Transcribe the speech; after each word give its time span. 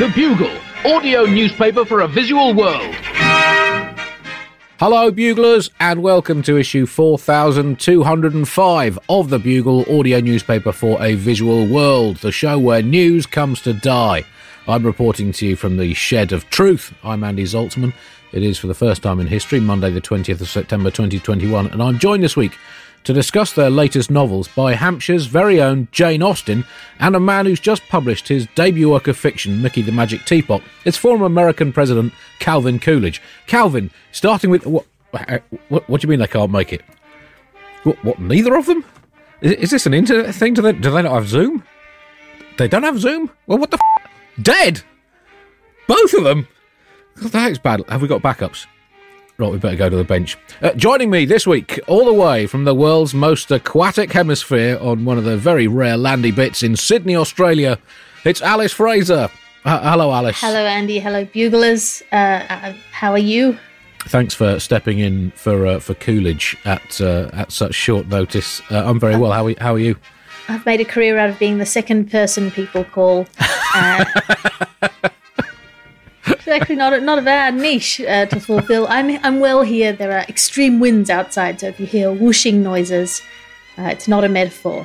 The 0.00 0.08
Bugle, 0.14 0.56
audio 0.86 1.26
newspaper 1.26 1.84
for 1.84 2.00
a 2.00 2.08
visual 2.08 2.54
world. 2.54 2.94
Hello, 4.78 5.10
Buglers, 5.10 5.68
and 5.78 6.02
welcome 6.02 6.40
to 6.44 6.56
issue 6.56 6.86
4205 6.86 8.98
of 9.10 9.28
the 9.28 9.38
Bugle 9.38 9.84
audio 9.94 10.20
newspaper 10.20 10.72
for 10.72 11.02
a 11.02 11.16
visual 11.16 11.66
world, 11.66 12.16
the 12.16 12.32
show 12.32 12.58
where 12.58 12.80
news 12.80 13.26
comes 13.26 13.60
to 13.60 13.74
die. 13.74 14.24
I'm 14.66 14.86
reporting 14.86 15.32
to 15.32 15.48
you 15.48 15.54
from 15.54 15.76
the 15.76 15.92
Shed 15.92 16.32
of 16.32 16.48
Truth. 16.48 16.94
I'm 17.04 17.22
Andy 17.22 17.44
Zaltzman. 17.44 17.92
It 18.32 18.42
is 18.42 18.56
for 18.56 18.68
the 18.68 18.74
first 18.74 19.02
time 19.02 19.20
in 19.20 19.26
history, 19.26 19.60
Monday, 19.60 19.90
the 19.90 20.00
20th 20.00 20.40
of 20.40 20.48
September 20.48 20.90
2021, 20.90 21.66
and 21.66 21.82
I'm 21.82 21.98
joined 21.98 22.22
this 22.22 22.38
week 22.38 22.56
to 23.04 23.12
discuss 23.12 23.52
their 23.52 23.70
latest 23.70 24.10
novels 24.10 24.48
by 24.48 24.74
Hampshire's 24.74 25.26
very 25.26 25.60
own 25.60 25.88
Jane 25.92 26.22
Austen 26.22 26.64
and 26.98 27.16
a 27.16 27.20
man 27.20 27.46
who's 27.46 27.60
just 27.60 27.86
published 27.88 28.28
his 28.28 28.46
debut 28.54 28.90
work 28.90 29.08
of 29.08 29.16
fiction, 29.16 29.62
Mickey 29.62 29.82
the 29.82 29.92
Magic 29.92 30.24
Teapot. 30.24 30.62
It's 30.84 30.96
former 30.96 31.26
American 31.26 31.72
President 31.72 32.12
Calvin 32.38 32.78
Coolidge. 32.78 33.22
Calvin, 33.46 33.90
starting 34.12 34.50
with 34.50 34.66
what? 34.66 34.86
What, 35.68 35.88
what 35.88 36.00
do 36.00 36.06
you 36.06 36.10
mean 36.10 36.20
they 36.20 36.28
can't 36.28 36.52
make 36.52 36.72
it? 36.72 36.82
What? 37.82 38.04
what 38.04 38.18
neither 38.20 38.54
of 38.56 38.66
them? 38.66 38.84
Is, 39.40 39.52
is, 39.52 39.70
this 39.70 39.86
an 39.86 39.94
internet 39.94 40.32
thing? 40.34 40.54
Do 40.54 40.62
they, 40.62 40.72
do 40.72 40.90
they 40.90 41.02
not 41.02 41.14
have 41.14 41.26
Zoom? 41.26 41.64
They 42.58 42.68
don't 42.68 42.84
have 42.84 43.00
Zoom? 43.00 43.30
Well, 43.46 43.58
what 43.58 43.70
the 43.70 43.78
f? 43.78 44.10
Dead! 44.40 44.82
Both 45.88 46.14
of 46.14 46.24
them! 46.24 46.46
That 47.16 47.50
is 47.50 47.58
bad. 47.58 47.82
Have 47.88 48.02
we 48.02 48.08
got 48.08 48.22
backups? 48.22 48.66
Right, 49.40 49.50
we 49.50 49.56
better 49.56 49.76
go 49.76 49.88
to 49.88 49.96
the 49.96 50.04
bench. 50.04 50.36
Uh, 50.60 50.72
joining 50.72 51.08
me 51.08 51.24
this 51.24 51.46
week, 51.46 51.80
all 51.86 52.04
the 52.04 52.12
way 52.12 52.46
from 52.46 52.64
the 52.64 52.74
world's 52.74 53.14
most 53.14 53.50
aquatic 53.50 54.12
hemisphere 54.12 54.76
on 54.82 55.06
one 55.06 55.16
of 55.16 55.24
the 55.24 55.38
very 55.38 55.66
rare 55.66 55.96
landy 55.96 56.30
bits 56.30 56.62
in 56.62 56.76
Sydney, 56.76 57.16
Australia, 57.16 57.78
it's 58.26 58.42
Alice 58.42 58.74
Fraser. 58.74 59.30
Uh, 59.64 59.90
hello, 59.90 60.12
Alice. 60.12 60.38
Hello, 60.38 60.66
Andy. 60.66 60.98
Hello, 60.98 61.24
Buglers. 61.24 62.02
Uh, 62.12 62.44
uh 62.50 62.74
how 62.92 63.12
are 63.12 63.18
you? 63.18 63.58
Thanks 64.08 64.34
for 64.34 64.60
stepping 64.60 64.98
in 64.98 65.30
for 65.30 65.66
uh, 65.66 65.78
for 65.80 65.94
Coolidge 65.94 66.58
at 66.66 67.00
uh, 67.00 67.30
at 67.32 67.50
such 67.50 67.74
short 67.74 68.08
notice. 68.08 68.60
I'm 68.68 69.00
very 69.00 69.16
well. 69.16 69.32
How 69.32 69.46
are, 69.46 69.54
how 69.58 69.72
are 69.72 69.78
you? 69.78 69.96
I've 70.48 70.66
made 70.66 70.82
a 70.82 70.84
career 70.84 71.16
out 71.16 71.30
of 71.30 71.38
being 71.38 71.56
the 71.56 71.64
second 71.64 72.10
person 72.10 72.50
people 72.50 72.84
call. 72.84 73.26
it's 76.50 76.62
actually 76.62 76.76
not 76.76 76.92
a, 76.92 77.00
not 77.00 77.18
a 77.18 77.22
bad 77.22 77.54
niche 77.54 78.00
uh, 78.00 78.26
to 78.26 78.40
fulfill. 78.40 78.86
I'm 78.88 79.18
I'm 79.24 79.38
well 79.40 79.62
here. 79.62 79.92
There 79.92 80.12
are 80.12 80.24
extreme 80.28 80.80
winds 80.80 81.08
outside, 81.08 81.60
so 81.60 81.68
if 81.68 81.78
you 81.78 81.86
hear 81.86 82.12
whooshing 82.12 82.62
noises, 82.62 83.22
uh, 83.78 83.84
it's 83.84 84.08
not 84.08 84.24
a 84.24 84.28
metaphor. 84.28 84.84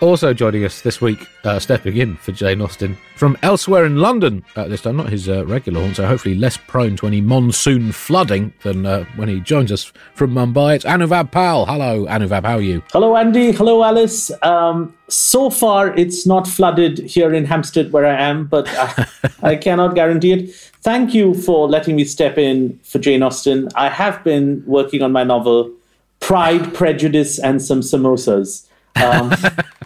Also 0.00 0.34
joining 0.34 0.64
us 0.64 0.80
this 0.80 1.00
week, 1.00 1.28
uh, 1.44 1.60
stepping 1.60 1.96
in 1.96 2.16
for 2.16 2.32
Jane 2.32 2.60
Austen 2.60 2.98
from 3.14 3.38
elsewhere 3.42 3.84
in 3.84 3.98
London 3.98 4.42
uh, 4.56 4.66
this 4.66 4.80
time, 4.80 4.96
not 4.96 5.10
his 5.10 5.28
uh, 5.28 5.46
regular 5.46 5.80
haunt, 5.80 5.94
so 5.94 6.06
hopefully 6.06 6.34
less 6.34 6.56
prone 6.56 6.96
to 6.96 7.06
any 7.06 7.20
monsoon 7.20 7.92
flooding 7.92 8.52
than 8.64 8.84
uh, 8.84 9.04
when 9.14 9.28
he 9.28 9.38
joins 9.38 9.70
us 9.70 9.92
from 10.14 10.32
Mumbai. 10.32 10.74
It's 10.74 10.84
Anuvab 10.84 11.30
Pal. 11.30 11.66
Hello, 11.66 12.06
Anuvab. 12.06 12.44
How 12.44 12.56
are 12.56 12.60
you? 12.60 12.82
Hello, 12.92 13.16
Andy. 13.16 13.52
Hello, 13.52 13.84
Alice. 13.84 14.32
Um, 14.42 14.92
so 15.06 15.50
far, 15.50 15.96
it's 15.96 16.26
not 16.26 16.48
flooded 16.48 16.98
here 16.98 17.32
in 17.32 17.44
Hampstead 17.44 17.92
where 17.92 18.06
I 18.06 18.20
am, 18.20 18.46
but 18.46 18.66
I, 18.70 19.06
I 19.50 19.56
cannot 19.56 19.94
guarantee 19.94 20.32
it. 20.32 20.71
Thank 20.82 21.14
you 21.14 21.34
for 21.34 21.68
letting 21.68 21.96
me 21.96 22.04
step 22.04 22.38
in 22.38 22.78
for 22.82 22.98
Jane 22.98 23.22
Austen. 23.22 23.68
I 23.74 23.88
have 23.88 24.22
been 24.24 24.64
working 24.66 25.02
on 25.02 25.12
my 25.12 25.22
novel, 25.22 25.70
Pride, 26.20 26.74
Prejudice, 26.74 27.38
and 27.38 27.62
Some 27.62 27.80
Samosas 27.80 28.68
um, 28.96 29.32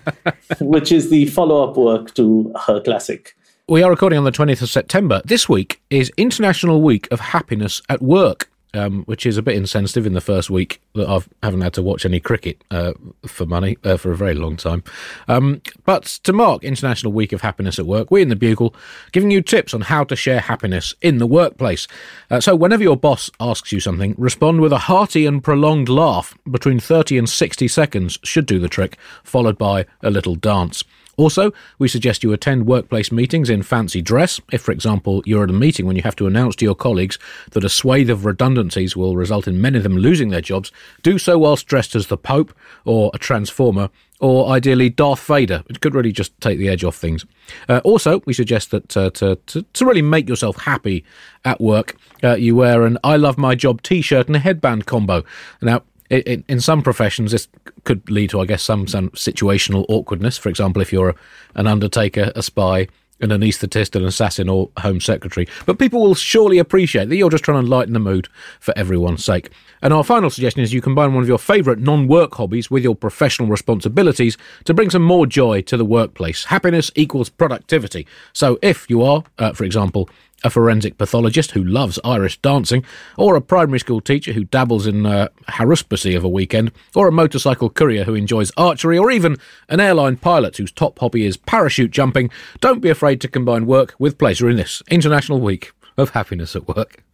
which 0.61 0.93
is 0.93 1.11
the 1.11 1.27
follow 1.27 1.69
up 1.69 1.77
work 1.77 2.15
to 2.15 2.53
her 2.67 2.81
classic. 2.81 3.37
We 3.69 3.83
are 3.83 3.91
recording 3.91 4.19
on 4.19 4.25
the 4.25 4.33
20th 4.33 4.63
of 4.63 4.71
September. 4.71 5.23
This 5.25 5.49
week 5.49 5.81
is 5.91 6.13
International 6.17 6.83
Week 6.83 7.09
of 7.11 7.21
Happiness 7.21 7.83
at 7.89 8.01
Work 8.01 8.49
um, 8.77 9.05
which 9.05 9.27
is 9.27 9.37
a 9.37 9.43
bit 9.43 9.57
insensitive 9.57 10.07
in 10.07 10.13
the 10.13 10.21
first 10.21 10.51
week 10.51 10.81
that 10.95 11.09
I 11.09 11.21
haven't 11.43 11.63
had 11.63 11.73
to 11.75 11.83
watch 11.83 12.05
any 12.05 12.21
cricket 12.21 12.63
uh, 12.71 12.93
for 13.27 13.47
money 13.47 13.79
uh, 13.85 13.97
for 13.97 14.13
a 14.13 14.17
very 14.17 14.35
long 14.35 14.57
time. 14.57 14.85
Um, 15.29 15.63
but 15.85 16.05
to 16.25 16.33
mark 16.33 16.63
International 16.63 17.13
Week 17.13 17.33
of 17.33 17.41
Happiness 17.41 17.79
at 17.79 17.87
Work, 17.87 18.11
we 18.11 18.23
in 18.23 18.29
the 18.29 18.37
Bugle 18.37 18.75
giving 19.13 19.31
you 19.31 19.41
tips 19.41 19.73
on 19.73 19.83
how 19.83 20.05
to 20.05 20.15
share 20.15 20.41
happiness 20.41 20.95
in 21.01 21.19
the 21.19 21.27
workplace. 21.27 21.89
Uh, 22.31 22.41
so 22.41 22.55
whenever 22.55 22.83
your 22.83 22.97
boss 22.97 23.31
asks 23.41 23.73
you 23.73 23.81
something, 23.81 24.15
respond 24.19 24.61
with 24.61 24.73
a 24.73 24.79
hearty 24.79 25.27
and 25.27 25.43
prolonged 25.43 25.89
laugh 25.89 26.37
between 26.51 26.79
30 26.79 27.19
and 27.19 27.29
60 27.29 27.67
seconds 27.69 28.19
should 28.23 28.47
do 28.47 28.59
the 28.59 28.69
trick, 28.69 28.97
followed 29.25 29.57
by 29.57 29.87
a 30.03 30.11
little 30.11 30.35
dance. 30.35 30.85
Also, 31.17 31.53
we 31.79 31.89
suggest 31.89 32.23
you 32.23 32.33
attend 32.33 32.67
workplace 32.67 33.11
meetings 33.11 33.49
in 33.49 33.63
fancy 33.63 34.03
dress. 34.03 34.41
If, 34.53 34.63
for 34.63 34.73
example, 34.73 35.23
you're 35.25 35.45
at 35.45 35.51
a 35.51 35.55
meeting 35.55 35.87
when 35.87 35.97
you 35.97 36.03
have 36.03 36.17
to 36.17 36.27
announce 36.27 36.57
to 36.57 36.65
your 36.65 36.75
colleagues 36.75 37.19
that 37.53 37.65
a 37.65 37.69
swathe 37.69 38.11
of 38.11 38.27
redundancies 38.27 38.97
will 38.97 39.17
result 39.17 39.49
in 39.49 39.61
many 39.61 39.79
of 39.79 39.83
them 39.83 39.97
losing 39.97 40.29
their 40.29 40.41
jobs, 40.43 40.71
do 41.03 41.19
so 41.19 41.39
whilst 41.39 41.67
dressed 41.67 41.95
as 41.95 42.09
the 42.09 42.19
Pope 42.19 42.55
or 42.85 43.11
a 43.15 43.19
Transformer 43.19 43.89
or 44.21 44.49
ideally 44.49 44.91
Darth 44.91 45.25
Vader. 45.27 45.63
It 45.69 45.81
could 45.81 45.95
really 45.95 46.13
just 46.13 46.39
take 46.41 46.59
the 46.59 46.69
edge 46.69 46.85
off 46.85 46.97
things. 46.97 47.25
Uh, 47.69 47.81
also, 47.85 48.23
we 48.27 48.33
suggest 48.33 48.71
that 48.71 48.97
uh, 48.97 49.11
to, 49.11 49.37
to, 49.47 49.63
to, 49.63 49.87
really 49.87 50.03
make 50.03 50.29
yourself 50.29 50.57
happy 50.63 51.05
at 51.45 51.61
work, 51.61 51.97
uh, 52.25 52.35
you 52.35 52.57
wear 52.57 52.85
an 52.85 52.99
I 53.05 53.17
Love 53.17 53.39
My 53.39 53.55
Job 53.55 53.83
t 53.83 54.01
shirt 54.01 54.27
and 54.27 54.37
a 54.37 54.41
headband 54.41 54.87
combo. 54.87 55.25
Now, 55.61 55.83
in, 56.11 56.45
in 56.49 56.61
some 56.61 56.83
professions, 56.83 57.33
this 57.33 57.49
could 57.85 58.09
lead 58.11 58.31
to, 58.31 58.41
I 58.41 58.47
guess, 58.47 58.63
some, 58.63 58.87
some 58.87 59.11
situational 59.11 59.85
awkwardness. 59.89 60.39
For 60.39 60.49
example, 60.49 60.83
if 60.83 60.93
you're 60.93 61.11
a, 61.11 61.15
an 61.55 61.67
undertaker, 61.67 62.33
a 62.35 62.43
spy, 62.43 62.89
an 63.21 63.31
anaesthetist, 63.31 63.97
an 63.97 64.05
assassin, 64.05 64.49
or 64.49 64.71
home 64.79 65.01
secretary. 65.01 65.47
But 65.65 65.79
people 65.79 66.03
will 66.03 66.15
surely 66.15 66.59
appreciate 66.59 67.09
that 67.09 67.17
you're 67.17 67.31
just 67.31 67.45
trying 67.45 67.65
to 67.65 67.69
lighten 67.69 67.95
the 67.95 67.99
mood 67.99 68.29
for 68.61 68.77
everyone's 68.77 69.25
sake. 69.25 69.51
And 69.87 69.95
our 69.95 70.03
final 70.03 70.31
suggestion 70.31 70.65
is 70.65 70.73
you 70.73 70.81
combine 70.81 71.15
one 71.15 71.23
of 71.23 71.29
your 71.29 71.39
favourite 71.39 71.79
non 71.79 72.09
work 72.09 72.35
hobbies 72.35 72.69
with 72.69 72.83
your 72.83 72.97
professional 72.97 73.47
responsibilities 73.47 74.37
to 74.65 74.75
bring 74.75 74.91
some 74.91 75.05
more 75.05 75.27
joy 75.27 75.63
to 75.63 75.77
the 75.77 75.85
workplace. 75.85 76.47
Happiness 76.47 76.91
equals 76.97 77.29
productivity. 77.29 78.05
So 78.33 78.59
if 78.63 78.91
you 78.91 79.05
are, 79.05 79.23
uh, 79.39 79.53
for 79.53 79.63
example, 79.63 80.11
a 80.43 80.51
forensic 80.51 80.99
pathologist 80.99 81.53
who 81.53 81.63
loves 81.63 82.01
Irish 82.03 82.37
dancing, 82.39 82.85
or 83.17 83.37
a 83.37 83.41
primary 83.41 83.79
school 83.79 84.01
teacher 84.01 84.33
who 84.33 84.43
dabbles 84.43 84.89
in 84.89 85.07
uh, 85.07 85.29
haruspicy 85.51 86.17
of 86.17 86.25
a 86.25 86.29
weekend, 86.29 86.73
or 86.97 87.07
a 87.07 87.13
motorcycle 87.13 87.71
courier 87.71 88.03
who 88.03 88.17
enjoys 88.17 88.51
archery, 88.57 88.99
or 88.99 89.13
even 89.13 89.37
an 89.69 89.79
airline 89.79 90.17
pilot 90.17 90.57
whose 90.57 90.73
top 90.73 90.99
hobby 90.99 91.25
is 91.25 91.37
parachute 91.37 91.93
jumping, 91.93 92.29
don't 92.59 92.81
be 92.81 92.91
afraid 92.91 93.21
to 93.21 93.29
combine 93.29 93.67
work 93.67 93.95
with 94.01 94.19
pleasure 94.19 94.51
in 94.51 94.57
this 94.57 94.83
International 94.91 95.41
Week 95.41 95.71
of 95.97 96.11
Happiness 96.11 96.57
at 96.57 96.67
Work. 96.67 97.05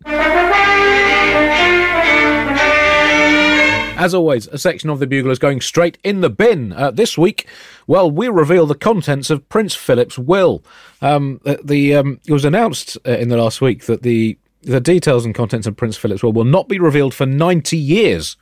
As 3.97 4.14
always, 4.14 4.48
a 4.48 4.58
section 4.58 4.91
of 4.91 4.98
the 4.98 5.06
Bugle 5.06 5.30
is 5.30 5.38
going 5.38 5.60
straight 5.60 5.98
in 6.03 6.22
the 6.22 6.30
bin. 6.30 6.72
Uh, 6.72 6.91
this 6.91 7.16
week, 7.16 7.47
well, 7.86 8.10
we 8.10 8.28
reveal 8.28 8.66
the 8.66 8.75
contents 8.75 9.30
of 9.30 9.48
Prince 9.48 9.75
Philip's 9.75 10.19
will. 10.19 10.64
Um, 11.00 11.41
the, 11.44 11.60
the 11.62 11.94
um, 11.94 12.20
it 12.26 12.32
was 12.32 12.44
announced 12.44 12.98
uh, 13.06 13.12
in 13.12 13.28
the 13.28 13.36
last 13.36 13.60
week 13.60 13.84
that 13.84 14.02
the 14.02 14.38
the 14.62 14.81
details 14.81 15.25
and 15.25 15.34
contents 15.34 15.66
of 15.66 15.76
Prince 15.76 15.97
Philip's 15.97 16.22
will 16.22 16.32
will 16.32 16.44
not 16.44 16.69
be 16.69 16.78
revealed 16.78 17.14
for 17.14 17.26
ninety 17.26 17.76
years. 17.76 18.36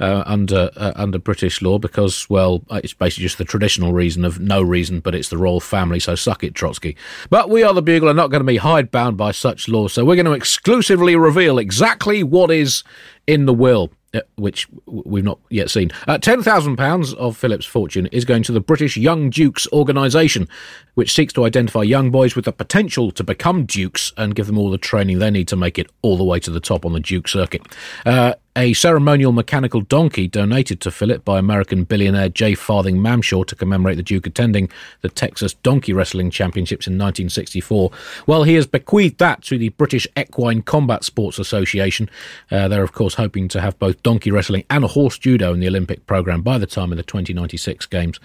Uh, 0.00 0.22
under 0.26 0.70
uh, 0.76 0.92
under 0.94 1.18
British 1.18 1.60
law 1.60 1.76
because 1.76 2.30
well 2.30 2.62
it's 2.70 2.94
basically 2.94 3.24
just 3.24 3.36
the 3.36 3.44
traditional 3.44 3.92
reason 3.92 4.24
of 4.24 4.38
no 4.38 4.62
reason 4.62 5.00
but 5.00 5.12
it's 5.12 5.28
the 5.28 5.36
royal 5.36 5.58
family 5.58 5.98
so 5.98 6.14
suck 6.14 6.44
it 6.44 6.54
Trotsky 6.54 6.96
but 7.30 7.50
we 7.50 7.64
are 7.64 7.74
the 7.74 7.82
Bugle 7.82 8.08
are 8.08 8.14
not 8.14 8.30
going 8.30 8.38
to 8.38 8.46
be 8.46 8.58
hidebound 8.58 9.16
by 9.16 9.32
such 9.32 9.66
laws 9.66 9.92
so 9.92 10.04
we're 10.04 10.14
going 10.14 10.24
to 10.24 10.34
exclusively 10.34 11.16
reveal 11.16 11.58
exactly 11.58 12.22
what 12.22 12.48
is 12.52 12.84
in 13.26 13.46
the 13.46 13.52
will 13.52 13.90
uh, 13.90 13.97
which 14.36 14.66
we've 14.86 15.24
not 15.24 15.38
yet 15.50 15.70
seen. 15.70 15.90
Uh, 16.06 16.18
£10,000 16.18 17.14
of 17.14 17.36
Philip's 17.36 17.66
fortune 17.66 18.06
is 18.06 18.24
going 18.24 18.42
to 18.44 18.52
the 18.52 18.60
British 18.60 18.96
Young 18.96 19.30
Dukes 19.30 19.66
organisation, 19.72 20.48
which 20.94 21.12
seeks 21.12 21.32
to 21.34 21.44
identify 21.44 21.82
young 21.82 22.10
boys 22.10 22.34
with 22.34 22.46
the 22.46 22.52
potential 22.52 23.10
to 23.12 23.22
become 23.22 23.66
dukes 23.66 24.12
and 24.16 24.34
give 24.34 24.46
them 24.46 24.58
all 24.58 24.70
the 24.70 24.78
training 24.78 25.18
they 25.18 25.30
need 25.30 25.48
to 25.48 25.56
make 25.56 25.78
it 25.78 25.90
all 26.02 26.16
the 26.16 26.24
way 26.24 26.40
to 26.40 26.50
the 26.50 26.60
top 26.60 26.86
on 26.86 26.92
the 26.92 27.00
Duke 27.00 27.28
circuit. 27.28 27.62
Uh, 28.06 28.34
a 28.58 28.72
ceremonial 28.72 29.30
mechanical 29.30 29.80
donkey 29.82 30.26
donated 30.26 30.80
to 30.80 30.90
Philip 30.90 31.24
by 31.24 31.38
American 31.38 31.84
billionaire 31.84 32.28
J. 32.28 32.56
Farthing 32.56 32.96
Mamshaw 32.96 33.46
to 33.46 33.54
commemorate 33.54 33.96
the 33.96 34.02
Duke 34.02 34.26
attending 34.26 34.68
the 35.00 35.08
Texas 35.08 35.54
Donkey 35.54 35.92
Wrestling 35.92 36.28
Championships 36.32 36.88
in 36.88 36.94
1964. 36.94 37.92
Well, 38.26 38.42
he 38.42 38.54
has 38.54 38.66
bequeathed 38.66 39.18
that 39.18 39.42
to 39.44 39.58
the 39.58 39.68
British 39.68 40.08
Equine 40.16 40.62
Combat 40.62 41.04
Sports 41.04 41.38
Association. 41.38 42.10
Uh, 42.50 42.66
they're, 42.66 42.82
of 42.82 42.90
course, 42.90 43.14
hoping 43.14 43.46
to 43.46 43.60
have 43.60 43.78
both 43.78 44.02
donkey 44.02 44.32
wrestling 44.32 44.64
and 44.68 44.82
a 44.82 44.88
horse 44.88 45.16
judo 45.18 45.54
in 45.54 45.60
the 45.60 45.68
Olympic 45.68 46.04
programme 46.06 46.42
by 46.42 46.58
the 46.58 46.66
time 46.66 46.90
of 46.90 46.96
the 46.96 47.04
2096 47.04 47.86
Games. 47.86 48.18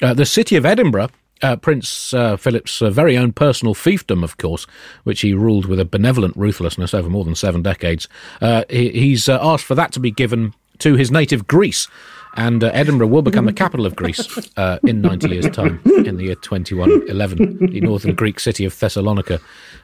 Uh, 0.00 0.14
the 0.14 0.26
city 0.26 0.54
of 0.54 0.64
Edinburgh 0.64 1.10
uh, 1.42 1.56
Prince 1.56 2.14
uh, 2.14 2.36
Philip's 2.36 2.80
uh, 2.80 2.90
very 2.90 3.16
own 3.16 3.32
personal 3.32 3.74
fiefdom, 3.74 4.22
of 4.22 4.36
course, 4.36 4.66
which 5.04 5.20
he 5.20 5.34
ruled 5.34 5.66
with 5.66 5.80
a 5.80 5.84
benevolent 5.84 6.36
ruthlessness 6.36 6.94
over 6.94 7.08
more 7.08 7.24
than 7.24 7.34
seven 7.34 7.62
decades. 7.62 8.08
Uh, 8.40 8.64
he, 8.70 8.90
he's 8.90 9.28
uh, 9.28 9.38
asked 9.42 9.64
for 9.64 9.74
that 9.74 9.92
to 9.92 10.00
be 10.00 10.10
given 10.10 10.54
to 10.78 10.94
his 10.94 11.10
native 11.10 11.46
Greece. 11.46 11.88
And 12.34 12.64
uh, 12.64 12.70
Edinburgh 12.72 13.08
will 13.08 13.22
become 13.22 13.44
the 13.44 13.52
capital 13.52 13.86
of 13.86 13.96
Greece 13.96 14.38
uh, 14.56 14.78
in 14.84 15.00
90 15.02 15.28
years' 15.28 15.50
time, 15.50 15.80
in 16.04 16.16
the 16.16 16.24
year 16.24 16.34
2111. 16.34 17.70
The 17.72 17.80
northern 17.80 18.14
Greek 18.14 18.40
city 18.40 18.64
of 18.64 18.78
Thessalonica 18.78 19.40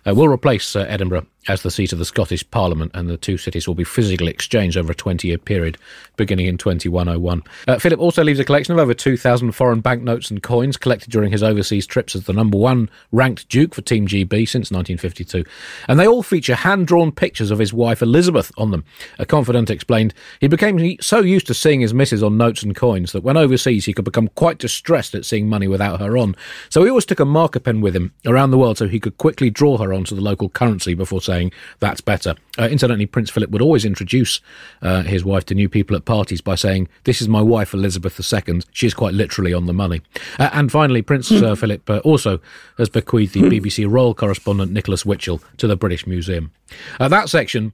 uh, 0.06 0.14
will 0.14 0.28
replace 0.28 0.74
uh, 0.74 0.86
Edinburgh 0.88 1.26
as 1.48 1.62
the 1.62 1.70
seat 1.70 1.92
of 1.92 1.98
the 1.98 2.04
Scottish 2.04 2.48
Parliament, 2.50 2.90
and 2.94 3.08
the 3.08 3.16
two 3.16 3.38
cities 3.38 3.66
will 3.66 3.74
be 3.74 3.84
physically 3.84 4.28
exchanged 4.28 4.76
over 4.76 4.92
a 4.92 4.94
20 4.94 5.28
year 5.28 5.38
period 5.38 5.78
beginning 6.16 6.46
in 6.46 6.58
2101. 6.58 7.42
Uh, 7.66 7.78
Philip 7.78 8.00
also 8.00 8.22
leaves 8.22 8.38
a 8.38 8.44
collection 8.44 8.72
of 8.72 8.78
over 8.78 8.94
2,000 8.94 9.52
foreign 9.52 9.80
banknotes 9.80 10.30
and 10.30 10.42
coins 10.42 10.76
collected 10.76 11.10
during 11.10 11.32
his 11.32 11.42
overseas 11.42 11.86
trips 11.86 12.14
as 12.14 12.24
the 12.24 12.32
number 12.32 12.58
one 12.58 12.90
ranked 13.12 13.48
Duke 13.48 13.74
for 13.74 13.82
Team 13.82 14.06
GB 14.06 14.48
since 14.48 14.70
1952. 14.70 15.44
And 15.88 15.98
they 15.98 16.06
all 16.06 16.22
feature 16.22 16.54
hand 16.54 16.86
drawn 16.86 17.12
pictures 17.12 17.50
of 17.50 17.58
his 17.58 17.72
wife 17.72 18.02
Elizabeth 18.02 18.52
on 18.58 18.70
them. 18.70 18.84
A 19.18 19.26
confidant 19.26 19.70
explained 19.70 20.14
he 20.40 20.48
became 20.48 20.98
so 21.00 21.20
used 21.20 21.46
to 21.46 21.54
seeing 21.54 21.80
his 21.80 21.94
missus 21.94 22.22
on 22.22 22.37
notes 22.38 22.62
and 22.62 22.74
coins 22.74 23.12
that 23.12 23.22
when 23.22 23.36
overseas 23.36 23.84
he 23.84 23.92
could 23.92 24.04
become 24.04 24.28
quite 24.28 24.58
distressed 24.58 25.14
at 25.14 25.26
seeing 25.26 25.48
money 25.48 25.68
without 25.68 26.00
her 26.00 26.16
on. 26.16 26.34
So 26.70 26.82
he 26.82 26.88
always 26.88 27.04
took 27.04 27.20
a 27.20 27.24
marker 27.24 27.60
pen 27.60 27.80
with 27.80 27.94
him 27.94 28.14
around 28.26 28.50
the 28.50 28.58
world 28.58 28.78
so 28.78 28.88
he 28.88 29.00
could 29.00 29.18
quickly 29.18 29.50
draw 29.50 29.76
her 29.78 29.92
onto 29.92 30.14
the 30.14 30.20
local 30.20 30.48
currency 30.48 30.94
before 30.94 31.20
saying, 31.20 31.52
that's 31.80 32.00
better. 32.00 32.34
Uh, 32.58 32.68
incidentally, 32.68 33.06
Prince 33.06 33.30
Philip 33.30 33.50
would 33.50 33.62
always 33.62 33.84
introduce 33.84 34.40
uh, 34.82 35.02
his 35.02 35.24
wife 35.24 35.44
to 35.46 35.54
new 35.54 35.68
people 35.68 35.96
at 35.96 36.04
parties 36.04 36.40
by 36.40 36.54
saying, 36.54 36.88
This 37.04 37.20
is 37.20 37.28
my 37.28 37.42
wife, 37.42 37.74
Elizabeth 37.74 38.18
II. 38.18 38.60
She 38.72 38.86
is 38.86 38.94
quite 38.94 39.14
literally 39.14 39.52
on 39.52 39.66
the 39.66 39.72
money. 39.72 40.02
Uh, 40.38 40.50
and 40.52 40.72
finally, 40.72 41.02
Prince 41.02 41.30
uh, 41.30 41.54
Philip 41.56 41.88
uh, 41.90 41.98
also 41.98 42.40
has 42.78 42.88
bequeathed 42.88 43.34
the 43.34 43.42
BBC 43.42 43.88
Royal 43.88 44.14
correspondent 44.14 44.72
Nicholas 44.72 45.04
Witchell 45.04 45.42
to 45.58 45.66
the 45.66 45.76
British 45.76 46.06
Museum. 46.06 46.52
Uh, 47.00 47.08
that 47.08 47.28
section 47.28 47.72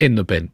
in 0.00 0.14
the 0.14 0.24
bin. 0.24 0.52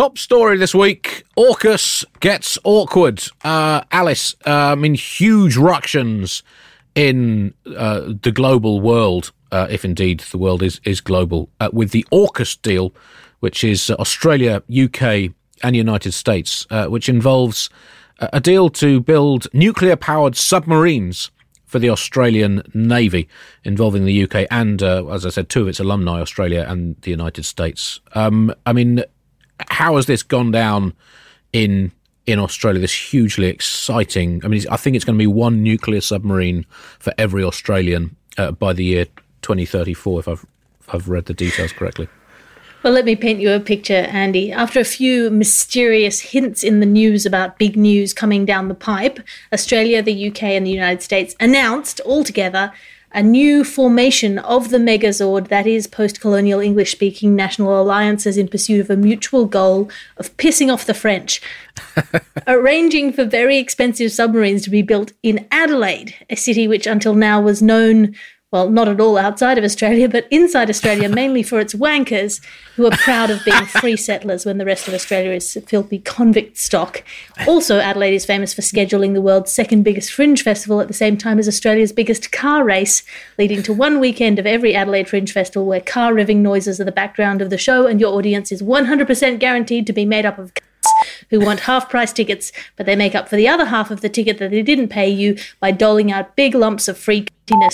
Top 0.00 0.16
story 0.16 0.56
this 0.56 0.74
week 0.74 1.24
AUKUS 1.36 2.06
gets 2.20 2.56
awkward. 2.64 3.22
Uh, 3.44 3.82
Alice, 3.92 4.34
uh, 4.46 4.72
I 4.72 4.74
mean, 4.74 4.94
huge 4.94 5.58
ructions 5.58 6.42
in 6.94 7.52
uh, 7.76 8.14
the 8.22 8.32
global 8.32 8.80
world, 8.80 9.30
uh, 9.52 9.66
if 9.68 9.84
indeed 9.84 10.20
the 10.30 10.38
world 10.38 10.62
is, 10.62 10.80
is 10.84 11.02
global, 11.02 11.50
uh, 11.60 11.68
with 11.74 11.90
the 11.90 12.06
AUKUS 12.12 12.62
deal, 12.62 12.94
which 13.40 13.62
is 13.62 13.90
Australia, 13.90 14.62
UK, 14.74 15.34
and 15.62 15.76
United 15.76 16.12
States, 16.12 16.66
uh, 16.70 16.86
which 16.86 17.06
involves 17.10 17.68
a 18.20 18.40
deal 18.40 18.70
to 18.70 19.00
build 19.02 19.48
nuclear 19.52 19.96
powered 19.96 20.34
submarines 20.34 21.30
for 21.66 21.78
the 21.78 21.90
Australian 21.90 22.62
Navy, 22.72 23.28
involving 23.64 24.06
the 24.06 24.22
UK 24.24 24.46
and, 24.50 24.82
uh, 24.82 25.06
as 25.08 25.26
I 25.26 25.28
said, 25.28 25.50
two 25.50 25.60
of 25.60 25.68
its 25.68 25.78
alumni, 25.78 26.22
Australia 26.22 26.64
and 26.66 26.96
the 27.02 27.10
United 27.10 27.44
States. 27.44 28.00
Um, 28.14 28.54
I 28.64 28.72
mean, 28.72 29.04
how 29.68 29.96
has 29.96 30.06
this 30.06 30.22
gone 30.22 30.50
down 30.50 30.94
in 31.52 31.92
in 32.26 32.38
Australia, 32.38 32.80
this 32.80 32.94
hugely 32.94 33.46
exciting. 33.48 34.40
I 34.44 34.48
mean, 34.48 34.62
I 34.70 34.76
think 34.76 34.94
it's 34.94 35.04
going 35.04 35.18
to 35.18 35.22
be 35.22 35.26
one 35.26 35.62
nuclear 35.62 36.00
submarine 36.00 36.64
for 36.98 37.12
every 37.18 37.42
Australian 37.42 38.14
uh, 38.38 38.52
by 38.52 38.72
the 38.72 38.84
year 38.84 39.06
2034, 39.42 40.20
if 40.20 40.28
I've, 40.28 40.46
if 40.80 40.94
I've 40.94 41.08
read 41.08 41.26
the 41.26 41.34
details 41.34 41.72
correctly. 41.72 42.08
Well, 42.82 42.94
let 42.94 43.04
me 43.04 43.14
paint 43.14 43.40
you 43.40 43.52
a 43.52 43.60
picture, 43.60 44.06
Andy. 44.10 44.52
After 44.52 44.80
a 44.80 44.84
few 44.84 45.28
mysterious 45.28 46.20
hints 46.20 46.62
in 46.62 46.80
the 46.80 46.86
news 46.86 47.26
about 47.26 47.58
big 47.58 47.76
news 47.76 48.14
coming 48.14 48.46
down 48.46 48.68
the 48.68 48.74
pipe, 48.74 49.20
Australia, 49.52 50.02
the 50.02 50.28
UK, 50.28 50.44
and 50.44 50.66
the 50.66 50.70
United 50.70 51.02
States 51.02 51.36
announced 51.40 52.00
altogether 52.06 52.72
a 53.12 53.22
new 53.22 53.64
formation 53.64 54.38
of 54.38 54.70
the 54.70 54.78
Megazord 54.78 55.48
that 55.48 55.66
is 55.66 55.86
post 55.86 56.20
colonial 56.20 56.60
English 56.60 56.92
speaking 56.92 57.34
national 57.34 57.80
alliances 57.80 58.36
in 58.36 58.48
pursuit 58.48 58.80
of 58.80 58.90
a 58.90 58.96
mutual 58.96 59.46
goal 59.46 59.90
of 60.16 60.36
pissing 60.36 60.72
off 60.72 60.86
the 60.86 60.94
French, 60.94 61.42
arranging 62.46 63.12
for 63.12 63.24
very 63.24 63.58
expensive 63.58 64.12
submarines 64.12 64.62
to 64.62 64.70
be 64.70 64.82
built 64.82 65.12
in 65.22 65.46
Adelaide, 65.50 66.14
a 66.28 66.36
city 66.36 66.68
which 66.68 66.86
until 66.86 67.14
now 67.14 67.40
was 67.40 67.60
known 67.60 68.14
well, 68.52 68.68
not 68.68 68.88
at 68.88 69.00
all 69.00 69.16
outside 69.16 69.58
of 69.58 69.64
Australia, 69.64 70.08
but 70.08 70.26
inside 70.28 70.68
Australia, 70.68 71.08
mainly 71.08 71.42
for 71.42 71.60
its 71.60 71.72
wankers 71.72 72.44
who 72.74 72.84
are 72.84 72.96
proud 72.98 73.30
of 73.30 73.44
being 73.44 73.64
free 73.66 73.96
settlers 73.96 74.44
when 74.44 74.58
the 74.58 74.64
rest 74.64 74.88
of 74.88 74.94
Australia 74.94 75.30
is 75.30 75.56
filthy 75.68 76.00
convict 76.00 76.56
stock. 76.56 77.04
Also, 77.46 77.78
Adelaide 77.78 78.14
is 78.14 78.26
famous 78.26 78.52
for 78.52 78.62
scheduling 78.62 79.14
the 79.14 79.22
world's 79.22 79.52
second 79.52 79.84
biggest 79.84 80.12
fringe 80.12 80.42
festival 80.42 80.80
at 80.80 80.88
the 80.88 80.94
same 80.94 81.16
time 81.16 81.38
as 81.38 81.46
Australia's 81.46 81.92
biggest 81.92 82.32
car 82.32 82.64
race, 82.64 83.04
leading 83.38 83.62
to 83.62 83.72
one 83.72 84.00
weekend 84.00 84.40
of 84.40 84.46
every 84.46 84.74
Adelaide 84.74 85.08
Fringe 85.08 85.30
Festival 85.30 85.66
where 85.66 85.80
car 85.80 86.12
revving 86.12 86.38
noises 86.38 86.80
are 86.80 86.84
the 86.84 86.90
background 86.90 87.40
of 87.40 87.50
the 87.50 87.58
show 87.58 87.86
and 87.86 88.00
your 88.00 88.14
audience 88.14 88.50
is 88.50 88.62
100% 88.62 89.38
guaranteed 89.38 89.86
to 89.86 89.92
be 89.92 90.04
made 90.04 90.26
up 90.26 90.38
of 90.38 90.52
who 91.30 91.40
want 91.40 91.60
half 91.60 91.88
price 91.88 92.12
tickets, 92.12 92.52
but 92.76 92.86
they 92.86 92.96
make 92.96 93.14
up 93.14 93.28
for 93.28 93.36
the 93.36 93.48
other 93.48 93.66
half 93.66 93.90
of 93.90 94.00
the 94.00 94.08
ticket 94.08 94.38
that 94.38 94.50
they 94.50 94.62
didn't 94.62 94.88
pay 94.88 95.08
you 95.08 95.36
by 95.60 95.70
doling 95.70 96.12
out 96.12 96.36
big 96.36 96.54
lumps 96.54 96.88
of 96.88 96.98
free 96.98 97.26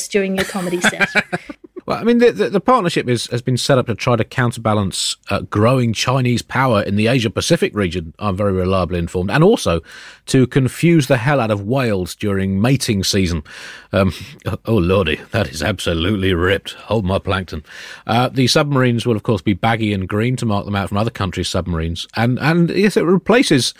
during 0.09 0.37
your 0.37 0.45
comedy 0.45 0.81
set. 0.81 1.09
Well, 1.87 1.99
I 1.99 2.03
mean, 2.03 2.19
the, 2.19 2.33
the, 2.33 2.51
the 2.51 2.61
partnership 2.61 3.09
is, 3.09 3.27
has 3.29 3.43
been 3.43 3.57
set 3.57 3.79
up 3.79 3.87
to 3.87 3.95
try 3.95 4.17
to 4.17 4.25
counterbalance 4.25 5.17
uh, 5.31 5.43
growing 5.43 5.93
Chinese 5.93 6.43
power 6.43 6.83
in 6.83 6.97
the 6.97 7.07
Asia 7.07 7.31
Pacific 7.31 7.75
region, 7.77 8.13
I'm 8.19 8.37
very 8.37 8.53
reliably 8.53 8.99
informed, 8.99 9.31
and 9.31 9.45
also 9.45 9.83
to 10.27 10.49
confuse 10.49 11.07
the 11.07 11.17
hell 11.17 11.41
out 11.41 11.53
of 11.53 11.63
whales 11.63 12.17
during 12.17 12.61
mating 12.61 13.05
season. 13.05 13.45
Um, 13.93 14.13
oh, 14.65 14.75
lordy, 14.75 15.21
that 15.31 15.49
is 15.49 15.63
absolutely 15.63 16.35
ripped. 16.35 16.73
Hold 16.73 17.05
my 17.05 17.21
plankton. 17.21 17.65
Uh, 18.05 18.31
the 18.31 18.49
submarines 18.49 19.07
will, 19.07 19.15
of 19.15 19.23
course, 19.23 19.43
be 19.43 19.53
baggy 19.55 19.93
and 19.93 20.09
green 20.09 20.35
to 20.37 20.47
mark 20.47 20.65
them 20.65 20.75
out 20.75 20.89
from 20.89 20.99
other 20.99 21.11
countries' 21.11 21.49
submarines. 21.49 22.09
And, 22.17 22.37
and 22.41 22.69
yes, 22.71 22.97
it 22.97 23.03
replaces 23.03 23.75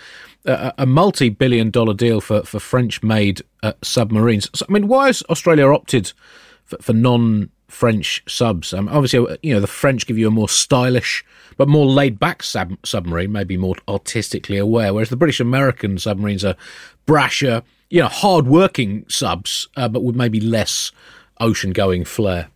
a, 0.45 0.73
a 0.79 0.87
multi 0.87 1.29
billion 1.29 1.71
dollar 1.71 1.95
deal 1.95 2.21
for, 2.21 2.45
for 2.45 2.61
French 2.61 3.03
made 3.03 3.43
uh, 3.65 3.73
submarines. 3.83 4.49
So, 4.55 4.65
I 4.69 4.73
mean, 4.73 4.87
why 4.87 5.09
has 5.09 5.25
Australia 5.29 5.67
opted 5.67 6.13
for, 6.65 6.79
for 6.81 6.93
non 6.93 7.51
French 7.69 8.23
subs. 8.29 8.73
Um, 8.73 8.89
obviously, 8.89 9.39
you 9.43 9.55
know 9.55 9.61
the 9.61 9.67
French 9.67 10.07
give 10.07 10.19
you 10.19 10.29
a 10.29 10.31
more 10.31 10.49
stylish 10.49 11.25
but 11.57 11.69
more 11.69 11.87
laid 11.87 12.19
back 12.19 12.43
sub- 12.43 12.77
submarine, 12.85 13.33
maybe 13.33 13.57
more 13.57 13.77
artistically 13.89 14.59
aware, 14.59 14.93
whereas 14.93 15.09
the 15.09 15.17
British 15.17 15.41
American 15.41 15.99
submarines 15.99 16.45
are 16.45 16.57
brasher, 17.07 17.63
you 17.91 18.01
know, 18.01 18.09
hard 18.09 18.47
working 18.47 19.05
subs, 19.09 19.69
uh, 19.77 19.89
but 19.89 20.03
with 20.03 20.17
maybe 20.17 20.41
less 20.41 20.93
ocean 21.41 21.73
going 21.73 22.05
flair. 22.05 22.49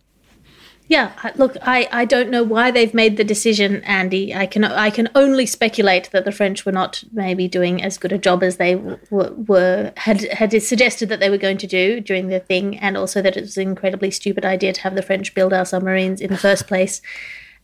Yeah, 0.91 1.13
look, 1.37 1.55
I, 1.61 1.87
I 1.89 2.03
don't 2.03 2.29
know 2.29 2.43
why 2.43 2.69
they've 2.69 2.93
made 2.93 3.15
the 3.15 3.23
decision, 3.23 3.81
Andy. 3.85 4.35
I 4.35 4.45
can 4.45 4.65
I 4.65 4.89
can 4.89 5.07
only 5.15 5.45
speculate 5.45 6.11
that 6.11 6.25
the 6.25 6.33
French 6.33 6.65
were 6.65 6.73
not 6.73 7.01
maybe 7.13 7.47
doing 7.47 7.81
as 7.81 7.97
good 7.97 8.11
a 8.11 8.17
job 8.17 8.43
as 8.43 8.57
they 8.57 8.75
were, 8.75 9.31
were 9.31 9.93
had 9.95 10.23
had 10.33 10.51
suggested 10.61 11.07
that 11.07 11.21
they 11.21 11.29
were 11.29 11.37
going 11.37 11.57
to 11.59 11.65
do 11.65 12.01
during 12.01 12.27
the 12.27 12.41
thing, 12.41 12.77
and 12.77 12.97
also 12.97 13.21
that 13.21 13.37
it 13.37 13.39
was 13.39 13.55
an 13.55 13.69
incredibly 13.69 14.11
stupid 14.11 14.43
idea 14.43 14.73
to 14.73 14.81
have 14.81 14.95
the 14.95 15.01
French 15.01 15.33
build 15.33 15.53
our 15.53 15.63
submarines 15.63 16.19
in 16.19 16.29
the 16.29 16.37
first 16.37 16.67
place, 16.67 17.01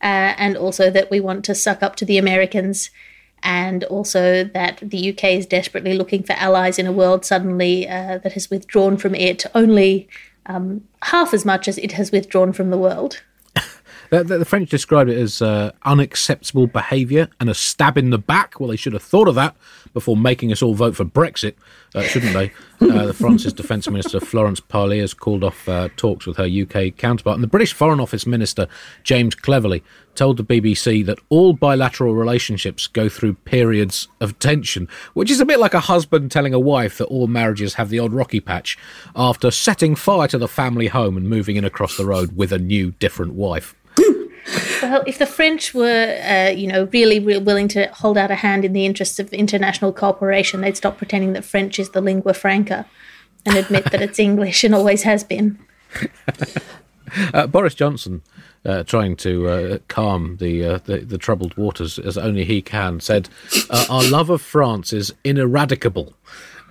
uh, 0.00 0.32
and 0.38 0.56
also 0.56 0.90
that 0.90 1.10
we 1.10 1.20
want 1.20 1.44
to 1.44 1.54
suck 1.54 1.82
up 1.82 1.96
to 1.96 2.06
the 2.06 2.16
Americans, 2.16 2.90
and 3.42 3.84
also 3.84 4.42
that 4.42 4.78
the 4.80 5.10
UK 5.10 5.24
is 5.24 5.44
desperately 5.44 5.92
looking 5.92 6.22
for 6.22 6.32
allies 6.32 6.78
in 6.78 6.86
a 6.86 6.92
world 6.92 7.26
suddenly 7.26 7.86
uh, 7.86 8.16
that 8.16 8.32
has 8.32 8.48
withdrawn 8.48 8.96
from 8.96 9.14
it 9.14 9.44
only 9.54 10.08
um, 10.48 10.82
half 11.02 11.32
as 11.32 11.44
much 11.44 11.68
as 11.68 11.78
it 11.78 11.92
has 11.92 12.10
withdrawn 12.10 12.52
from 12.52 12.70
the 12.70 12.78
world. 12.78 13.22
The, 14.10 14.24
the, 14.24 14.38
the, 14.38 14.46
French 14.46 14.70
described 14.70 15.10
it 15.10 15.18
as 15.18 15.42
uh, 15.42 15.72
unacceptable 15.82 16.66
behaviour 16.66 17.28
and 17.40 17.50
a 17.50 17.54
stab 17.54 17.98
in 17.98 18.08
the 18.08 18.16
back. 18.16 18.58
Well, 18.58 18.70
they 18.70 18.76
should 18.76 18.94
have 18.94 19.02
thought 19.02 19.28
of 19.28 19.34
that 19.34 19.54
before 19.92 20.16
making 20.16 20.52
us 20.52 20.62
all 20.62 20.74
vote 20.74 20.96
for 20.96 21.04
Brexit, 21.04 21.54
uh, 21.94 22.02
shouldn't 22.02 22.32
they? 22.32 22.52
Uh, 22.80 23.06
the 23.06 23.14
France's 23.14 23.52
Defence 23.52 23.88
Minister 23.88 24.20
Florence 24.20 24.60
Parly 24.60 25.00
has 25.00 25.12
called 25.12 25.42
off 25.42 25.68
uh, 25.68 25.88
talks 25.96 26.26
with 26.26 26.36
her 26.36 26.46
UK 26.46 26.96
counterpart. 26.96 27.34
And 27.34 27.42
the 27.42 27.48
British 27.48 27.72
Foreign 27.72 28.00
Office 28.00 28.26
Minister 28.26 28.68
James 29.02 29.34
Cleverly 29.34 29.82
told 30.14 30.36
the 30.36 30.44
BBC 30.44 31.06
that 31.06 31.18
all 31.28 31.52
bilateral 31.52 32.14
relationships 32.14 32.86
go 32.86 33.08
through 33.08 33.34
periods 33.34 34.08
of 34.20 34.38
tension, 34.38 34.88
which 35.14 35.30
is 35.30 35.40
a 35.40 35.44
bit 35.44 35.60
like 35.60 35.74
a 35.74 35.80
husband 35.80 36.30
telling 36.30 36.52
a 36.52 36.58
wife 36.58 36.98
that 36.98 37.06
all 37.06 37.28
marriages 37.28 37.74
have 37.74 37.88
the 37.88 37.98
odd 37.98 38.12
rocky 38.12 38.40
patch 38.40 38.76
after 39.14 39.50
setting 39.50 39.94
fire 39.94 40.28
to 40.28 40.38
the 40.38 40.48
family 40.48 40.88
home 40.88 41.16
and 41.16 41.28
moving 41.28 41.56
in 41.56 41.64
across 41.64 41.96
the 41.96 42.06
road 42.06 42.36
with 42.36 42.52
a 42.52 42.58
new, 42.58 42.90
different 42.92 43.34
wife. 43.34 43.74
Well, 44.82 45.02
if 45.06 45.18
the 45.18 45.26
French 45.26 45.74
were, 45.74 46.18
uh, 46.24 46.50
you 46.50 46.66
know, 46.68 46.84
really, 46.92 47.18
really 47.18 47.42
willing 47.42 47.68
to 47.68 47.86
hold 47.88 48.16
out 48.16 48.30
a 48.30 48.36
hand 48.36 48.64
in 48.64 48.72
the 48.72 48.86
interests 48.86 49.18
of 49.18 49.32
international 49.32 49.92
cooperation, 49.92 50.60
they'd 50.60 50.76
stop 50.76 50.98
pretending 50.98 51.32
that 51.34 51.44
French 51.44 51.78
is 51.78 51.90
the 51.90 52.00
lingua 52.00 52.32
franca 52.34 52.86
and 53.44 53.56
admit 53.56 53.84
that 53.90 54.00
it's 54.00 54.18
English 54.18 54.64
and 54.64 54.74
always 54.74 55.02
has 55.02 55.24
been. 55.24 55.58
Uh, 57.32 57.46
Boris 57.46 57.74
Johnson, 57.74 58.20
uh, 58.66 58.82
trying 58.82 59.16
to 59.16 59.48
uh, 59.48 59.78
calm 59.88 60.36
the, 60.40 60.62
uh, 60.62 60.78
the, 60.84 60.98
the 60.98 61.16
troubled 61.16 61.56
waters 61.56 61.98
as 61.98 62.18
only 62.18 62.44
he 62.44 62.60
can, 62.60 63.00
said, 63.00 63.30
uh, 63.70 63.86
"Our 63.88 64.04
love 64.10 64.28
of 64.28 64.42
France 64.42 64.92
is 64.92 65.14
ineradicable." 65.24 66.12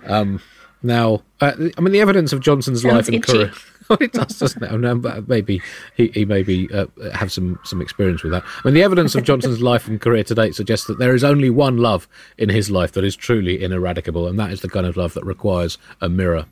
Um, 0.06 0.40
Now, 0.80 1.22
uh, 1.40 1.54
I 1.76 1.80
mean, 1.80 1.92
the 1.92 2.00
evidence 2.00 2.32
of 2.32 2.38
Johnson's 2.40 2.82
Sounds 2.82 2.94
life 2.94 3.06
and 3.08 3.16
itchy. 3.16 3.32
career. 3.32 3.52
Well, 3.88 3.98
it 4.00 4.12
does, 4.12 4.38
doesn't 4.38 4.62
it? 4.62 4.78
No, 4.78 4.94
but 4.96 5.28
maybe 5.28 5.62
he, 5.96 6.08
he 6.08 6.24
maybe 6.24 6.68
uh, 6.72 6.86
have 7.14 7.32
some, 7.32 7.58
some 7.64 7.80
experience 7.80 8.22
with 8.22 8.32
that. 8.32 8.44
I 8.44 8.68
mean, 8.68 8.74
the 8.74 8.82
evidence 8.82 9.14
of 9.14 9.24
Johnson's 9.24 9.62
life 9.62 9.88
and 9.88 10.00
career 10.00 10.24
to 10.24 10.34
date 10.34 10.54
suggests 10.54 10.86
that 10.86 10.98
there 10.98 11.14
is 11.14 11.24
only 11.24 11.50
one 11.50 11.78
love 11.78 12.08
in 12.36 12.48
his 12.48 12.70
life 12.70 12.92
that 12.92 13.04
is 13.04 13.16
truly 13.16 13.62
ineradicable, 13.62 14.26
and 14.26 14.38
that 14.38 14.52
is 14.52 14.60
the 14.60 14.68
kind 14.68 14.86
of 14.86 14.96
love 14.96 15.14
that 15.14 15.24
requires 15.24 15.78
a 16.00 16.08
mirror. 16.08 16.46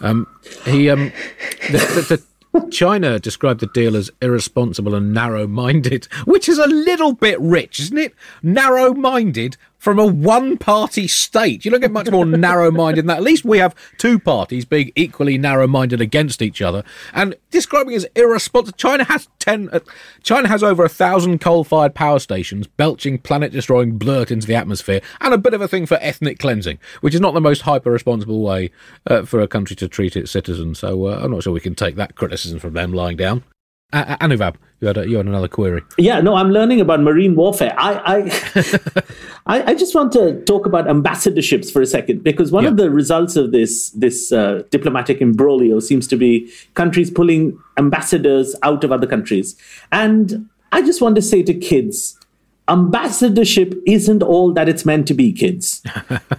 Um, 0.00 0.26
he 0.64 0.90
um, 0.90 1.12
the, 1.70 1.78
the, 1.78 2.02
the 2.08 2.22
China 2.70 3.18
described 3.18 3.60
the 3.60 3.66
deal 3.68 3.96
as 3.96 4.10
irresponsible 4.20 4.94
and 4.94 5.14
narrow-minded, 5.14 6.06
which 6.24 6.48
is 6.48 6.58
a 6.58 6.66
little 6.66 7.12
bit 7.12 7.40
rich, 7.40 7.80
isn't 7.80 7.98
it? 7.98 8.14
Narrow-minded 8.42 9.56
from 9.82 9.98
a 9.98 10.06
one-party 10.06 11.08
state. 11.08 11.64
You 11.64 11.72
don't 11.72 11.80
get 11.80 11.90
much 11.90 12.08
more 12.08 12.24
narrow-minded 12.24 13.00
than 13.00 13.06
that. 13.08 13.16
At 13.16 13.24
least 13.24 13.44
we 13.44 13.58
have 13.58 13.74
two 13.98 14.20
parties 14.20 14.64
being 14.64 14.92
equally 14.94 15.36
narrow-minded 15.36 16.00
against 16.00 16.40
each 16.40 16.62
other, 16.62 16.84
and 17.12 17.34
describing 17.50 17.96
as 17.96 18.06
irresponsible. 18.14 18.76
China 18.78 19.02
has 19.02 19.28
ten. 19.40 19.68
Uh, 19.72 19.80
China 20.22 20.46
has 20.46 20.62
over 20.62 20.84
a 20.84 20.88
thousand 20.88 21.40
coal-fired 21.40 21.96
power 21.96 22.20
stations, 22.20 22.68
belching 22.68 23.18
planet-destroying 23.18 23.98
blurt 23.98 24.30
into 24.30 24.46
the 24.46 24.54
atmosphere, 24.54 25.00
and 25.20 25.34
a 25.34 25.38
bit 25.38 25.52
of 25.52 25.60
a 25.60 25.66
thing 25.66 25.84
for 25.84 25.98
ethnic 26.00 26.38
cleansing, 26.38 26.78
which 27.00 27.12
is 27.12 27.20
not 27.20 27.34
the 27.34 27.40
most 27.40 27.62
hyper-responsible 27.62 28.40
way 28.40 28.70
uh, 29.08 29.22
for 29.24 29.40
a 29.40 29.48
country 29.48 29.74
to 29.74 29.88
treat 29.88 30.14
its 30.14 30.30
citizens. 30.30 30.78
So 30.78 31.08
uh, 31.08 31.20
I'm 31.20 31.32
not 31.32 31.42
sure 31.42 31.52
we 31.52 31.58
can 31.58 31.74
take 31.74 31.96
that 31.96 32.14
criticism 32.14 32.60
from 32.60 32.74
them 32.74 32.92
lying 32.92 33.16
down. 33.16 33.42
Uh, 33.92 34.16
Anuvab, 34.18 34.54
you 34.80 34.88
had, 34.88 34.96
a, 34.96 35.06
you 35.08 35.18
had 35.18 35.26
another 35.26 35.48
query. 35.48 35.82
Yeah, 35.98 36.20
no, 36.22 36.34
I'm 36.34 36.50
learning 36.50 36.80
about 36.80 37.00
marine 37.00 37.34
warfare. 37.36 37.74
I, 37.76 37.92
I, 38.14 39.02
I, 39.46 39.72
I 39.72 39.74
just 39.74 39.94
want 39.94 40.12
to 40.12 40.42
talk 40.44 40.64
about 40.64 40.86
ambassadorships 40.86 41.70
for 41.70 41.82
a 41.82 41.86
second 41.86 42.22
because 42.24 42.50
one 42.50 42.64
Yeah. 42.64 42.70
of 42.70 42.76
the 42.78 42.90
results 42.90 43.36
of 43.36 43.52
this 43.52 43.90
this 43.90 44.32
uh, 44.32 44.62
diplomatic 44.70 45.18
imbroglio 45.20 45.82
seems 45.82 46.06
to 46.08 46.16
be 46.16 46.50
countries 46.74 47.10
pulling 47.10 47.58
ambassadors 47.76 48.56
out 48.62 48.82
of 48.82 48.92
other 48.92 49.06
countries. 49.06 49.56
And 49.92 50.48
I 50.72 50.80
just 50.80 51.02
want 51.02 51.16
to 51.16 51.22
say 51.22 51.42
to 51.42 51.52
kids, 51.52 52.18
ambassadorship 52.68 53.74
isn't 53.86 54.22
all 54.22 54.52
that 54.54 54.68
it's 54.68 54.84
meant 54.86 55.06
to 55.08 55.14
be, 55.14 55.32
kids. 55.32 55.82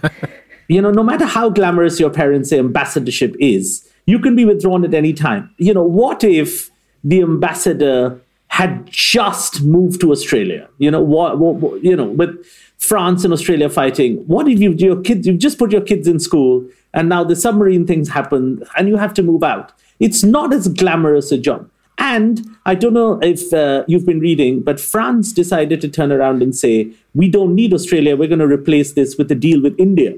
you 0.68 0.82
know, 0.82 0.90
no 0.90 1.04
matter 1.04 1.24
how 1.26 1.50
glamorous 1.50 2.00
your 2.00 2.10
parents 2.10 2.50
say 2.50 2.58
ambassadorship 2.58 3.36
is, 3.38 3.88
you 4.06 4.18
can 4.18 4.34
be 4.34 4.44
withdrawn 4.44 4.84
at 4.84 4.92
any 4.92 5.12
time. 5.12 5.54
You 5.58 5.72
know, 5.72 5.84
what 5.84 6.24
if 6.24 6.70
the 7.04 7.22
ambassador 7.22 8.20
had 8.48 8.86
just 8.90 9.62
moved 9.62 10.00
to 10.00 10.10
Australia? 10.10 10.68
You 10.78 10.90
know, 10.90 11.02
what, 11.02 11.38
what, 11.38 11.82
you 11.84 11.94
know, 11.94 12.06
with 12.06 12.44
France 12.78 13.24
and 13.24 13.32
Australia 13.32 13.68
fighting, 13.68 14.16
what 14.26 14.48
if 14.48 14.60
you 14.60 14.72
your 14.72 15.00
kids 15.00 15.26
you've 15.26 15.38
just 15.38 15.58
put 15.58 15.72
your 15.72 15.80
kids 15.80 16.08
in 16.08 16.18
school 16.18 16.66
and 16.92 17.08
now 17.08 17.24
the 17.24 17.36
submarine 17.36 17.86
things 17.86 18.08
happen 18.08 18.62
and 18.76 18.88
you 18.88 18.96
have 18.96 19.14
to 19.14 19.22
move 19.22 19.42
out? 19.42 19.72
It's 20.00 20.24
not 20.24 20.52
as 20.52 20.68
glamorous 20.68 21.30
a 21.30 21.38
job. 21.38 21.70
And 21.98 22.44
I 22.66 22.74
don't 22.74 22.92
know 22.92 23.20
if 23.22 23.52
uh, 23.52 23.84
you've 23.86 24.04
been 24.04 24.18
reading, 24.18 24.62
but 24.62 24.80
France 24.80 25.32
decided 25.32 25.80
to 25.80 25.88
turn 25.88 26.10
around 26.10 26.42
and 26.42 26.54
say, 26.54 26.90
we 27.14 27.28
don't 27.28 27.54
need 27.54 27.72
Australia. 27.72 28.16
We're 28.16 28.28
going 28.28 28.40
to 28.40 28.48
replace 28.48 28.94
this 28.94 29.16
with 29.16 29.30
a 29.30 29.34
deal 29.34 29.62
with 29.62 29.78
India. 29.78 30.14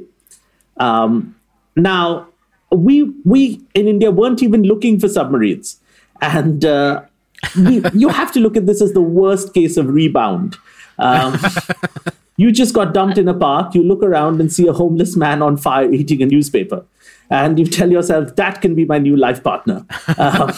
Um, 0.78 1.36
now, 1.76 2.28
we 2.70 3.04
we 3.24 3.60
in 3.74 3.86
India 3.86 4.10
weren't 4.10 4.42
even 4.42 4.62
looking 4.62 4.98
for 4.98 5.08
submarines, 5.08 5.78
and 6.20 6.64
uh, 6.64 7.02
we, 7.56 7.82
you 7.92 8.08
have 8.08 8.32
to 8.32 8.40
look 8.40 8.56
at 8.56 8.66
this 8.66 8.80
as 8.82 8.92
the 8.92 9.00
worst 9.00 9.54
case 9.54 9.76
of 9.76 9.88
rebound. 9.88 10.56
Um, 10.98 11.38
you 12.36 12.52
just 12.52 12.74
got 12.74 12.94
dumped 12.94 13.18
in 13.18 13.28
a 13.28 13.34
park. 13.34 13.74
You 13.74 13.82
look 13.82 14.02
around 14.02 14.40
and 14.40 14.52
see 14.52 14.66
a 14.66 14.72
homeless 14.72 15.16
man 15.16 15.42
on 15.42 15.56
fire 15.56 15.90
eating 15.92 16.22
a 16.22 16.26
newspaper, 16.26 16.84
and 17.30 17.58
you 17.58 17.66
tell 17.66 17.90
yourself 17.90 18.36
that 18.36 18.60
can 18.60 18.74
be 18.74 18.84
my 18.84 18.98
new 18.98 19.16
life 19.16 19.42
partner. 19.42 19.86
Um, 20.18 20.52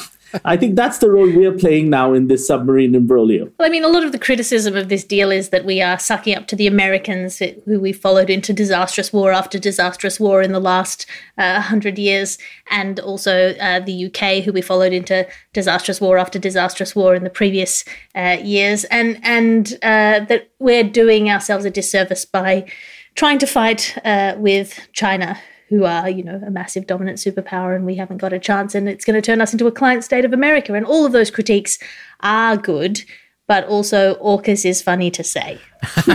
I 0.44 0.56
think 0.56 0.76
that's 0.76 0.98
the 0.98 1.10
role 1.10 1.30
we're 1.30 1.56
playing 1.56 1.90
now 1.90 2.12
in 2.12 2.28
this 2.28 2.46
submarine 2.46 2.94
imbroglio. 2.94 3.50
Well, 3.58 3.68
I 3.68 3.70
mean, 3.70 3.84
a 3.84 3.88
lot 3.88 4.04
of 4.04 4.12
the 4.12 4.18
criticism 4.18 4.76
of 4.76 4.88
this 4.88 5.04
deal 5.04 5.30
is 5.30 5.48
that 5.50 5.64
we 5.64 5.80
are 5.80 5.98
sucking 5.98 6.36
up 6.36 6.46
to 6.48 6.56
the 6.56 6.66
Americans 6.66 7.38
who 7.38 7.80
we 7.80 7.92
followed 7.92 8.30
into 8.30 8.52
disastrous 8.52 9.12
war 9.12 9.32
after 9.32 9.58
disastrous 9.58 10.20
war 10.20 10.42
in 10.42 10.52
the 10.52 10.60
last 10.60 11.06
uh, 11.38 11.60
hundred 11.60 11.98
years, 11.98 12.38
and 12.70 13.00
also 13.00 13.54
uh, 13.54 13.80
the 13.80 14.06
UK, 14.06 14.44
who 14.44 14.52
we 14.52 14.60
followed 14.60 14.92
into 14.92 15.26
disastrous 15.52 16.00
war 16.00 16.18
after 16.18 16.38
disastrous 16.38 16.94
war 16.94 17.14
in 17.14 17.24
the 17.24 17.30
previous 17.30 17.84
uh, 18.14 18.36
years, 18.42 18.84
and 18.84 19.18
and 19.22 19.74
uh, 19.82 20.20
that 20.20 20.50
we're 20.58 20.84
doing 20.84 21.30
ourselves 21.30 21.64
a 21.64 21.70
disservice 21.70 22.24
by 22.24 22.66
trying 23.14 23.38
to 23.38 23.46
fight 23.46 23.96
uh, 24.04 24.34
with 24.38 24.78
China. 24.92 25.38
Who 25.68 25.84
are, 25.84 26.08
you 26.08 26.22
know, 26.22 26.40
a 26.46 26.50
massive 26.50 26.86
dominant 26.86 27.18
superpower, 27.18 27.76
and 27.76 27.84
we 27.84 27.94
haven't 27.94 28.18
got 28.18 28.32
a 28.32 28.38
chance, 28.38 28.74
and 28.74 28.88
it's 28.88 29.04
going 29.04 29.20
to 29.20 29.22
turn 29.22 29.40
us 29.40 29.52
into 29.52 29.66
a 29.66 29.72
client 29.72 30.02
state 30.02 30.24
of 30.24 30.32
America. 30.32 30.74
And 30.74 30.86
all 30.86 31.04
of 31.04 31.12
those 31.12 31.30
critiques 31.30 31.78
are 32.20 32.56
good, 32.56 33.02
but 33.46 33.64
also 33.66 34.14
AUKUS 34.16 34.64
is 34.64 34.80
funny 34.80 35.10
to 35.10 35.24
say. 35.24 35.58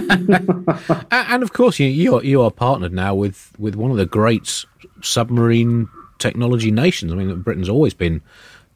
And 1.12 1.44
of 1.44 1.54
course, 1.54 1.80
you 1.80 1.88
you 1.88 2.16
are, 2.16 2.24
you 2.24 2.42
are 2.42 2.52
partnered 2.52 2.94
now 2.94 3.16
with, 3.16 3.52
with 3.58 3.76
one 3.76 3.92
of 3.92 3.98
the 3.98 4.06
great 4.06 4.66
submarine 5.02 5.88
technology 6.20 6.72
nations. 6.72 7.12
I 7.12 7.16
mean, 7.16 7.42
Britain's 7.42 7.70
always 7.70 7.94
been 7.94 8.22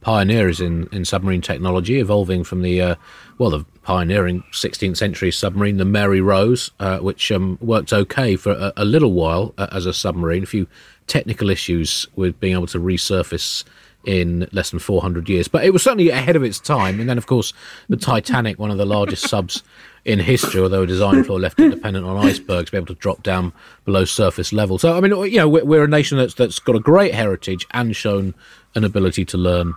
pioneers 0.01 0.62
in, 0.62 0.88
in 0.91 1.05
submarine 1.05 1.41
technology, 1.41 2.00
evolving 2.00 2.43
from 2.43 2.62
the 2.62 2.81
uh, 2.81 2.96
well, 3.38 3.50
the 3.51 3.65
pioneering 3.84 4.44
16th 4.51 4.98
century 4.98 5.32
submarine, 5.32 5.77
the 5.77 5.86
Mary 5.86 6.22
Rose, 6.22 6.72
uh, 6.79 7.00
which 7.00 7.32
um, 7.32 7.58
worked 7.62 7.94
okay 7.94 8.36
for 8.36 8.51
a, 8.51 8.74
a 8.77 8.86
little 8.86 9.13
while 9.13 9.53
uh, 9.58 9.67
as 9.72 9.86
a 9.86 9.94
submarine. 9.94 10.44
A 10.44 10.48
few 10.48 10.67
technical 11.08 11.50
issues 11.50 12.08
with 12.15 12.39
being 12.39 12.53
able 12.53 12.67
to 12.67 12.79
resurface 12.79 13.63
in 14.06 14.48
less 14.51 14.70
than 14.70 14.79
400 14.79 15.27
years. 15.27 15.48
But 15.48 15.65
it 15.65 15.72
was 15.72 15.84
certainly 15.84 16.10
ahead 16.10 16.36
of 16.36 16.44
its 16.44 16.60
time. 16.60 17.00
And 17.00 17.10
then, 17.10 17.17
of 17.17 17.27
course, 17.27 17.53
the 17.89 17.98
Titanic, 17.98 18.58
one 18.58 18.72
of 18.72 18.77
the 18.77 18.86
largest 18.86 19.27
subs 19.27 19.63
in 20.06 20.20
history, 20.20 20.62
although 20.62 20.84
a 20.84 20.88
design 20.88 21.24
flaw 21.25 21.36
left 21.36 21.60
it 21.60 21.70
dependent 21.70 22.06
on 22.06 22.17
icebergs, 22.17 22.70
be 22.70 22.77
able 22.77 22.88
to 22.88 22.96
drop 22.96 23.22
down 23.22 23.51
below 23.84 24.06
surface 24.06 24.53
level. 24.53 24.77
So, 24.77 24.96
I 24.96 25.01
mean, 25.01 25.12
you 25.29 25.38
know, 25.38 25.50
we're, 25.50 25.65
we're 25.65 25.84
a 25.84 25.88
nation 25.89 26.17
that's, 26.17 26.34
that's 26.34 26.60
got 26.60 26.77
a 26.77 26.79
great 26.79 27.13
heritage 27.13 27.67
and 27.72 27.94
shown 27.96 28.34
an 28.75 28.86
ability 28.86 29.25
to 29.25 29.38
learn 29.38 29.75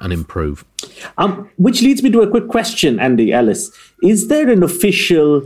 and 0.00 0.12
improve. 0.12 0.64
Um, 1.18 1.48
which 1.56 1.82
leads 1.82 2.02
me 2.02 2.10
to 2.10 2.22
a 2.22 2.30
quick 2.30 2.48
question, 2.48 2.98
Andy 2.98 3.32
Alice. 3.32 3.70
Is 4.02 4.28
there 4.28 4.50
an 4.50 4.62
official 4.62 5.42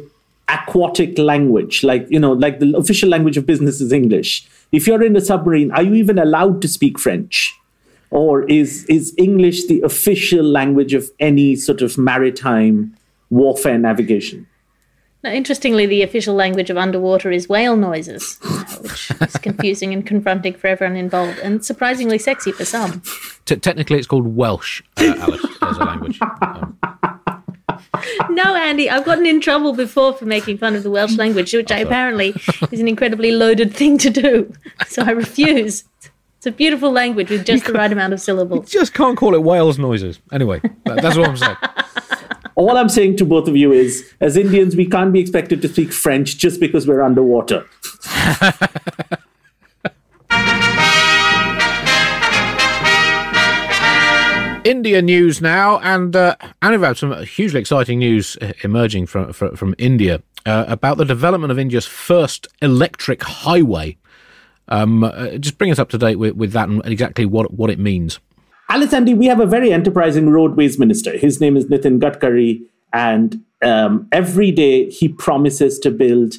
aquatic 0.49 1.17
language, 1.19 1.85
like 1.85 2.07
you 2.11 2.19
know, 2.19 2.33
like 2.33 2.59
the 2.59 2.77
official 2.77 3.09
language 3.09 3.37
of 3.37 3.47
business 3.47 3.81
is 3.81 3.93
English? 3.93 4.47
If 4.73 4.87
you're 4.87 5.03
in 5.03 5.17
a 5.17 5.21
submarine, 5.21 5.71
are 5.73 5.83
you 5.83 5.95
even 5.95 6.19
allowed 6.19 6.63
to 6.63 6.69
speak 6.69 6.99
French, 6.99 7.55
or 8.11 8.49
is 8.49 8.85
is 8.87 9.15
English 9.19 9.67
the 9.67 9.81
official 9.83 10.45
language 10.45 10.95
of 10.95 11.11
any 11.21 11.57
sort 11.57 11.83
of 11.83 11.99
maritime 11.99 12.97
warfare 13.31 13.79
navigation? 13.79 14.47
Now, 15.23 15.33
interestingly, 15.33 15.85
the 15.85 16.03
official 16.03 16.35
language 16.35 16.71
of 16.71 16.79
underwater 16.79 17.31
is 17.31 17.47
whale 17.47 17.77
noises, 17.77 18.39
which 18.83 19.11
is 19.21 19.37
confusing 19.37 19.93
and 19.93 20.07
confronting 20.07 20.55
for 20.55 20.67
everyone 20.69 20.97
involved, 20.97 21.39
and 21.41 21.65
surprisingly 21.65 22.19
sexy 22.19 22.53
for 22.53 22.65
some. 22.65 23.03
T- 23.45 23.57
technically, 23.57 23.99
it's 23.99 24.07
called 24.07 24.35
Welsh, 24.37 24.83
uh, 24.99 25.15
Alice, 25.19 25.45
as 25.63 25.77
a 25.79 25.85
language. 25.85 26.19
Um, 26.43 26.77
No, 28.31 28.55
Andy, 28.55 28.89
I've 28.89 29.05
gotten 29.05 29.27
in 29.27 29.41
trouble 29.41 29.73
before 29.73 30.13
for 30.13 30.25
making 30.25 30.59
fun 30.59 30.75
of 30.75 30.83
the 30.83 30.91
Welsh 30.91 31.17
language, 31.17 31.53
which 31.53 31.73
I 31.73 31.79
apparently 31.79 32.35
is 32.71 32.81
an 32.81 32.89
incredibly 32.89 33.33
loaded 33.33 33.75
thing 33.75 33.99
to 33.99 34.11
do. 34.11 34.53
So 34.89 35.03
I 35.03 35.11
refuse. 35.11 35.85
It's 36.37 36.47
a 36.47 36.51
beautiful 36.51 36.91
language 36.93 37.31
with 37.31 37.45
just 37.45 37.65
the 37.67 37.73
right 37.73 37.91
amount 37.93 38.13
of 38.13 38.21
syllables. 38.21 38.71
just 38.71 38.95
can't 38.95 39.17
call 39.17 39.35
it 39.35 39.43
Wales 39.43 39.79
noises. 39.79 40.21
Anyway, 40.33 40.61
that, 40.85 41.03
that's 41.03 41.17
what 41.17 41.29
I'm 41.29 41.37
saying. 41.37 41.57
All 42.61 42.77
I'm 42.77 42.91
saying 42.91 43.17
to 43.17 43.25
both 43.25 43.49
of 43.49 43.57
you 43.57 43.73
is, 43.73 44.13
as 44.21 44.37
Indians, 44.37 44.77
we 44.77 44.85
can't 44.85 45.15
be 45.15 45.21
expected 45.21 45.63
to 45.63 45.69
speak 45.69 45.95
French 45.95 46.37
just 46.37 46.61
because 46.61 46.87
we're 46.87 47.01
underwater. 47.01 47.65
India 54.63 55.01
news 55.01 55.41
now, 55.41 55.79
and 55.79 56.15
uh, 56.15 56.37
had 56.61 56.99
some 56.99 57.23
hugely 57.23 57.61
exciting 57.61 57.99
news 57.99 58.37
uh, 58.43 58.53
emerging 58.63 59.07
from 59.07 59.33
from, 59.33 59.57
from 59.57 59.75
India 59.79 60.23
uh, 60.45 60.67
about 60.69 60.99
the 60.99 61.07
development 61.07 61.51
of 61.51 61.59
India's 61.59 61.87
first 61.87 62.47
electric 62.61 63.23
highway. 63.23 63.97
Um, 64.69 65.03
uh, 65.03 65.39
just 65.39 65.57
bring 65.57 65.71
us 65.71 65.79
up 65.79 65.89
to 65.89 65.99
date 65.99 66.17
with, 66.17 66.37
with 66.37 66.53
that 66.53 66.69
and 66.69 66.85
exactly 66.85 67.25
what 67.25 67.55
what 67.55 67.71
it 67.71 67.79
means. 67.79 68.21
Alice 68.71 68.93
Andy, 68.93 69.15
we 69.15 69.27
have 69.27 69.41
a 69.41 69.47
very 69.47 69.73
enterprising 69.73 70.31
roadways 70.31 70.79
minister. 70.79 71.19
His 71.19 71.41
name 71.41 71.57
is 71.57 71.65
Nitin 71.67 71.99
Gadkari, 71.99 72.63
and 72.93 73.43
um, 73.63 74.07
every 74.13 74.53
day 74.53 74.89
he 74.89 75.09
promises 75.09 75.77
to 75.81 75.91
build 75.91 76.37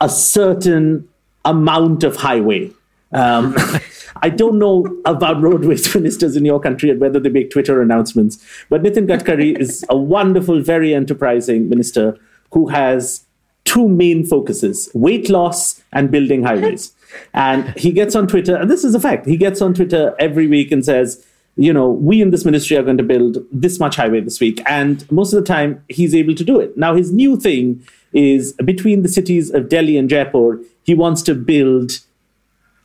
a 0.00 0.08
certain 0.08 1.08
amount 1.44 2.02
of 2.02 2.16
highway. 2.16 2.72
Um, 3.12 3.54
I 4.22 4.30
don't 4.30 4.58
know 4.58 4.84
about 5.04 5.40
roadways 5.40 5.94
ministers 5.94 6.34
in 6.34 6.44
your 6.44 6.58
country 6.58 6.90
and 6.90 7.00
whether 7.00 7.20
they 7.20 7.28
make 7.28 7.52
Twitter 7.52 7.80
announcements, 7.80 8.44
but 8.68 8.82
Nitin 8.82 9.06
Gadkari 9.06 9.56
is 9.56 9.84
a 9.88 9.96
wonderful, 9.96 10.60
very 10.60 10.92
enterprising 10.92 11.68
minister 11.68 12.18
who 12.50 12.66
has 12.66 13.24
two 13.64 13.88
main 13.88 14.24
focuses 14.24 14.90
weight 14.94 15.28
loss 15.28 15.82
and 15.92 16.10
building 16.10 16.42
highways. 16.42 16.94
And 17.34 17.68
he 17.76 17.92
gets 17.92 18.14
on 18.14 18.26
Twitter, 18.26 18.56
and 18.56 18.70
this 18.70 18.84
is 18.84 18.94
a 18.94 19.00
fact. 19.00 19.26
He 19.26 19.36
gets 19.36 19.60
on 19.60 19.74
Twitter 19.74 20.14
every 20.18 20.46
week 20.46 20.72
and 20.72 20.84
says, 20.84 21.24
you 21.56 21.72
know, 21.72 21.88
we 21.88 22.22
in 22.22 22.30
this 22.30 22.44
ministry 22.44 22.76
are 22.76 22.82
going 22.82 22.96
to 22.96 23.02
build 23.02 23.38
this 23.52 23.78
much 23.78 23.96
highway 23.96 24.20
this 24.20 24.40
week. 24.40 24.62
And 24.66 25.10
most 25.12 25.32
of 25.32 25.40
the 25.42 25.46
time, 25.46 25.84
he's 25.88 26.14
able 26.14 26.34
to 26.34 26.44
do 26.44 26.58
it. 26.58 26.76
Now, 26.76 26.94
his 26.94 27.12
new 27.12 27.38
thing 27.38 27.86
is 28.12 28.52
between 28.64 29.02
the 29.02 29.08
cities 29.08 29.50
of 29.50 29.68
Delhi 29.68 29.96
and 29.98 30.08
Jaipur, 30.08 30.60
he 30.84 30.94
wants 30.94 31.22
to 31.22 31.34
build 31.34 32.00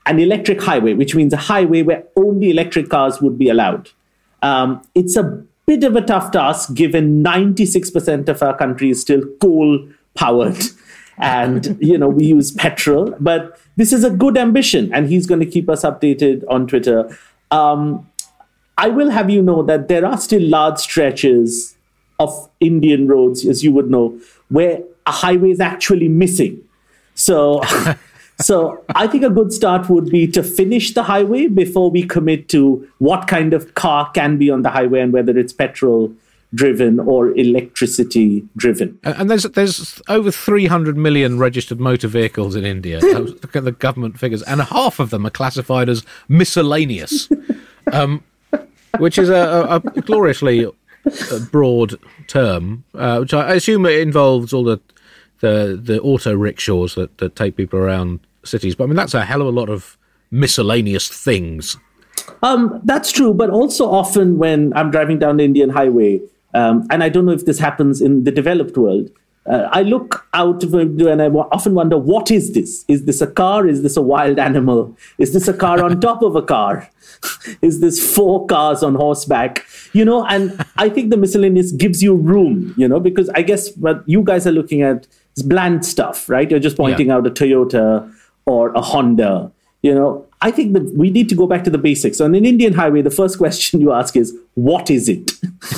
an 0.05 0.19
electric 0.19 0.61
highway, 0.61 0.93
which 0.93 1.15
means 1.15 1.33
a 1.33 1.37
highway 1.37 1.81
where 1.81 2.03
only 2.15 2.49
electric 2.49 2.89
cars 2.89 3.21
would 3.21 3.37
be 3.37 3.49
allowed. 3.49 3.89
Um, 4.41 4.81
it's 4.95 5.15
a 5.15 5.43
bit 5.65 5.83
of 5.83 5.95
a 5.95 6.01
tough 6.01 6.31
task 6.31 6.73
given 6.73 7.21
96% 7.23 8.29
of 8.29 8.41
our 8.41 8.55
country 8.55 8.89
is 8.89 9.01
still 9.01 9.21
coal 9.41 9.85
powered. 10.17 10.61
And 11.19 11.77
you 11.79 11.97
know 11.97 12.09
we 12.09 12.25
use 12.25 12.51
petrol. 12.51 13.15
But 13.19 13.59
this 13.75 13.93
is 13.93 14.03
a 14.03 14.09
good 14.09 14.37
ambition 14.37 14.93
and 14.93 15.07
he's 15.07 15.25
going 15.25 15.39
to 15.39 15.45
keep 15.45 15.69
us 15.69 15.83
updated 15.83 16.43
on 16.49 16.67
twitter. 16.67 17.17
Um, 17.49 18.09
i 18.79 18.89
will 18.89 19.09
have 19.09 19.29
you 19.29 19.41
know 19.41 19.63
that 19.63 19.87
there 19.87 20.05
are 20.05 20.17
still 20.23 20.41
large 20.41 20.77
stretches 20.77 21.75
of 22.19 22.33
indian 22.59 23.07
roads 23.07 23.45
as 23.53 23.63
you 23.63 23.71
would 23.71 23.89
know 23.89 24.19
where 24.49 24.83
a 25.07 25.11
highway 25.11 25.49
is 25.49 25.59
actually 25.59 26.09
missing. 26.09 26.61
So 27.15 27.61
so 28.39 28.83
I 28.89 29.07
think 29.07 29.23
a 29.23 29.29
good 29.29 29.51
start 29.51 29.89
would 29.89 30.09
be 30.09 30.27
to 30.27 30.43
finish 30.43 30.93
the 30.93 31.03
highway 31.03 31.47
before 31.47 31.89
we 31.89 32.03
commit 32.03 32.49
to 32.49 32.87
what 32.99 33.27
kind 33.27 33.53
of 33.53 33.73
car 33.73 34.11
can 34.11 34.37
be 34.37 34.51
on 34.51 34.61
the 34.61 34.69
highway 34.69 34.99
and 34.99 35.11
whether 35.11 35.37
it's 35.37 35.53
petrol 35.53 36.13
driven 36.53 36.99
or 36.99 37.31
electricity 37.37 38.47
driven. 38.55 38.97
And 39.03 39.29
there's 39.29 39.43
there's 39.43 40.01
over 40.07 40.31
300 40.31 40.97
million 40.97 41.37
registered 41.37 41.79
motor 41.79 42.07
vehicles 42.07 42.55
in 42.55 42.65
India. 42.65 42.99
Look 42.99 43.55
at 43.55 43.65
the 43.65 43.71
government 43.71 44.19
figures, 44.19 44.43
and 44.43 44.61
half 44.61 44.99
of 44.99 45.09
them 45.09 45.25
are 45.25 45.31
classified 45.31 45.89
as 45.89 46.03
miscellaneous, 46.27 47.29
um, 47.91 48.23
which 48.97 49.17
is 49.17 49.29
a, 49.29 49.81
a, 49.95 50.01
gloriously 50.01 50.67
broad 51.51 51.95
term, 52.27 52.83
uh, 52.93 53.17
which 53.19 53.33
I 53.33 53.53
assume 53.53 53.85
it 53.85 53.99
involves 53.99 54.53
all 54.53 54.63
the 54.63 54.79
the 55.39 55.79
the 55.81 56.01
auto 56.01 56.33
rickshaws 56.33 56.95
that, 56.95 57.17
that 57.17 57.35
take 57.35 57.55
people 57.55 57.79
around 57.79 58.19
cities. 58.43 58.75
But 58.75 58.85
I 58.85 58.87
mean, 58.87 58.95
that's 58.95 59.13
a 59.13 59.25
hell 59.25 59.41
of 59.41 59.47
a 59.47 59.51
lot 59.51 59.69
of 59.69 59.97
miscellaneous 60.31 61.07
things. 61.07 61.77
Um, 62.43 62.81
that's 62.83 63.11
true, 63.11 63.33
but 63.33 63.49
also 63.49 63.89
often 63.89 64.37
when 64.37 64.73
I'm 64.75 64.91
driving 64.91 65.19
down 65.19 65.37
the 65.37 65.43
Indian 65.43 65.69
highway, 65.69 66.21
um, 66.57 66.87
and 66.89 67.03
I 67.03 67.09
don't 67.09 67.25
know 67.25 67.31
if 67.33 67.45
this 67.45 67.59
happens 67.59 68.01
in 68.01 68.23
the 68.23 68.31
developed 68.31 68.77
world, 68.77 69.11
uh, 69.45 69.69
I 69.71 69.83
look 69.83 70.27
out 70.33 70.63
of 70.63 70.71
the 70.71 70.77
window 70.77 71.09
and 71.09 71.21
I 71.21 71.27
often 71.27 71.73
wonder, 71.73 71.97
what 71.97 72.31
is 72.31 72.53
this? 72.53 72.83
Is 72.87 73.05
this 73.05 73.21
a 73.21 73.27
car? 73.27 73.65
Is 73.65 73.81
this 73.81 73.95
a 73.95 74.01
wild 74.01 74.39
animal? 74.39 74.97
Is 75.19 75.33
this 75.33 75.47
a 75.47 75.53
car 75.53 75.81
on 75.83 76.01
top 76.01 76.21
of 76.21 76.35
a 76.35 76.41
car? 76.41 76.89
is 77.61 77.79
this 77.79 78.15
four 78.15 78.45
cars 78.47 78.83
on 78.83 78.95
horseback? 78.95 79.65
You 79.93 80.03
know, 80.03 80.25
and 80.25 80.65
I 80.75 80.89
think 80.89 81.11
the 81.11 81.17
miscellaneous 81.17 81.71
gives 81.71 82.03
you 82.03 82.15
room, 82.15 82.73
you 82.75 82.87
know, 82.87 82.99
because 82.99 83.29
I 83.29 83.41
guess 83.41 83.75
what 83.77 84.03
you 84.05 84.21
guys 84.23 84.45
are 84.45 84.51
looking 84.51 84.81
at 84.81 85.07
is 85.37 85.43
bland 85.43 85.85
stuff, 85.85 86.27
right? 86.27 86.49
You're 86.49 86.59
just 86.59 86.75
pointing 86.75 87.07
yeah. 87.07 87.15
out 87.15 87.27
a 87.27 87.31
Toyota 87.31 88.13
or 88.45 88.73
a 88.73 88.81
Honda. 88.81 89.51
You 89.81 89.93
know, 89.93 90.26
I 90.41 90.51
think 90.51 90.73
that 90.73 90.83
we 90.95 91.09
need 91.09 91.29
to 91.29 91.35
go 91.35 91.47
back 91.47 91.63
to 91.63 91.69
the 91.69 91.79
basics. 91.79 92.21
On 92.21 92.35
an 92.35 92.45
Indian 92.45 92.73
highway, 92.73 93.01
the 93.01 93.09
first 93.09 93.39
question 93.39 93.81
you 93.81 93.91
ask 93.91 94.15
is, 94.15 94.35
"What 94.53 94.91
is 94.91 95.09
it?" 95.09 95.31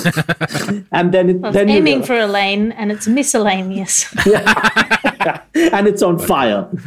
and 0.92 1.12
then, 1.12 1.30
it, 1.30 1.36
well, 1.40 1.52
then 1.52 1.70
aiming 1.70 2.02
for 2.02 2.18
a 2.18 2.26
lane, 2.26 2.72
and 2.72 2.92
it's 2.92 3.08
miscellaneous. 3.08 4.14
yeah. 4.26 5.40
and 5.54 5.86
it's 5.86 6.02
on 6.02 6.18
fire. 6.18 6.68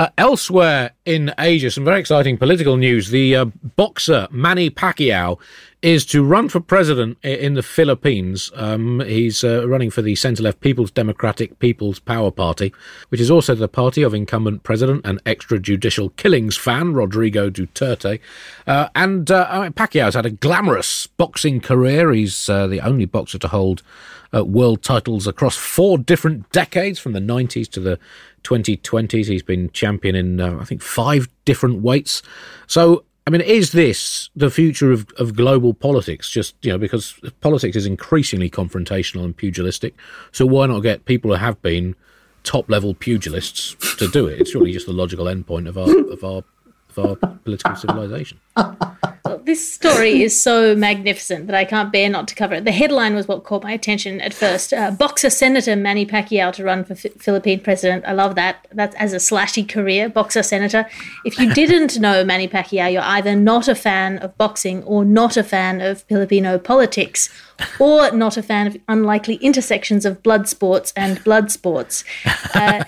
Uh, 0.00 0.08
elsewhere 0.16 0.92
in 1.04 1.30
Asia, 1.38 1.70
some 1.70 1.84
very 1.84 2.00
exciting 2.00 2.38
political 2.38 2.78
news. 2.78 3.10
The 3.10 3.36
uh, 3.36 3.44
boxer 3.76 4.28
Manny 4.30 4.70
Pacquiao 4.70 5.38
is 5.82 6.06
to 6.06 6.24
run 6.24 6.48
for 6.48 6.58
president 6.58 7.18
in 7.22 7.52
the 7.52 7.62
Philippines. 7.62 8.50
Um, 8.54 9.00
he's 9.00 9.44
uh, 9.44 9.68
running 9.68 9.90
for 9.90 10.00
the 10.00 10.14
centre 10.14 10.42
left 10.42 10.60
People's 10.60 10.90
Democratic 10.90 11.58
People's 11.58 11.98
Power 11.98 12.30
Party, 12.30 12.72
which 13.10 13.20
is 13.20 13.30
also 13.30 13.54
the 13.54 13.68
party 13.68 14.00
of 14.00 14.14
incumbent 14.14 14.62
president 14.62 15.02
and 15.04 15.22
extrajudicial 15.24 16.16
killings 16.16 16.56
fan 16.56 16.94
Rodrigo 16.94 17.50
Duterte. 17.50 18.20
Uh, 18.66 18.88
and 18.94 19.30
uh, 19.30 19.48
I 19.50 19.60
mean, 19.60 19.72
Pacquiao's 19.74 20.14
had 20.14 20.24
a 20.24 20.30
glamorous 20.30 21.08
boxing 21.08 21.60
career. 21.60 22.10
He's 22.12 22.48
uh, 22.48 22.66
the 22.66 22.80
only 22.80 23.04
boxer 23.04 23.38
to 23.38 23.48
hold 23.48 23.82
uh, 24.34 24.44
world 24.44 24.82
titles 24.82 25.26
across 25.26 25.56
four 25.56 25.98
different 25.98 26.50
decades, 26.52 26.98
from 26.98 27.12
the 27.12 27.20
90s 27.20 27.68
to 27.70 27.80
the 27.80 27.98
2020s. 28.44 29.26
He's 29.26 29.42
been 29.42 29.70
champion 29.70 30.14
in, 30.14 30.40
uh, 30.40 30.58
I 30.60 30.64
think, 30.64 30.82
five 30.82 31.28
different 31.44 31.82
weights. 31.82 32.22
So, 32.66 33.04
I 33.26 33.30
mean, 33.30 33.40
is 33.42 33.72
this 33.72 34.30
the 34.34 34.50
future 34.50 34.92
of, 34.92 35.06
of 35.18 35.36
global 35.36 35.74
politics? 35.74 36.30
Just, 36.30 36.54
you 36.62 36.72
know, 36.72 36.78
because 36.78 37.14
politics 37.40 37.76
is 37.76 37.86
increasingly 37.86 38.50
confrontational 38.50 39.24
and 39.24 39.36
pugilistic. 39.36 39.94
So, 40.32 40.46
why 40.46 40.66
not 40.66 40.80
get 40.80 41.04
people 41.04 41.30
who 41.30 41.36
have 41.36 41.60
been 41.62 41.94
top 42.42 42.70
level 42.70 42.94
pugilists 42.94 43.76
to 43.98 44.08
do 44.08 44.26
it? 44.26 44.40
It's 44.40 44.54
really 44.54 44.72
just 44.72 44.86
the 44.86 44.92
logical 44.92 45.26
endpoint 45.26 45.68
of 45.68 45.76
our, 45.78 46.12
of 46.12 46.24
our 46.24 46.42
of 46.96 47.22
our 47.22 47.36
political 47.44 47.76
civilization. 47.76 48.40
this 49.44 49.72
story 49.72 50.22
is 50.22 50.40
so 50.40 50.74
magnificent 50.74 51.46
that 51.46 51.56
I 51.56 51.64
can't 51.64 51.92
bear 51.92 52.08
not 52.08 52.28
to 52.28 52.34
cover 52.34 52.54
it. 52.54 52.64
The 52.64 52.72
headline 52.72 53.14
was 53.14 53.26
what 53.28 53.44
caught 53.44 53.62
my 53.62 53.72
attention 53.72 54.20
at 54.20 54.34
first. 54.34 54.72
Uh, 54.72 54.90
boxer 54.90 55.30
Senator 55.30 55.76
Manny 55.76 56.06
Pacquiao 56.06 56.52
to 56.52 56.64
run 56.64 56.84
for 56.84 56.92
F- 56.92 57.12
Philippine 57.18 57.60
president. 57.60 58.04
I 58.06 58.12
love 58.12 58.34
that. 58.34 58.66
That's 58.72 58.94
as 58.96 59.12
a 59.12 59.16
slashy 59.16 59.68
career, 59.68 60.08
boxer 60.08 60.42
senator. 60.42 60.86
If 61.24 61.38
you 61.38 61.52
didn't 61.52 61.98
know 61.98 62.24
Manny 62.24 62.48
Pacquiao, 62.48 62.92
you're 62.92 63.02
either 63.02 63.34
not 63.34 63.68
a 63.68 63.74
fan 63.74 64.18
of 64.18 64.36
boxing 64.36 64.82
or 64.84 65.04
not 65.04 65.36
a 65.36 65.44
fan 65.44 65.80
of 65.80 66.02
Filipino 66.02 66.58
politics 66.58 67.28
or 67.78 68.10
not 68.12 68.36
a 68.36 68.42
fan 68.42 68.66
of 68.66 68.76
unlikely 68.88 69.36
intersections 69.36 70.04
of 70.04 70.22
blood 70.22 70.48
sports 70.48 70.92
and 70.96 71.22
blood 71.24 71.50
sports. 71.50 72.04
Uh, 72.54 72.84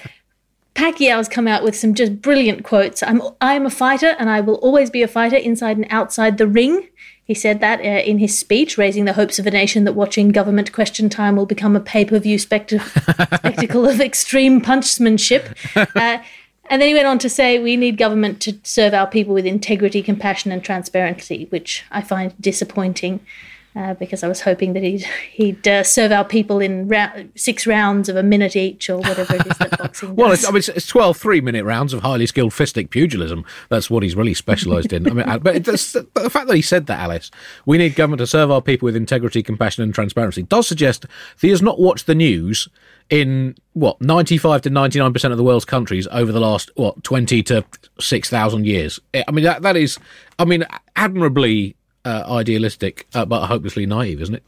Pacquiao's 0.74 1.28
come 1.28 1.46
out 1.46 1.62
with 1.62 1.76
some 1.76 1.94
just 1.94 2.22
brilliant 2.22 2.64
quotes. 2.64 3.02
I'm 3.02 3.20
I 3.40 3.54
am 3.54 3.66
a 3.66 3.70
fighter 3.70 4.16
and 4.18 4.30
I 4.30 4.40
will 4.40 4.56
always 4.56 4.90
be 4.90 5.02
a 5.02 5.08
fighter 5.08 5.36
inside 5.36 5.76
and 5.76 5.86
outside 5.90 6.38
the 6.38 6.46
ring. 6.46 6.88
He 7.24 7.34
said 7.34 7.60
that 7.60 7.80
uh, 7.80 8.02
in 8.04 8.18
his 8.18 8.36
speech, 8.36 8.76
raising 8.76 9.04
the 9.04 9.12
hopes 9.12 9.38
of 9.38 9.46
a 9.46 9.50
nation 9.50 9.84
that 9.84 9.92
watching 9.92 10.30
government 10.30 10.72
question 10.72 11.08
time 11.08 11.36
will 11.36 11.46
become 11.46 11.76
a 11.76 11.80
pay-per-view 11.80 12.38
spect- 12.38 12.70
spectacle 13.34 13.86
of 13.86 14.00
extreme 14.00 14.60
punchmanship. 14.60 15.56
Uh, 15.76 16.18
and 16.68 16.80
then 16.80 16.88
he 16.88 16.94
went 16.94 17.06
on 17.06 17.18
to 17.20 17.28
say, 17.28 17.58
we 17.58 17.76
need 17.76 17.96
government 17.96 18.40
to 18.42 18.58
serve 18.64 18.92
our 18.92 19.06
people 19.06 19.34
with 19.34 19.46
integrity, 19.46 20.02
compassion, 20.02 20.50
and 20.50 20.64
transparency, 20.64 21.46
which 21.50 21.84
I 21.90 22.02
find 22.02 22.34
disappointing 22.40 23.20
uh, 23.74 23.94
because 23.94 24.22
I 24.22 24.28
was 24.28 24.42
hoping 24.42 24.74
that 24.74 24.82
he'd 24.82 25.02
he'd 25.32 25.66
uh, 25.66 25.82
serve 25.82 26.12
our 26.12 26.24
people 26.24 26.60
in 26.60 26.88
ra- 26.88 27.12
six 27.34 27.66
rounds 27.66 28.08
of 28.08 28.16
a 28.16 28.22
minute 28.22 28.56
each 28.56 28.90
or 28.90 28.98
whatever 28.98 29.34
it 29.34 29.46
is 29.46 29.58
that 29.58 29.78
boxing. 29.78 30.14
well, 30.14 30.32
it's, 30.32 30.44
I 30.44 30.48
mean, 30.48 30.58
it's, 30.58 30.68
it's 30.68 30.86
12 30.86 31.16
three 31.16 31.40
minute 31.40 31.64
rounds 31.64 31.92
of 31.92 32.02
highly 32.02 32.26
skilled 32.26 32.52
fistic 32.52 32.90
pugilism. 32.90 33.44
That's 33.68 33.90
what 33.90 34.02
he's 34.02 34.16
really 34.16 34.34
specialised 34.34 34.92
in. 34.92 35.08
I 35.08 35.12
mean, 35.12 35.26
but, 35.26 35.42
but 35.42 35.64
the 35.64 36.30
fact 36.30 36.48
that 36.48 36.56
he 36.56 36.62
said 36.62 36.86
that, 36.86 37.00
Alice, 37.00 37.30
we 37.66 37.78
need 37.78 37.94
government 37.94 38.18
to 38.18 38.26
serve 38.26 38.50
our 38.50 38.62
people 38.62 38.86
with 38.86 38.96
integrity, 38.96 39.42
compassion, 39.42 39.82
and 39.82 39.94
transparency, 39.94 40.42
does 40.42 40.66
suggest 40.68 41.02
that 41.02 41.10
he 41.40 41.50
has 41.50 41.62
not 41.62 41.80
watched 41.80 42.06
the 42.06 42.14
news 42.14 42.68
in 43.10 43.54
what 43.72 44.00
95 44.00 44.62
to 44.62 44.70
99 44.70 45.12
percent 45.12 45.32
of 45.32 45.38
the 45.38 45.44
world's 45.44 45.64
countries 45.64 46.06
over 46.12 46.30
the 46.30 46.40
last 46.40 46.70
what 46.76 47.02
20 47.02 47.42
to 47.42 47.64
6000 47.98 48.64
years 48.64 49.00
i 49.12 49.30
mean 49.32 49.44
that 49.44 49.62
that 49.62 49.76
is 49.76 49.98
i 50.38 50.44
mean 50.44 50.64
admirably 50.94 51.74
uh, 52.04 52.24
idealistic, 52.28 53.06
uh, 53.14 53.24
but 53.24 53.46
hopelessly 53.46 53.86
naive, 53.86 54.20
isn't 54.20 54.34
it? 54.34 54.42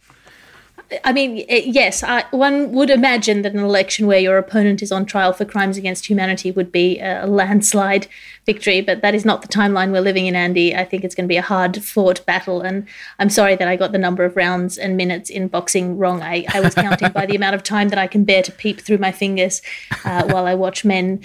I 1.03 1.13
mean, 1.13 1.45
yes, 1.49 2.03
I, 2.03 2.25
one 2.31 2.73
would 2.73 2.91
imagine 2.91 3.43
that 3.43 3.55
an 3.55 3.61
election 3.61 4.07
where 4.07 4.19
your 4.19 4.37
opponent 4.37 4.83
is 4.83 4.93
on 4.93 5.07
trial 5.07 5.33
for 5.33 5.45
crimes 5.45 5.77
against 5.77 6.07
humanity 6.07 6.51
would 6.51 6.71
be 6.71 7.01
a 7.01 7.27
landslide 7.27 8.07
victory, 8.45 8.83
but 8.83 9.01
that 9.01 9.15
is 9.15 9.25
not 9.25 9.41
the 9.41 9.49
timeline 9.49 9.93
we're 9.93 10.03
living 10.03 10.27
in, 10.27 10.37
Andy. 10.37 10.77
I 10.77 10.85
think 10.85 11.03
it's 11.03 11.15
going 11.15 11.25
to 11.25 11.33
be 11.33 11.39
a 11.39 11.43
hard 11.43 11.83
fought 11.83 12.25
battle, 12.27 12.61
and 12.61 12.87
I'm 13.19 13.31
sorry 13.31 13.57
that 13.57 13.67
I 13.67 13.77
got 13.77 13.93
the 13.93 13.99
number 13.99 14.25
of 14.25 14.37
rounds 14.37 14.77
and 14.77 14.97
minutes 14.97 15.31
in 15.31 15.49
boxing 15.49 15.97
wrong. 15.97 16.23
I, 16.23 16.45
I 16.53 16.61
was 16.61 16.75
counting 16.75 17.11
by 17.13 17.25
the 17.27 17.37
amount 17.37 17.55
of 17.55 17.63
time 17.63 17.89
that 17.89 17.99
I 17.99 18.07
can 18.07 18.25
bear 18.25 18.43
to 18.43 18.53
peep 18.53 18.81
through 18.81 18.99
my 18.99 19.11
fingers 19.11 19.63
uh, 20.05 20.25
while 20.27 20.47
I 20.47 20.55
watch 20.55 20.85
men 20.85 21.23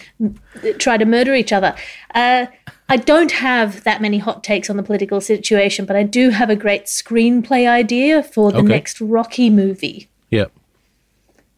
try 0.77 0.97
to 0.97 1.05
murder 1.05 1.35
each 1.35 1.51
other. 1.51 1.75
Uh, 2.15 2.45
I 2.89 2.97
don't 2.97 3.31
have 3.31 3.83
that 3.83 4.01
many 4.01 4.17
hot 4.17 4.43
takes 4.43 4.69
on 4.69 4.75
the 4.75 4.83
political 4.83 5.21
situation, 5.21 5.85
but 5.85 5.95
I 5.95 6.03
do 6.03 6.31
have 6.31 6.49
a 6.49 6.55
great 6.55 6.85
screenplay 6.85 7.67
idea 7.67 8.23
for 8.23 8.51
the 8.51 8.59
okay. 8.59 8.67
next 8.67 8.99
Rocky 8.99 9.51
movie. 9.51 10.09
Yeah. 10.31 10.45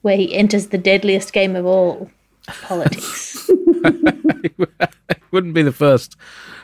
Where 0.02 0.18
he 0.18 0.36
enters 0.36 0.68
the 0.68 0.78
deadliest 0.78 1.32
game 1.32 1.56
of 1.56 1.66
all 1.66 2.12
politics. 2.64 3.50
it 3.50 5.22
Wouldn't 5.32 5.54
be 5.54 5.64
the 5.64 5.72
first 5.72 6.18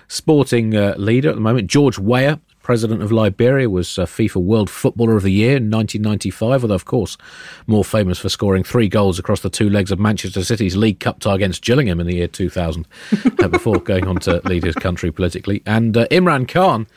sporting 0.10 0.76
uh, 0.76 0.96
leader 0.98 1.30
at 1.30 1.36
the 1.36 1.42
moment. 1.42 1.70
George 1.70 1.98
Weah 1.98 2.42
president 2.68 3.02
of 3.02 3.14
Liberia, 3.14 3.70
was 3.70 3.98
uh, 3.98 4.06
FIFA 4.06 4.44
World 4.44 4.70
Footballer 4.70 5.16
of 5.16 5.24
the 5.24 5.32
Year 5.32 5.56
in 5.56 5.72
1995, 5.72 6.66
although, 6.66 6.76
of 6.76 6.84
course, 6.84 7.18
more 7.66 7.86
famous 7.86 8.20
for 8.20 8.28
scoring 8.28 8.62
three 8.62 8.90
goals 8.90 9.18
across 9.18 9.40
the 9.40 9.50
two 9.50 9.70
legs 9.70 9.90
of 9.90 10.02
Manchester 10.02 10.44
City's 10.44 10.76
League 10.76 11.00
Cup 11.00 11.22
tie 11.22 11.36
against 11.36 11.64
Gillingham 11.64 12.02
in 12.02 12.08
the 12.08 12.18
year 12.18 12.28
2000, 12.28 12.86
uh, 13.40 13.48
before 13.48 13.80
going 13.80 14.06
on 14.06 14.18
to 14.18 14.42
lead 14.44 14.66
his 14.66 14.76
country 14.76 15.14
politically. 15.14 15.64
And 15.66 15.96
uh, 15.96 16.08
Imran 16.12 16.46
Khan 16.46 16.88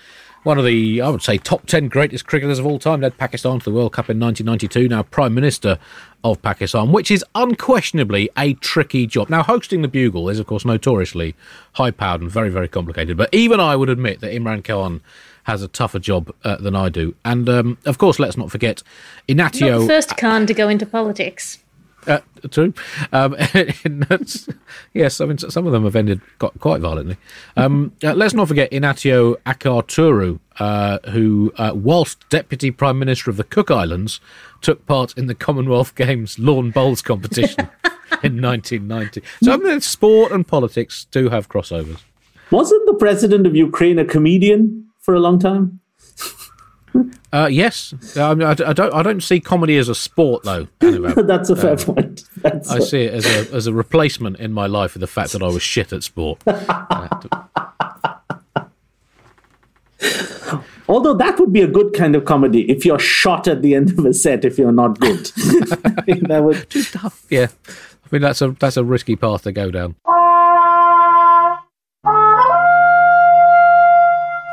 one 0.43 0.59
of 0.59 0.65
the, 0.65 1.03
I 1.03 1.09
would 1.11 1.23
say, 1.23 1.37
top 1.37 1.67
10 1.67 1.89
greatest 1.89 2.27
cricketers 2.27 2.59
of 2.59 2.67
all 2.67 2.79
time, 2.79 3.03
led 3.03 3.19
Pakistan 3.19 3.59
to 3.59 3.65
the 3.65 3.77
World 3.77 3.93
Cup 3.93 4.09
in 4.09 4.19
1992, 4.19 4.89
now 4.89 5.03
Prime 5.03 5.35
Minister 5.35 5.79
of 6.25 6.41
Pakistan, 6.41 6.93
which 6.93 7.11
is 7.11 7.25
unquestionably 7.35 8.31
a 8.37 8.55
tricky 8.55 9.07
job. 9.07 9.29
Now, 9.29 9.43
hosting 9.43 9.83
the 9.83 9.89
Bugle 9.89 10.29
is, 10.31 10.39
of 10.39 10.47
course, 10.47 10.65
notoriously 10.65 11.35
high 11.75 11.91
powered 11.91 12.23
and 12.23 12.31
very, 12.31 12.49
very 12.49 12.69
complicated, 12.69 13.17
but 13.17 13.33
even 13.33 13.61
I 13.61 13.77
would 13.77 13.91
admit 13.91 14.21
that 14.21 14.33
Imran 14.33 14.65
Khan 14.65 15.03
has 15.45 15.63
a 15.63 15.69
tougher 15.69 15.99
job 15.99 16.33
uh, 16.45 16.57
than 16.57 16.77
I 16.77 16.89
do. 16.89 17.15
And, 17.25 17.49
um, 17.49 17.79
of 17.87 17.99
course, 17.99 18.19
let's 18.19 18.37
not 18.37 18.51
forget 18.51 18.83
Inatio. 19.29 19.73
Not 19.73 19.79
the 19.81 19.87
first 19.87 20.17
Khan 20.17 20.47
to 20.47 20.55
go 20.55 20.69
into 20.69 20.87
politics. 20.87 21.59
Uh, 22.07 22.21
true. 22.51 22.73
Um, 23.13 23.37
yes, 24.95 25.21
I 25.21 25.27
mean 25.27 25.39
some 25.39 25.67
of 25.67 25.73
them 25.73 25.85
have 25.85 25.97
ended 25.97 26.21
quite 26.39 26.81
violently. 26.81 27.17
Um, 27.57 27.93
uh, 28.03 28.15
let's 28.15 28.33
not 28.33 28.49
forget 28.49 28.71
Inatio 28.71 29.37
Akaruru, 29.45 30.41
uh, 30.59 30.99
who, 31.11 31.53
uh, 31.57 31.73
whilst 31.75 32.27
Deputy 32.31 32.71
Prime 32.71 32.99
Minister 32.99 33.31
of 33.31 33.37
the 33.37 33.45
Cook 33.45 33.71
Islands, 33.71 34.21
took 34.61 34.87
part 34.87 35.17
in 35.17 35.27
the 35.27 35.35
Commonwealth 35.35 35.95
Games 35.95 36.39
lawn 36.39 36.71
bowls 36.71 37.03
competition 37.03 37.69
in 38.23 38.41
1990. 38.41 39.23
So 39.43 39.53
I 39.53 39.57
mean, 39.59 39.81
sport 39.81 40.33
and 40.33 40.47
politics 40.47 41.07
do 41.11 41.29
have 41.29 41.49
crossovers. 41.49 42.01
Wasn't 42.51 42.87
the 42.87 42.95
president 42.95 43.47
of 43.47 43.55
Ukraine 43.55 43.99
a 43.99 44.05
comedian 44.05 44.90
for 45.11 45.17
a 45.17 45.21
long 45.21 45.41
time? 45.41 45.81
Uh, 47.33 47.49
yes, 47.49 47.95
I, 48.17 48.35
mean, 48.35 48.45
I, 48.45 48.51
I, 48.51 48.73
don't. 48.73 48.93
I 48.93 49.05
don't 49.05 49.23
see 49.23 49.39
comedy 49.39 49.77
as 49.77 49.89
a 49.89 49.95
sport, 49.95 50.43
though. 50.43 50.67
That's 50.81 51.49
a 51.49 51.55
fair 51.55 51.75
uh, 51.75 51.77
point. 51.77 52.25
That's 52.39 52.69
I 52.69 52.79
a... 52.79 52.83
see 52.83 53.03
it 53.03 53.15
as 53.15 53.25
a 53.25 53.55
as 53.55 53.69
a 53.69 53.73
replacement 53.73 54.41
in 54.41 54.53
my 54.53 54.67
life 54.67 54.91
for 54.91 54.99
the 54.99 55.07
fact 55.07 55.31
that 55.31 55.41
I 55.41 55.47
was 55.47 55.63
shit 55.63 55.93
at 55.93 56.03
sport. 56.03 56.43
Although 60.89 61.15
that 61.15 61.39
would 61.39 61.53
be 61.53 61.63
a 61.63 61.69
good 61.69 61.93
kind 61.95 62.17
of 62.17 62.25
comedy 62.25 62.69
if 62.69 62.85
you're 62.85 62.99
shot 62.99 63.47
at 63.47 63.63
the 63.63 63.77
end 63.77 63.97
of 63.97 64.05
a 64.05 64.13
set 64.13 64.45
if 64.45 64.59
you're 64.59 64.73
not 64.73 64.99
good. 64.99 65.27
that 65.27 66.41
would 66.43 66.69
too 66.69 66.83
tough. 66.83 67.25
Yeah, 67.31 67.47
I 67.69 68.09
mean 68.11 68.23
that's 68.23 68.43
a 68.43 68.51
that's 68.59 68.77
a 68.77 68.83
risky 68.83 69.15
path 69.15 69.45
to 69.45 69.53
go 69.53 69.71
down. 69.71 69.95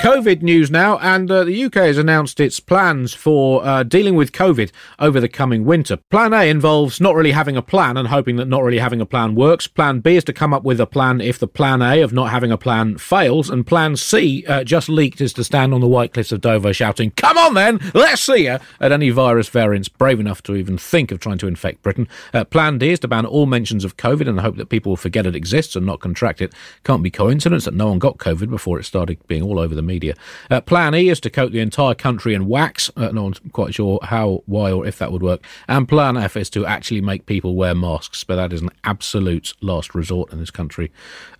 COVID 0.02 0.44
news 0.44 0.70
now, 0.70 1.00
and 1.00 1.30
uh, 1.32 1.44
the 1.44 1.64
UK 1.64 1.74
has 1.74 1.98
announced 1.98 2.40
its 2.40 2.60
plans 2.60 3.16
for 3.16 3.66
uh, 3.66 3.82
dealing 3.82 4.14
with 4.14 4.32
COVID 4.32 4.72
over 5.00 5.20
the 5.20 5.28
coming 5.28 5.66
winter. 5.66 5.98
Plan 6.12 6.34
A 6.34 6.44
involves 6.44 7.02
not 7.02 7.16
really 7.16 7.32
having 7.32 7.58
a 7.58 7.64
plan 7.64 7.98
and 7.98 8.10
hoping 8.10 8.36
that 8.36 8.48
not 8.48 8.62
really 8.62 8.78
having 8.78 9.02
a 9.02 9.08
plan 9.08 9.34
works. 9.34 9.66
Plan 9.66 10.00
B 10.00 10.16
is 10.16 10.24
to 10.26 10.34
come 10.34 10.54
up 10.54 10.64
with 10.64 10.80
a 10.80 10.86
plan 10.86 11.20
if 11.20 11.40
the 11.40 11.48
plan 11.48 11.82
A 11.82 12.02
of 12.02 12.14
not 12.14 12.30
having 12.30 12.52
a 12.52 12.60
plan 12.60 13.00
fails. 13.00 13.50
And 13.50 13.66
Plan 13.66 13.96
C, 13.96 14.46
uh, 14.48 14.64
just 14.64 14.88
leaked, 14.88 15.20
is 15.20 15.34
to 15.34 15.44
stand 15.44 15.74
on 15.74 15.82
the 15.82 15.88
White 15.88 16.14
Cliffs 16.14 16.32
of 16.32 16.42
Dover 16.42 16.74
shouting, 16.74 17.10
Come 17.12 17.40
on 17.40 17.56
then, 17.56 17.80
let's 17.96 18.22
see 18.22 18.44
you, 18.44 18.60
at 18.80 18.92
any 18.92 19.10
virus 19.10 19.50
variants 19.50 19.90
brave 19.90 20.20
enough 20.20 20.44
to 20.44 20.56
even 20.56 20.78
think 20.78 21.12
of 21.12 21.20
trying 21.20 21.40
to 21.40 21.48
infect 21.48 21.82
Britain. 21.82 22.08
Uh, 22.36 22.46
plan 22.46 22.78
D 22.78 22.92
is 22.92 23.00
to 23.00 23.08
ban 23.08 23.26
all 23.26 23.48
mentions 23.48 23.84
of 23.84 23.98
COVID 23.98 24.30
and 24.30 24.42
hope 24.42 24.58
that 24.58 24.70
people 24.70 24.92
will 24.92 24.98
forget 24.98 25.26
it 25.26 25.36
exists 25.36 25.76
and 25.76 25.88
not 25.88 26.02
contract 26.02 26.40
it. 26.40 26.54
Can't 26.84 27.02
be 27.02 27.10
coincidence 27.10 27.66
that 27.66 27.74
no 27.74 27.88
one 27.88 27.98
got 27.98 28.20
COVID 28.20 28.52
before 28.52 28.80
it 28.80 28.84
started 28.84 29.18
being 29.28 29.42
all 29.42 29.58
over 29.58 29.74
the 29.74 29.87
media. 29.88 30.13
Uh, 30.52 30.62
plan 30.62 30.93
E 30.93 31.10
is 31.10 31.19
to 31.21 31.30
coat 31.30 31.52
the 31.52 31.60
entire 31.60 31.95
country 31.95 32.34
in 32.34 32.47
wax. 32.47 32.91
Uh, 32.95 33.10
no 33.10 33.23
one's 33.23 33.39
quite 33.52 33.73
sure 33.73 34.00
how, 34.04 34.43
why, 34.45 34.71
or 34.71 34.86
if 34.86 35.00
that 35.00 35.12
would 35.12 35.23
work. 35.23 35.43
And 35.67 35.88
Plan 35.88 36.17
F 36.17 36.38
is 36.38 36.50
to 36.52 36.65
actually 36.65 37.02
make 37.02 37.26
people 37.26 37.56
wear 37.56 37.73
masks, 37.73 38.23
but 38.23 38.36
that 38.36 38.54
is 38.54 38.62
an 38.62 38.69
absolute 38.84 39.54
last 39.62 39.95
resort 39.95 40.32
in 40.32 40.39
this 40.39 40.52
country 40.52 40.91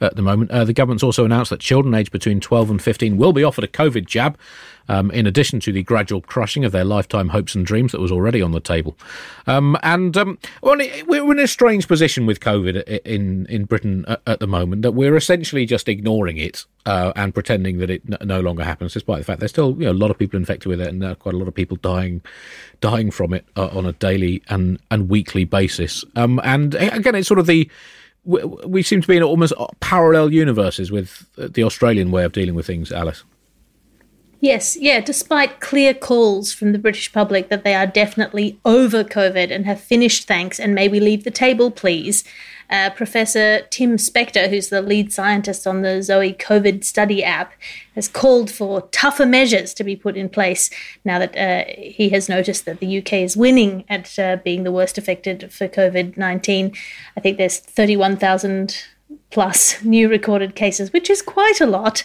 at 0.02 0.16
the 0.16 0.22
moment. 0.22 0.50
Uh, 0.52 0.64
the 0.64 0.74
government's 0.74 1.04
also 1.04 1.26
announced 1.26 1.50
that 1.50 1.60
children 1.60 1.94
aged 1.94 2.12
between 2.12 2.40
12 2.40 2.72
and 2.72 2.82
15 2.82 3.18
will 3.18 3.34
be 3.34 3.44
offered 3.44 3.64
a 3.64 3.68
COVID 3.68 4.06
jab 4.06 4.38
um, 4.90 5.12
in 5.12 5.28
addition 5.28 5.60
to 5.62 5.72
the 5.72 5.84
gradual 5.84 6.22
crushing 6.22 6.66
of 6.66 6.72
their 6.72 6.86
lifetime 6.86 7.30
hopes 7.30 7.56
and 7.56 7.66
dreams 7.66 7.92
that 7.92 8.02
was 8.02 8.12
already 8.12 8.42
on 8.42 8.52
the 8.52 8.60
table. 8.60 8.98
Um, 9.46 9.78
and 9.84 10.16
um, 10.18 10.38
well, 10.62 10.78
we're 11.08 11.32
in 11.32 11.40
a 11.40 11.48
strange 11.48 11.88
position 11.88 12.26
with 12.26 12.40
COVID 12.40 13.02
in 13.06 13.46
in 13.48 13.66
Britain 13.66 14.06
at 14.26 14.40
the 14.40 14.48
moment 14.48 14.82
that 14.82 14.92
we're 14.92 15.16
essentially 15.16 15.66
just 15.66 15.88
ignoring 15.90 16.38
it 16.38 16.66
uh, 16.86 17.12
and 17.16 17.34
pretending 17.34 17.80
that 17.80 17.90
it 17.90 18.02
no 18.26 18.40
longer 18.40 18.64
happens, 18.64 18.94
despite 18.94 19.20
the 19.20 19.26
fact 19.26 19.40
there's 19.40 19.52
still 19.52 19.76
you 19.78 19.86
know, 19.86 19.92
a 19.92 19.94
lot 19.94 20.12
of 20.12 20.18
people 20.18 20.38
infected 20.38 20.68
with 20.68 20.82
it 20.82 20.88
and 20.88 21.04
uh, 21.04 21.16
quite 21.16 21.36
a 21.36 21.38
lot 21.38 21.48
of 21.48 21.56
people 21.56 21.78
dying 21.78 22.22
dying 22.82 23.12
from 23.12 23.34
it 23.34 23.46
uh, 23.56 23.68
on 23.68 23.86
a 23.86 23.94
daily 23.94 24.42
and 24.50 24.80
and 24.92 25.10
weekly 25.10 25.44
basis. 25.44 26.06
Um, 26.16 26.40
and 26.44 26.76
again, 26.76 27.16
it's 27.16 27.28
sort 27.28 27.40
of 27.40 27.46
the 27.48 27.70
we 28.24 28.84
seem 28.84 29.02
to 29.02 29.08
be 29.08 29.16
in 29.16 29.24
almost 29.24 29.54
parallel 29.80 30.34
universes 30.34 30.92
with 30.92 31.26
the 31.38 31.64
Australian 31.64 32.12
way 32.12 32.26
of 32.26 32.34
dealing 32.34 32.56
with 32.56 32.68
things, 32.68 32.92
Alice. 32.92 33.24
Yes, 34.40 34.78
yeah, 34.78 35.00
despite 35.00 35.60
clear 35.60 35.96
calls 35.96 36.54
from 36.54 36.72
the 36.72 36.78
British 36.78 37.12
public 37.12 37.50
that 37.50 37.64
they 37.64 37.74
are 37.74 37.88
definitely 37.88 38.60
over 38.64 39.04
COVID 39.04 39.52
and 39.52 39.66
have 39.66 39.80
finished 39.80 40.28
thanks 40.28 40.60
and 40.60 40.76
may 40.76 40.88
we 40.88 41.00
leave 41.00 41.24
the 41.24 41.32
table, 41.32 41.72
please. 41.72 42.24
Uh, 42.70 42.90
Professor 42.90 43.62
Tim 43.70 43.96
Spector, 43.96 44.50
who's 44.50 44.68
the 44.70 44.82
lead 44.82 45.12
scientist 45.12 45.66
on 45.66 45.82
the 45.82 46.04
Zoe 46.04 46.34
COVID 46.34 46.84
study 46.84 47.24
app, 47.24 47.54
has 47.96 48.10
called 48.10 48.52
for 48.52 48.82
tougher 48.92 49.26
measures 49.26 49.74
to 49.74 49.84
be 49.84 49.96
put 49.96 50.18
in 50.18 50.28
place 50.28 50.70
now 51.06 51.18
that 51.18 51.36
uh, 51.38 51.72
he 51.78 52.10
has 52.10 52.28
noticed 52.28 52.66
that 52.66 52.80
the 52.80 52.98
UK 53.00 53.14
is 53.14 53.38
winning 53.38 53.86
at 53.88 54.20
uh, 54.20 54.36
being 54.44 54.64
the 54.64 54.72
worst 54.72 54.98
affected 54.98 55.52
for 55.52 55.68
COVID 55.68 56.18
19. 56.18 56.74
I 57.16 57.20
think 57.22 57.38
there's 57.38 57.58
31,000 57.58 58.84
plus 59.30 59.84
new 59.84 60.10
recorded 60.10 60.56
cases, 60.56 60.94
which 60.94 61.10
is 61.10 61.22
quite 61.22 61.60
a 61.60 61.66
lot, 61.66 62.04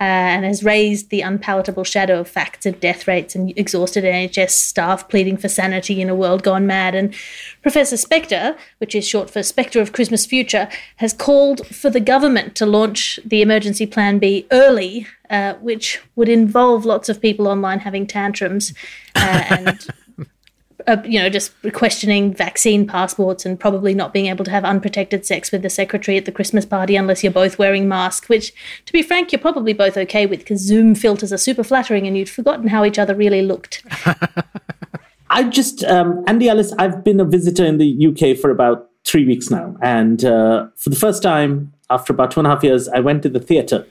uh, 0.00 0.04
and 0.04 0.44
has 0.44 0.64
raised 0.64 1.10
the 1.10 1.20
unpalatable 1.20 1.84
shadow 1.84 2.20
of 2.20 2.28
facts 2.28 2.64
of 2.64 2.80
death 2.80 3.06
rates 3.06 3.34
and 3.34 3.56
exhausted 3.58 4.04
NHS 4.04 4.50
staff 4.50 5.08
pleading 5.08 5.36
for 5.36 5.48
sanity 5.48 6.00
in 6.00 6.08
a 6.08 6.14
world 6.14 6.42
gone 6.42 6.66
mad. 6.66 6.94
And 6.94 7.14
Professor 7.60 7.96
Spector, 7.96 8.56
which 8.78 8.94
is 8.94 9.06
short 9.06 9.30
for 9.30 9.42
Spectre 9.42 9.80
of 9.80 9.92
Christmas 9.92 10.24
Future, 10.24 10.68
has 10.96 11.12
called 11.12 11.66
for 11.66 11.90
the 11.90 12.00
government 12.00 12.54
to 12.56 12.66
launch 12.66 13.20
the 13.24 13.42
emergency 13.42 13.86
plan 13.86 14.18
B 14.18 14.46
early, 14.50 15.06
uh, 15.28 15.54
which 15.54 16.00
would 16.16 16.28
involve 16.28 16.84
lots 16.86 17.08
of 17.08 17.20
people 17.20 17.46
online 17.46 17.80
having 17.80 18.06
tantrums 18.06 18.72
uh, 19.14 19.44
and 19.50 19.86
uh, 20.86 20.96
you 21.04 21.18
know, 21.18 21.28
just 21.28 21.52
questioning 21.72 22.34
vaccine 22.34 22.86
passports 22.86 23.44
and 23.44 23.58
probably 23.58 23.94
not 23.94 24.12
being 24.12 24.26
able 24.26 24.44
to 24.44 24.50
have 24.50 24.64
unprotected 24.64 25.24
sex 25.26 25.52
with 25.52 25.62
the 25.62 25.70
secretary 25.70 26.16
at 26.16 26.24
the 26.24 26.32
Christmas 26.32 26.64
party 26.64 26.96
unless 26.96 27.22
you're 27.22 27.32
both 27.32 27.58
wearing 27.58 27.88
masks, 27.88 28.28
which, 28.28 28.52
to 28.86 28.92
be 28.92 29.02
frank, 29.02 29.32
you're 29.32 29.40
probably 29.40 29.72
both 29.72 29.96
okay 29.96 30.26
with 30.26 30.40
because 30.40 30.60
Zoom 30.60 30.94
filters 30.94 31.32
are 31.32 31.38
super 31.38 31.64
flattering 31.64 32.06
and 32.06 32.16
you'd 32.16 32.28
forgotten 32.28 32.68
how 32.68 32.84
each 32.84 32.98
other 32.98 33.14
really 33.14 33.42
looked. 33.42 33.84
I 35.30 35.44
just, 35.44 35.82
um, 35.84 36.22
Andy 36.26 36.48
Alice, 36.48 36.72
I've 36.78 37.02
been 37.02 37.18
a 37.18 37.24
visitor 37.24 37.64
in 37.64 37.78
the 37.78 38.06
UK 38.08 38.38
for 38.38 38.50
about 38.50 38.90
three 39.04 39.24
weeks 39.24 39.50
now. 39.50 39.76
And 39.82 40.24
uh, 40.24 40.68
for 40.76 40.90
the 40.90 40.96
first 40.96 41.22
time, 41.22 41.72
after 41.90 42.12
about 42.12 42.30
two 42.30 42.40
and 42.40 42.46
a 42.46 42.50
half 42.50 42.62
years, 42.62 42.88
I 42.88 43.00
went 43.00 43.22
to 43.22 43.28
the 43.28 43.40
theatre. 43.40 43.86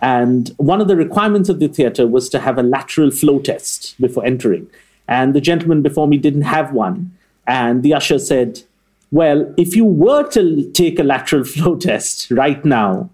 And 0.00 0.50
one 0.56 0.80
of 0.80 0.88
the 0.88 0.96
requirements 0.96 1.48
of 1.48 1.60
the 1.60 1.68
theatre 1.68 2.06
was 2.06 2.28
to 2.30 2.38
have 2.38 2.58
a 2.58 2.62
lateral 2.62 3.10
flow 3.10 3.38
test 3.38 4.00
before 4.00 4.24
entering. 4.24 4.68
And 5.08 5.34
the 5.34 5.40
gentleman 5.40 5.82
before 5.82 6.08
me 6.08 6.18
didn't 6.18 6.42
have 6.42 6.72
one. 6.72 7.16
And 7.46 7.82
the 7.82 7.94
usher 7.94 8.18
said, 8.18 8.62
Well, 9.10 9.52
if 9.56 9.76
you 9.76 9.84
were 9.84 10.28
to 10.30 10.70
take 10.72 10.98
a 10.98 11.04
lateral 11.04 11.44
flow 11.52 11.76
test 11.76 12.30
right 12.30 12.64
now, 12.64 13.10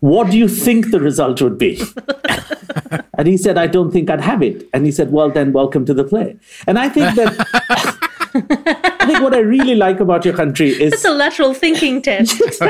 what 0.00 0.30
do 0.30 0.36
you 0.36 0.46
think 0.48 0.90
the 0.90 1.00
result 1.00 1.40
would 1.40 1.56
be? 1.58 1.82
and 3.18 3.26
he 3.26 3.36
said, 3.36 3.56
I 3.56 3.66
don't 3.66 3.90
think 3.90 4.10
I'd 4.10 4.20
have 4.20 4.42
it. 4.42 4.68
And 4.74 4.84
he 4.84 4.92
said, 4.92 5.10
Well, 5.10 5.30
then 5.30 5.52
welcome 5.52 5.86
to 5.86 5.94
the 5.94 6.04
play. 6.04 6.36
And 6.66 6.78
I 6.78 6.88
think 6.88 7.16
that. 7.16 8.02
I 8.38 9.06
think 9.06 9.22
what 9.22 9.34
I 9.34 9.38
really 9.38 9.74
like 9.76 9.98
about 10.00 10.26
your 10.26 10.34
country 10.34 10.68
is 10.68 10.92
it's 10.92 11.06
a 11.06 11.10
lateral 11.10 11.54
thinking 11.54 12.02
test. 12.02 12.38
is, 12.42 12.60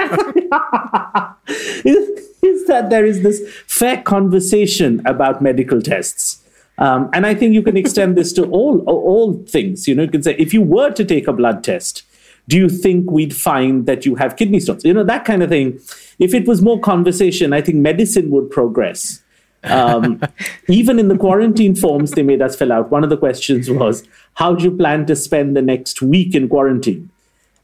is 2.42 2.66
that 2.68 2.88
there 2.90 3.04
is 3.04 3.22
this 3.22 3.42
fair 3.66 4.00
conversation 4.02 5.02
about 5.06 5.42
medical 5.42 5.82
tests 5.82 6.44
um, 6.78 7.08
and 7.12 7.26
I 7.26 7.34
think 7.34 7.54
you 7.54 7.62
can 7.62 7.76
extend 7.76 8.16
this 8.16 8.32
to 8.34 8.44
all 8.50 8.80
all 8.86 9.34
things. 9.44 9.88
You 9.88 9.94
know, 9.94 10.02
you 10.02 10.10
can 10.10 10.22
say 10.22 10.36
if 10.38 10.52
you 10.52 10.62
were 10.62 10.90
to 10.90 11.04
take 11.04 11.26
a 11.26 11.32
blood 11.32 11.64
test, 11.64 12.02
do 12.48 12.56
you 12.56 12.68
think 12.68 13.10
we'd 13.10 13.34
find 13.34 13.86
that 13.86 14.04
you 14.04 14.14
have 14.16 14.36
kidney 14.36 14.60
stones? 14.60 14.84
You 14.84 14.94
know, 14.94 15.04
that 15.04 15.24
kind 15.24 15.42
of 15.42 15.48
thing. 15.48 15.80
If 16.18 16.34
it 16.34 16.46
was 16.46 16.62
more 16.62 16.78
conversation, 16.78 17.52
I 17.52 17.60
think 17.60 17.78
medicine 17.78 18.30
would 18.30 18.50
progress. 18.50 19.22
Um, 19.64 20.20
even 20.68 20.98
in 20.98 21.08
the 21.08 21.16
quarantine 21.16 21.74
forms 21.74 22.12
they 22.12 22.22
made 22.22 22.42
us 22.42 22.54
fill 22.56 22.72
out, 22.72 22.90
one 22.90 23.04
of 23.04 23.10
the 23.10 23.16
questions 23.16 23.70
was, 23.70 24.06
"How 24.34 24.54
do 24.54 24.64
you 24.64 24.70
plan 24.70 25.06
to 25.06 25.16
spend 25.16 25.56
the 25.56 25.62
next 25.62 26.02
week 26.02 26.34
in 26.34 26.48
quarantine?" 26.48 27.10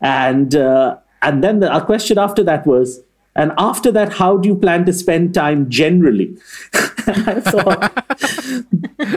And 0.00 0.54
uh, 0.54 0.96
and 1.20 1.44
then 1.44 1.60
the, 1.60 1.70
our 1.70 1.84
question 1.84 2.18
after 2.18 2.42
that 2.44 2.66
was, 2.66 3.00
And 3.34 3.52
after 3.56 3.90
that, 3.92 4.12
how 4.12 4.36
do 4.36 4.48
you 4.48 4.54
plan 4.54 4.84
to 4.84 4.92
spend 4.92 5.32
time 5.34 5.70
generally? 5.70 6.36
Thought 6.72 7.92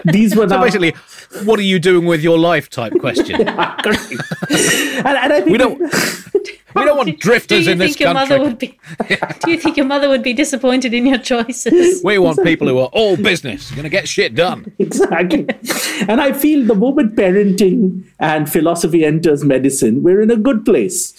these 0.06 0.36
were 0.36 0.44
So 0.50 0.56
now, 0.56 0.64
basically, 0.64 0.94
what 1.44 1.60
are 1.60 1.64
you 1.64 1.80
doing 1.80 2.06
with 2.06 2.22
your 2.22 2.38
life? 2.40 2.70
Type 2.70 2.94
question. 3.00 3.36
and, 3.36 3.50
and 3.50 5.34
I 5.34 5.42
think 5.42 5.52
We 5.52 5.58
don't. 5.58 5.82
We 6.76 6.84
don't 6.84 6.98
want 6.98 7.20
drifters 7.22 7.60
do 7.60 7.66
you 7.66 7.72
in 7.72 7.78
this 7.78 7.96
think 7.96 8.00
your 8.02 8.14
country. 8.14 8.38
mother 8.38 8.50
would 8.50 8.58
be? 8.58 8.78
do 9.44 9.52
you 9.52 9.58
think 9.58 9.78
your 9.78 9.86
mother 9.86 10.10
would 10.10 10.24
be 10.24 10.34
disappointed 10.34 10.94
in 10.94 11.06
your 11.06 11.18
choices? 11.18 12.04
We 12.04 12.18
want 12.18 12.44
people 12.44 12.68
who 12.68 12.78
are 12.80 12.90
all 12.92 13.16
business, 13.16 13.72
going 13.72 13.84
to 13.84 13.90
get 13.90 14.10
shit 14.10 14.36
done. 14.36 14.74
exactly. 14.78 15.48
and 16.10 16.20
I 16.20 16.34
feel 16.34 16.66
the 16.66 16.76
moment 16.76 17.16
parenting 17.16 18.04
and 18.20 18.52
philosophy 18.52 19.06
enters 19.06 19.46
medicine, 19.46 20.04
we're 20.04 20.22
in 20.22 20.30
a 20.32 20.36
good 20.36 20.66
place. 20.66 21.14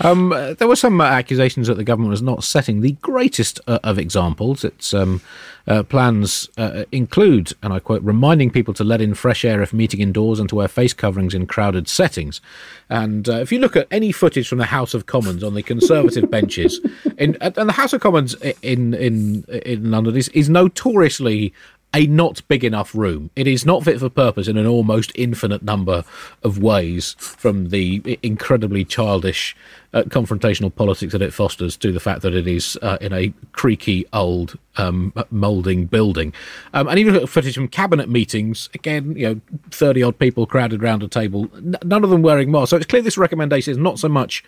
Um, 0.00 0.32
uh, 0.32 0.54
there 0.54 0.68
were 0.68 0.76
some 0.76 1.00
uh, 1.00 1.04
accusations 1.04 1.66
that 1.66 1.74
the 1.74 1.84
government 1.84 2.10
was 2.10 2.22
not 2.22 2.42
setting 2.42 2.80
the 2.80 2.92
greatest 2.92 3.60
uh, 3.66 3.78
of 3.84 3.98
examples. 3.98 4.64
Its 4.64 4.94
um, 4.94 5.20
uh, 5.66 5.82
plans 5.82 6.48
uh, 6.56 6.84
include, 6.90 7.52
and 7.62 7.72
I 7.72 7.80
quote, 7.80 8.02
reminding 8.02 8.50
people 8.50 8.72
to 8.74 8.84
let 8.84 9.00
in 9.00 9.14
fresh 9.14 9.44
air 9.44 9.60
if 9.62 9.72
meeting 9.72 10.00
indoors 10.00 10.40
and 10.40 10.48
to 10.48 10.54
wear 10.54 10.68
face 10.68 10.94
coverings 10.94 11.34
in 11.34 11.46
crowded 11.46 11.86
settings. 11.86 12.40
And 12.88 13.28
uh, 13.28 13.36
if 13.36 13.52
you 13.52 13.58
look 13.58 13.76
at 13.76 13.86
any 13.90 14.10
footage 14.10 14.48
from 14.48 14.58
the 14.58 14.64
House 14.64 14.94
of 14.94 15.06
Commons 15.06 15.44
on 15.44 15.54
the 15.54 15.62
Conservative 15.62 16.30
benches, 16.30 16.80
in, 17.18 17.36
and 17.40 17.54
the 17.54 17.72
House 17.72 17.92
of 17.92 18.00
Commons 18.00 18.34
in 18.62 18.94
in 18.94 19.44
in 19.44 19.90
London 19.90 20.16
is, 20.16 20.28
is 20.28 20.48
notoriously 20.48 21.52
a 21.92 22.06
not 22.06 22.46
big 22.48 22.64
enough 22.64 22.94
room. 22.94 23.30
It 23.34 23.46
is 23.46 23.66
not 23.66 23.84
fit 23.84 23.98
for 23.98 24.08
purpose 24.08 24.46
in 24.48 24.56
an 24.56 24.66
almost 24.66 25.10
infinite 25.14 25.62
number 25.62 26.04
of 26.42 26.58
ways, 26.58 27.16
from 27.18 27.70
the 27.70 28.18
incredibly 28.22 28.84
childish 28.84 29.56
uh, 29.92 30.02
confrontational 30.02 30.72
politics 30.72 31.12
that 31.12 31.22
it 31.22 31.32
fosters 31.32 31.76
to 31.78 31.90
the 31.90 31.98
fact 31.98 32.22
that 32.22 32.34
it 32.34 32.46
is 32.46 32.78
uh, 32.82 32.98
in 33.00 33.12
a 33.12 33.32
creaky 33.52 34.06
old 34.12 34.56
um, 34.76 35.12
moulding 35.30 35.86
building. 35.86 36.32
Um, 36.74 36.86
and 36.86 36.98
even 36.98 37.26
footage 37.26 37.54
from 37.54 37.68
cabinet 37.68 38.08
meetings, 38.08 38.68
again, 38.72 39.16
you 39.16 39.28
know, 39.28 39.40
30 39.70 40.02
odd 40.04 40.18
people 40.18 40.46
crowded 40.46 40.82
round 40.82 41.02
a 41.02 41.08
table, 41.08 41.50
n- 41.56 41.74
none 41.84 42.04
of 42.04 42.10
them 42.10 42.22
wearing 42.22 42.52
masks. 42.52 42.70
So 42.70 42.76
it's 42.76 42.86
clear 42.86 43.02
this 43.02 43.18
recommendation 43.18 43.72
is 43.72 43.78
not 43.78 43.98
so 43.98 44.08
much 44.08 44.44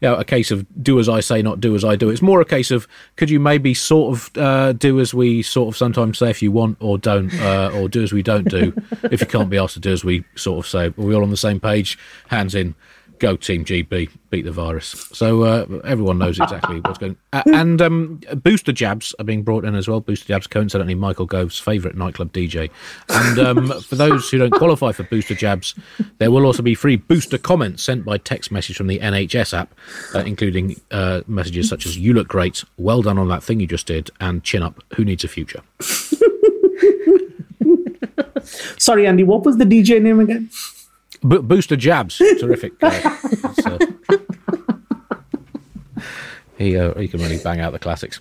you 0.00 0.08
know, 0.08 0.16
a 0.16 0.24
case 0.24 0.50
of 0.50 0.66
do 0.82 0.98
as 0.98 1.08
I 1.08 1.20
say, 1.20 1.42
not 1.42 1.60
do 1.60 1.74
as 1.74 1.84
I 1.84 1.96
do. 1.96 2.10
It's 2.10 2.22
more 2.22 2.40
a 2.40 2.44
case 2.44 2.70
of 2.70 2.86
could 3.16 3.30
you 3.30 3.40
maybe 3.40 3.74
sort 3.74 4.16
of 4.16 4.36
uh, 4.36 4.72
do 4.72 5.00
as 5.00 5.14
we 5.14 5.42
sort 5.42 5.68
of 5.68 5.76
sometimes 5.76 6.18
say 6.18 6.30
if 6.30 6.42
you 6.42 6.52
want, 6.52 6.76
or 6.80 6.98
don't, 6.98 7.32
uh, 7.40 7.70
or 7.74 7.88
do 7.88 8.02
as 8.02 8.12
we 8.12 8.22
don't 8.22 8.48
do 8.48 8.74
if 9.04 9.20
you 9.20 9.26
can't 9.26 9.50
be 9.50 9.58
asked 9.58 9.74
to 9.74 9.80
do 9.80 9.92
as 9.92 10.04
we 10.04 10.24
sort 10.34 10.64
of 10.64 10.68
say. 10.68 10.86
Are 10.86 10.92
we 10.96 11.14
all 11.14 11.22
on 11.22 11.30
the 11.30 11.36
same 11.36 11.60
page? 11.60 11.98
Hands 12.28 12.54
in. 12.54 12.74
Go 13.18 13.36
Team 13.36 13.64
GB, 13.64 14.10
beat 14.30 14.44
the 14.44 14.52
virus. 14.52 15.08
So 15.12 15.42
uh, 15.42 15.66
everyone 15.84 16.18
knows 16.18 16.38
exactly 16.38 16.80
what's 16.80 16.98
going. 16.98 17.16
Uh, 17.32 17.42
and 17.46 17.80
um, 17.80 18.20
booster 18.42 18.72
jabs 18.72 19.14
are 19.18 19.24
being 19.24 19.42
brought 19.42 19.64
in 19.64 19.74
as 19.74 19.88
well. 19.88 20.00
Booster 20.00 20.26
jabs, 20.26 20.46
coincidentally, 20.46 20.94
Michael 20.94 21.26
Gove's 21.26 21.58
favourite 21.58 21.96
nightclub 21.96 22.32
DJ. 22.32 22.70
And 23.08 23.38
um, 23.38 23.80
for 23.82 23.96
those 23.96 24.28
who 24.30 24.38
don't 24.38 24.52
qualify 24.52 24.92
for 24.92 25.04
booster 25.04 25.34
jabs, 25.34 25.74
there 26.18 26.30
will 26.30 26.46
also 26.46 26.62
be 26.62 26.74
free 26.74 26.96
booster 26.96 27.38
comments 27.38 27.82
sent 27.82 28.04
by 28.04 28.18
text 28.18 28.50
message 28.50 28.76
from 28.76 28.86
the 28.86 28.98
NHS 28.98 29.56
app, 29.56 29.74
uh, 30.14 30.20
including 30.20 30.80
uh, 30.90 31.22
messages 31.26 31.68
such 31.68 31.86
as 31.86 31.96
"You 31.98 32.14
look 32.14 32.28
great," 32.28 32.64
"Well 32.76 33.02
done 33.02 33.18
on 33.18 33.28
that 33.28 33.42
thing 33.42 33.60
you 33.60 33.66
just 33.66 33.86
did," 33.86 34.10
and 34.20 34.42
"Chin 34.44 34.62
up." 34.62 34.82
Who 34.96 35.04
needs 35.04 35.24
a 35.24 35.28
future? 35.28 35.62
Sorry, 38.78 39.06
Andy, 39.06 39.24
what 39.24 39.44
was 39.44 39.56
the 39.56 39.64
DJ 39.64 40.00
name 40.00 40.20
again? 40.20 40.50
Bo 41.26 41.42
booster 41.42 41.76
jabs, 41.76 42.18
terrific. 42.40 42.72
It's, 42.80 43.66
uh, 43.66 43.78
he 46.56 46.76
uh, 46.76 46.94
he 46.94 47.08
can 47.08 47.20
really 47.20 47.38
bang 47.38 47.60
out 47.60 47.72
the 47.72 47.78
classics. 47.78 48.20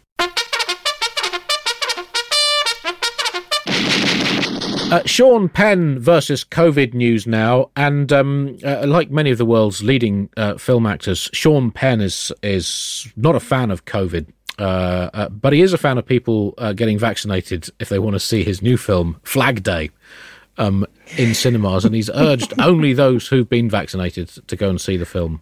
Uh, 4.91 5.01
Sean 5.05 5.49
Penn 5.49 5.99
versus 5.99 6.43
COVID 6.43 6.93
news 6.93 7.25
now, 7.25 7.69
and 7.75 8.13
um, 8.13 8.57
uh, 8.63 8.85
like 8.87 9.09
many 9.09 9.31
of 9.31 9.37
the 9.37 9.45
world's 9.45 9.83
leading 9.83 10.29
uh, 10.37 10.57
film 10.57 10.85
actors, 10.85 11.29
Sean 11.33 11.71
Penn 11.71 12.01
is 12.01 12.31
is 12.43 13.07
not 13.15 13.35
a 13.35 13.39
fan 13.39 13.71
of 13.71 13.85
COVID. 13.85 14.27
Uh, 14.57 15.09
uh, 15.13 15.29
but 15.29 15.51
he 15.53 15.61
is 15.61 15.73
a 15.73 15.77
fan 15.77 15.97
of 15.97 16.05
people 16.05 16.53
uh, 16.57 16.71
getting 16.71 16.97
vaccinated 16.97 17.69
if 17.79 17.89
they 17.89 17.99
want 17.99 18.13
to 18.13 18.19
see 18.19 18.43
his 18.43 18.61
new 18.61 18.77
film 18.77 19.19
Flag 19.23 19.63
Day 19.63 19.89
um, 20.57 20.85
in 21.17 21.33
cinemas, 21.33 21.85
and 21.85 21.95
he's 21.95 22.09
urged 22.09 22.53
only 22.59 22.93
those 22.93 23.27
who've 23.27 23.49
been 23.49 23.69
vaccinated 23.69 24.29
to 24.47 24.55
go 24.55 24.69
and 24.69 24.79
see 24.79 24.97
the 24.97 25.05
film 25.05 25.41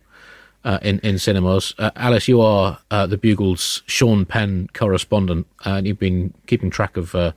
uh, 0.63 0.79
in 0.81 0.99
in 0.99 1.19
cinemas. 1.19 1.73
Uh, 1.77 1.91
Alice, 1.95 2.27
you 2.27 2.41
are 2.41 2.79
uh, 2.91 3.05
the 3.07 3.17
Bugle's 3.17 3.83
Sean 3.85 4.25
Penn 4.25 4.69
correspondent, 4.73 5.47
and 5.65 5.87
you've 5.87 5.99
been 5.99 6.33
keeping 6.47 6.69
track 6.69 6.97
of 6.97 7.15
uh, 7.15 7.31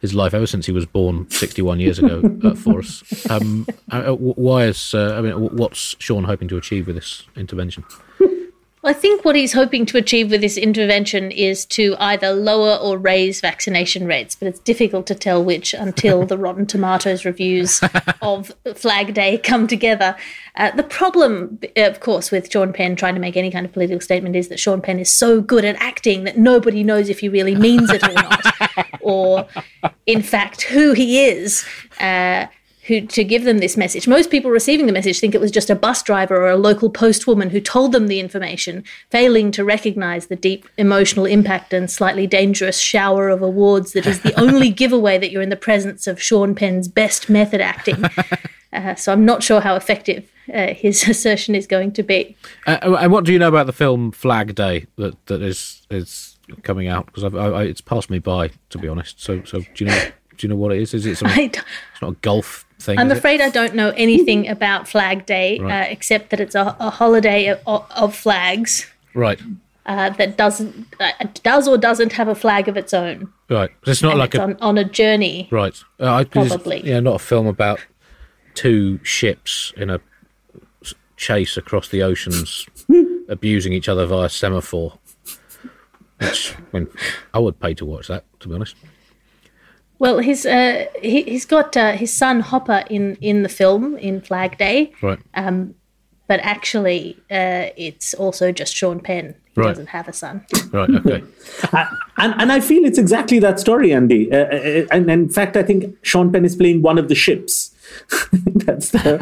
his 0.00 0.14
life 0.14 0.34
ever 0.34 0.46
since 0.46 0.66
he 0.66 0.72
was 0.72 0.84
born 0.84 1.30
61 1.30 1.78
years 1.78 1.98
ago 1.98 2.22
uh, 2.42 2.54
for 2.56 2.80
us. 2.80 3.30
Um, 3.30 3.66
uh, 3.90 4.12
why 4.12 4.64
is 4.64 4.94
uh, 4.94 5.14
I 5.16 5.20
mean, 5.20 5.32
what's 5.56 5.96
Sean 5.98 6.24
hoping 6.24 6.48
to 6.48 6.56
achieve 6.56 6.86
with 6.86 6.96
this 6.96 7.24
intervention? 7.36 7.84
I 8.84 8.92
think 8.92 9.24
what 9.24 9.36
he's 9.36 9.52
hoping 9.52 9.86
to 9.86 9.96
achieve 9.96 10.32
with 10.32 10.40
this 10.40 10.56
intervention 10.56 11.30
is 11.30 11.64
to 11.66 11.94
either 12.00 12.32
lower 12.32 12.76
or 12.76 12.98
raise 12.98 13.40
vaccination 13.40 14.06
rates, 14.06 14.34
but 14.34 14.48
it's 14.48 14.58
difficult 14.58 15.06
to 15.06 15.14
tell 15.14 15.42
which 15.44 15.72
until 15.72 16.26
the 16.26 16.36
Rotten 16.36 16.66
Tomatoes 16.66 17.24
reviews 17.24 17.80
of 18.20 18.50
Flag 18.74 19.14
Day 19.14 19.38
come 19.38 19.68
together. 19.68 20.16
Uh, 20.56 20.72
the 20.72 20.82
problem, 20.82 21.60
of 21.76 22.00
course, 22.00 22.32
with 22.32 22.50
Sean 22.50 22.72
Penn 22.72 22.96
trying 22.96 23.14
to 23.14 23.20
make 23.20 23.36
any 23.36 23.52
kind 23.52 23.64
of 23.64 23.72
political 23.72 24.00
statement 24.00 24.34
is 24.34 24.48
that 24.48 24.58
Sean 24.58 24.82
Penn 24.82 24.98
is 24.98 25.12
so 25.12 25.40
good 25.40 25.64
at 25.64 25.76
acting 25.76 26.24
that 26.24 26.36
nobody 26.36 26.82
knows 26.82 27.08
if 27.08 27.20
he 27.20 27.28
really 27.28 27.54
means 27.54 27.88
it 27.88 28.02
or 28.02 28.12
not, 28.12 28.86
or 29.00 29.46
in 30.06 30.22
fact 30.22 30.62
who 30.62 30.92
he 30.92 31.24
is. 31.24 31.64
Uh, 32.00 32.46
who 32.86 33.00
to 33.06 33.22
give 33.22 33.44
them 33.44 33.58
this 33.58 33.76
message. 33.76 34.08
Most 34.08 34.30
people 34.30 34.50
receiving 34.50 34.86
the 34.86 34.92
message 34.92 35.20
think 35.20 35.34
it 35.34 35.40
was 35.40 35.50
just 35.50 35.70
a 35.70 35.74
bus 35.74 36.02
driver 36.02 36.36
or 36.36 36.50
a 36.50 36.56
local 36.56 36.90
postwoman 36.90 37.50
who 37.50 37.60
told 37.60 37.92
them 37.92 38.08
the 38.08 38.18
information, 38.18 38.84
failing 39.10 39.52
to 39.52 39.64
recognize 39.64 40.26
the 40.26 40.36
deep 40.36 40.68
emotional 40.76 41.24
impact 41.24 41.72
and 41.72 41.90
slightly 41.90 42.26
dangerous 42.26 42.78
shower 42.78 43.28
of 43.28 43.40
awards 43.40 43.92
that 43.92 44.06
is 44.06 44.20
the 44.22 44.38
only 44.40 44.70
giveaway 44.70 45.16
that 45.18 45.30
you're 45.30 45.42
in 45.42 45.48
the 45.48 45.56
presence 45.56 46.06
of 46.06 46.20
Sean 46.20 46.54
Penn's 46.54 46.88
best 46.88 47.30
method 47.30 47.60
acting. 47.60 48.04
Uh, 48.72 48.94
so 48.94 49.12
I'm 49.12 49.26
not 49.26 49.42
sure 49.42 49.60
how 49.60 49.76
effective 49.76 50.32
uh, 50.52 50.68
his 50.68 51.02
assertion 51.08 51.54
is 51.54 51.66
going 51.66 51.92
to 51.92 52.02
be. 52.02 52.34
Uh, 52.66 52.96
and 53.00 53.12
what 53.12 53.24
do 53.24 53.32
you 53.32 53.38
know 53.38 53.48
about 53.48 53.66
the 53.66 53.72
film 53.72 54.12
Flag 54.12 54.54
Day 54.54 54.86
that 54.96 55.26
that 55.26 55.42
is 55.42 55.86
is 55.90 56.38
coming 56.62 56.88
out? 56.88 57.04
Because 57.04 57.24
I, 57.24 57.36
I, 57.36 57.62
it's 57.64 57.82
passed 57.82 58.08
me 58.08 58.18
by, 58.18 58.50
to 58.70 58.78
be 58.78 58.88
honest. 58.88 59.20
So 59.20 59.42
so 59.44 59.60
do 59.60 59.84
you 59.84 59.90
know 59.90 60.04
do 60.42 60.48
you 60.48 60.48
know 60.52 60.56
what 60.58 60.72
it 60.72 60.82
is? 60.82 60.92
Is 60.92 61.06
it 61.06 61.16
something? 61.16 61.50
It's 61.92 62.02
not 62.02 62.10
a 62.12 62.16
golf 62.20 62.66
thing. 62.80 62.98
I'm 62.98 63.06
is 63.06 63.12
it? 63.12 63.18
afraid 63.18 63.40
I 63.40 63.48
don't 63.48 63.76
know 63.76 63.90
anything 63.96 64.48
about 64.48 64.88
Flag 64.88 65.24
Day 65.24 65.60
Right. 65.60 65.86
uh, 65.86 65.90
except 65.90 66.30
that 66.30 66.40
it's 66.40 66.56
a, 66.56 66.76
a 66.80 66.90
holiday 66.90 67.46
of, 67.64 67.86
of 67.90 68.16
flags. 68.16 68.90
Right, 69.14 69.40
uh, 69.86 70.10
that 70.10 70.36
doesn't 70.36 70.86
uh, 70.98 71.12
does 71.44 71.68
or 71.68 71.78
doesn't 71.78 72.12
have 72.14 72.26
a 72.26 72.34
flag 72.34 72.66
of 72.68 72.76
its 72.76 72.92
own. 72.92 73.32
right. 73.48 73.70
It's 73.86 74.02
not 74.02 74.12
And 74.12 74.18
like 74.18 74.34
it's 74.34 74.40
a 74.40 74.42
on, 74.42 74.56
on 74.60 74.78
a 74.78 74.84
journey. 74.84 75.46
right. 75.52 75.76
Uh, 76.00 76.12
I, 76.12 76.24
Probably. 76.24 76.80
Yeah, 76.84 76.98
not 76.98 77.14
a 77.14 77.18
film 77.20 77.46
about 77.46 77.78
two 78.54 78.98
ships 79.04 79.72
in 79.76 79.90
a 79.90 80.00
chase 81.16 81.56
across 81.56 81.88
the 81.88 82.02
oceans, 82.02 82.66
abusing 83.28 83.72
each 83.72 83.88
other 83.88 84.06
via 84.06 84.28
semaphore. 84.28 84.98
Which, 86.18 86.54
I 86.56 86.78
mean, 86.78 86.88
I 87.32 87.38
would 87.38 87.60
pay 87.60 87.74
to 87.74 87.84
watch 87.86 88.08
that. 88.08 88.24
To 88.40 88.48
be 88.48 88.54
honest. 88.56 88.74
Well, 90.02 90.18
his 90.18 90.44
uh, 90.46 90.86
he, 91.00 91.22
he's 91.22 91.44
got 91.46 91.76
uh, 91.76 91.92
his 91.92 92.12
son 92.12 92.40
Hopper 92.40 92.82
in 92.90 93.16
in 93.20 93.42
the 93.44 93.48
film 93.48 93.96
in 93.98 94.20
Flag 94.20 94.58
Day, 94.58 94.92
Right. 95.00 95.20
but 96.28 96.40
actually 96.42 97.16
uh, 97.30 97.70
it's 97.76 98.12
also 98.14 98.50
just 98.52 98.74
Sean 98.74 98.98
Penn. 99.00 99.34
He 99.54 99.60
Right. 99.60 99.68
doesn't 99.68 99.90
have 99.90 100.08
a 100.08 100.12
son. 100.12 100.44
Right. 100.72 100.90
Okay. 100.90 101.22
And, 102.22 102.34
and 102.40 102.52
I 102.52 102.60
feel 102.60 102.84
it's 102.84 102.98
exactly 102.98 103.38
that 103.40 103.58
story, 103.58 103.92
Andy. 103.92 104.30
Uh, 104.30 104.36
uh, 104.36 104.86
and 104.92 105.10
in 105.10 105.28
fact, 105.28 105.56
I 105.56 105.62
think 105.62 105.96
Sean 106.02 106.30
Penn 106.32 106.44
is 106.44 106.54
playing 106.56 106.82
one 106.82 106.98
of 106.98 107.08
the 107.08 107.14
ships. 107.16 107.74
That's 108.66 108.90
the, 108.90 109.18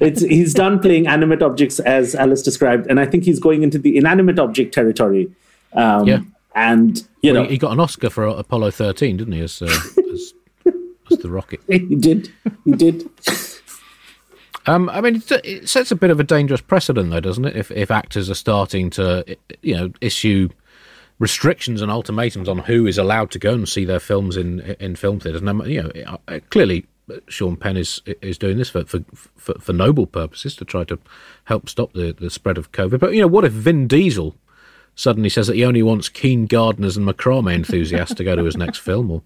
it's, 0.00 0.20
he's 0.22 0.54
done 0.54 0.78
playing 0.78 1.06
animate 1.08 1.42
objects 1.42 1.80
as 1.80 2.14
Alice 2.14 2.42
described, 2.42 2.86
and 2.90 3.00
I 3.00 3.06
think 3.06 3.24
he's 3.24 3.40
going 3.40 3.62
into 3.62 3.78
the 3.78 3.96
inanimate 3.96 4.38
object 4.38 4.74
territory. 4.74 5.28
Um, 5.72 6.06
Yeah. 6.06 6.20
And 6.54 7.06
you 7.22 7.32
know, 7.34 7.42
he, 7.44 7.50
he 7.52 7.58
got 7.58 7.72
an 7.72 7.80
Oscar 7.80 8.10
for 8.10 8.24
Apollo 8.26 8.70
13, 8.70 9.16
didn't 9.18 9.32
he? 9.34 9.40
As, 9.42 9.60
uh, 9.60 9.68
as, 11.10 11.18
as 11.18 11.22
the 11.22 11.30
rocket. 11.30 11.60
he 11.68 11.78
did, 11.78 12.32
he 12.64 12.72
did. 12.72 13.08
Um, 14.66 14.88
I 14.88 15.00
mean, 15.00 15.22
it, 15.30 15.68
sets 15.68 15.92
a 15.92 15.96
bit 15.96 16.10
of 16.10 16.18
a 16.18 16.24
dangerous 16.24 16.60
precedent, 16.60 17.10
though, 17.10 17.20
doesn't 17.20 17.44
it? 17.44 17.56
If 17.56 17.70
if 17.70 17.90
actors 17.90 18.28
are 18.28 18.34
starting 18.34 18.90
to, 18.90 19.36
you 19.62 19.76
know, 19.76 19.92
issue 20.00 20.48
restrictions 21.18 21.80
and 21.80 21.90
ultimatums 21.90 22.48
on 22.48 22.58
who 22.58 22.86
is 22.86 22.98
allowed 22.98 23.30
to 23.30 23.38
go 23.38 23.54
and 23.54 23.68
see 23.68 23.84
their 23.84 24.00
films 24.00 24.36
in 24.36 24.60
in 24.80 24.96
film 24.96 25.20
theaters, 25.20 25.42
and 25.42 25.66
you 25.66 25.82
know, 25.82 26.18
uh, 26.28 26.40
clearly 26.50 26.86
Sean 27.28 27.56
Penn 27.56 27.76
is 27.76 28.02
is 28.22 28.38
doing 28.38 28.58
this 28.58 28.70
for, 28.70 28.84
for 28.84 29.04
for, 29.36 29.54
for 29.54 29.72
noble 29.72 30.06
purposes 30.06 30.56
to 30.56 30.64
try 30.64 30.84
to 30.84 30.98
help 31.44 31.68
stop 31.68 31.92
the, 31.92 32.12
the 32.12 32.30
spread 32.30 32.58
of 32.58 32.72
COVID. 32.72 32.98
But 32.98 33.14
you 33.14 33.20
know, 33.20 33.28
what 33.28 33.44
if 33.44 33.52
Vin 33.52 33.86
Diesel 33.86 34.34
suddenly 34.96 35.28
says 35.28 35.46
that 35.46 35.56
he 35.56 35.64
only 35.64 35.82
wants 35.82 36.08
keen 36.08 36.46
gardeners 36.46 36.96
and 36.96 37.06
macrame 37.06 37.52
enthusiasts 37.52 38.14
to 38.14 38.24
go 38.24 38.34
to 38.34 38.44
his 38.44 38.56
next 38.56 38.78
film, 38.78 39.10
or 39.10 39.22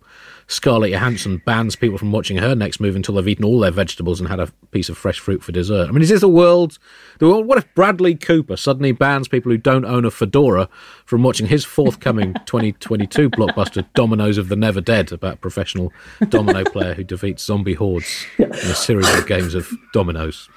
Scarlett 0.51 0.91
Johansson 0.91 1.41
bans 1.47 1.77
people 1.77 1.97
from 1.97 2.11
watching 2.11 2.39
her 2.39 2.57
next 2.57 2.81
movie 2.81 2.97
until 2.97 3.15
they've 3.15 3.29
eaten 3.29 3.45
all 3.45 3.61
their 3.61 3.71
vegetables 3.71 4.19
and 4.19 4.29
had 4.29 4.41
a 4.41 4.49
piece 4.73 4.89
of 4.89 4.99
fresh 4.99 5.21
fruit 5.21 5.45
for 5.45 5.53
dessert. 5.53 5.89
I 5.89 5.93
mean, 5.93 6.03
is 6.03 6.09
this 6.09 6.23
the 6.23 6.29
world? 6.29 6.77
The 7.21 7.29
world? 7.29 7.47
What 7.47 7.59
if 7.59 7.73
Bradley 7.77 8.17
Cooper 8.17 8.57
suddenly 8.57 8.91
bans 8.91 9.29
people 9.29 9.53
who 9.53 9.59
don't 9.59 9.85
own 9.85 10.05
a 10.05 10.11
fedora 10.11 10.69
from 11.11 11.25
watching 11.25 11.49
his 11.49 11.64
forthcoming 11.64 12.33
2022 12.46 13.31
blockbuster 13.31 13.85
Dominoes 13.94 14.38
of 14.38 14.49
the 14.49 14.55
Never 14.55 14.81
Dead 14.81 15.11
about 15.11 15.35
a 15.35 15.37
professional 15.38 15.92
domino 16.29 16.62
player 16.62 16.94
who 16.94 17.03
defeats 17.03 17.42
zombie 17.44 17.75
hordes 17.75 18.25
in 18.38 18.44
a 18.53 18.77
series 18.77 19.12
of 19.18 19.27
games 19.27 19.57
of 19.57 19.68
dominoes? 19.92 20.49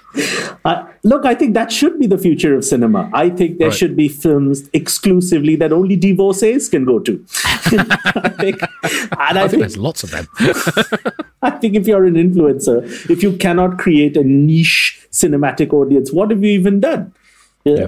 Uh, 0.64 0.86
look, 1.04 1.26
I 1.26 1.34
think 1.34 1.56
that 1.56 1.72
should 1.72 1.98
be 2.00 2.06
the 2.06 2.20
future 2.20 2.54
of 2.54 2.64
cinema. 2.64 3.10
I 3.14 3.32
think 3.32 3.58
there 3.58 3.70
Right. 3.70 3.76
should 3.78 3.96
be 3.96 4.08
films 4.08 4.70
exclusively 4.74 5.56
that 5.56 5.74
only 5.74 5.96
divorcees 5.96 6.70
can 6.70 6.86
go 6.86 7.00
to. 7.00 7.26
I 7.46 8.30
think, 8.40 8.62
and 8.62 9.12
I, 9.18 9.30
I 9.30 9.34
think 9.34 9.50
think, 9.50 9.62
there's 9.62 9.78
lots 9.80 10.04
of 10.04 10.12
them. 10.12 10.28
I 11.42 11.50
think 11.50 11.74
if 11.74 11.88
you're 11.88 12.06
an 12.06 12.14
influencer, 12.14 12.84
if 13.10 13.24
you 13.24 13.36
cannot 13.38 13.80
create 13.80 14.16
a 14.18 14.24
niche 14.24 15.00
cinematic 15.12 15.74
audience, 15.74 16.12
what 16.14 16.30
have 16.30 16.44
you 16.44 16.52
even 16.52 16.80
done? 16.80 17.12
yeah, 17.64 17.88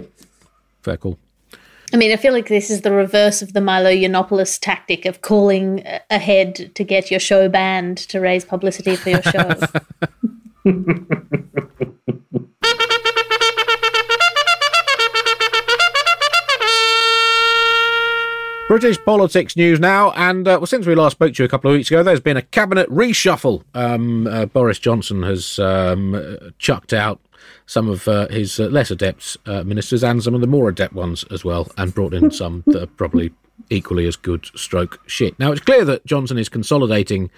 fair 0.82 0.98
call. 0.98 1.20
I 1.94 1.98
mean, 1.98 2.12
I 2.12 2.16
feel 2.16 2.34
like 2.34 2.48
this 2.48 2.70
is 2.70 2.82
the 2.82 2.92
reverse 2.92 3.42
of 3.42 3.54
the 3.54 3.62
Milo 3.62 3.90
Yiannopoulos 3.90 4.60
tactic 4.60 5.06
of 5.06 5.22
calling 5.22 5.86
ahead 6.10 6.72
to 6.76 6.84
get 6.84 7.12
your 7.12 7.20
show 7.20 7.48
banned 7.48 7.98
to 7.98 8.20
raise 8.20 8.44
publicity 8.44 8.96
for 8.96 9.12
your 9.12 9.22
show. 9.22 9.52
British 18.68 18.98
politics 19.06 19.56
news 19.56 19.80
now, 19.80 20.12
and 20.14 20.48
uh, 20.48 20.58
well, 20.60 20.66
since 20.66 20.88
we 20.88 20.96
last 20.96 21.12
spoke 21.12 21.36
to 21.36 21.44
you 21.44 21.46
a 21.46 21.50
couple 21.50 21.70
of 21.70 21.78
weeks 21.78 21.92
ago, 21.92 22.02
there's 22.02 22.20
been 22.20 22.36
a 22.36 22.42
cabinet 22.42 22.90
reshuffle. 22.90 23.64
Um, 23.76 24.26
uh, 24.26 24.48
Boris 24.48 24.80
Johnson 24.80 25.22
has 25.22 25.60
um, 25.60 26.16
uh, 26.16 26.50
chucked 26.58 26.92
out 26.92 27.22
some 27.66 27.90
of 27.90 28.08
uh, 28.08 28.28
his 28.28 28.60
uh, 28.60 28.66
less 28.66 28.92
adept 28.92 29.38
uh, 29.46 29.64
ministers 29.64 30.04
and 30.04 30.24
some 30.24 30.36
of 30.36 30.42
the 30.42 30.48
more 30.48 30.70
adept 30.70 30.94
ones 30.94 31.24
as 31.32 31.44
well, 31.44 31.72
and 31.78 31.94
brought 31.94 32.14
in 32.14 32.32
some 32.42 32.64
that 32.68 32.84
are 32.84 32.88
probably 32.88 33.32
equally 33.70 34.06
as 34.08 34.16
good 34.16 34.46
stroke 34.56 35.02
shit. 35.08 35.38
Now 35.40 35.52
it's 35.52 35.62
clear 35.62 35.86
that 35.86 36.06
Johnson 36.06 36.38
is 36.38 36.50
consolidating 36.50 37.30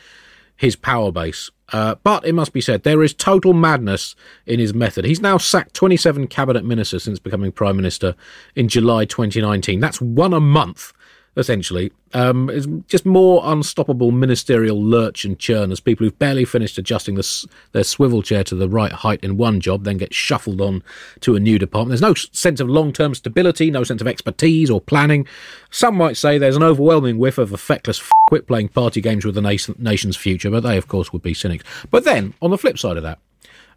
his 0.58 0.76
power 0.76 1.12
base. 1.12 1.52
Uh, 1.72 1.96
but 2.04 2.26
it 2.26 2.34
must 2.34 2.54
be 2.54 2.62
said, 2.62 2.84
there 2.84 3.04
is 3.04 3.14
total 3.14 3.54
madness 3.54 4.16
in 4.46 4.60
his 4.60 4.74
method. 4.74 5.06
He's 5.06 5.22
now 5.22 5.38
sacked 5.38 5.74
27 5.74 6.28
cabinet 6.28 6.66
ministers 6.66 7.04
since 7.04 7.20
becoming 7.20 7.52
prime 7.52 7.76
minister 7.76 8.16
in 8.56 8.68
July 8.68 9.06
2019. 9.06 9.80
That's 9.80 10.02
one 10.02 10.34
a 10.34 10.40
month, 10.40 10.94
essentially. 11.38 11.92
Um, 12.14 12.50
it's 12.50 12.66
just 12.88 13.06
more 13.06 13.42
unstoppable 13.46 14.12
ministerial 14.12 14.84
lurch 14.84 15.24
and 15.24 15.38
churn 15.38 15.72
as 15.72 15.80
people 15.80 16.06
who've 16.06 16.18
barely 16.18 16.46
finished 16.46 16.78
adjusting 16.78 17.16
the, 17.16 17.48
their 17.74 17.84
swivel 17.84 18.24
chair 18.24 18.44
to 18.46 18.56
the 18.56 18.68
right 18.68 18.92
height 18.92 19.24
in 19.24 19.38
one 19.38 19.60
job 19.60 19.84
then 19.84 19.98
get 19.98 20.14
shuffled 20.14 20.60
on 20.60 20.84
to 21.22 21.36
a 21.36 21.40
new 21.40 21.60
department. 21.60 21.90
There's 21.90 22.02
no 22.02 22.16
sense 22.16 22.60
of 22.60 22.70
long 22.70 22.92
term 22.92 23.14
stability, 23.14 23.70
no 23.70 23.84
sense 23.84 24.02
of 24.02 24.08
expertise 24.08 24.70
or 24.70 24.82
planning. 24.82 25.28
Some 25.70 25.96
might 25.96 26.18
say 26.18 26.38
there's 26.38 26.56
an 26.56 26.64
overwhelming 26.64 27.20
whiff 27.20 27.38
of 27.38 27.54
a 27.54 27.58
feckless 27.58 28.02
quit 28.30 28.48
playing 28.48 28.70
party 28.70 29.00
games 29.00 29.24
with 29.24 29.36
the 29.36 29.42
nation, 29.42 29.76
nation's 29.78 30.18
future, 30.18 30.50
but 30.50 30.64
they, 30.64 30.78
of 30.78 30.88
course, 30.88 31.14
would 31.14 31.22
be 31.22 31.34
cynics. 31.34 31.64
But 31.92 32.04
then, 32.04 32.34
on 32.42 32.50
the 32.50 32.58
flip 32.58 32.80
side 32.80 32.98
of 32.98 33.04
that, 33.04 33.20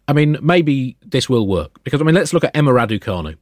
I 0.07 0.13
mean, 0.13 0.37
maybe 0.41 0.97
this 1.05 1.29
will 1.29 1.47
work. 1.47 1.83
Because, 1.83 2.01
I 2.01 2.05
mean, 2.05 2.15
let's 2.15 2.33
look 2.33 2.43
at 2.43 2.55
Emma 2.55 2.71
Raducanu, 2.71 3.37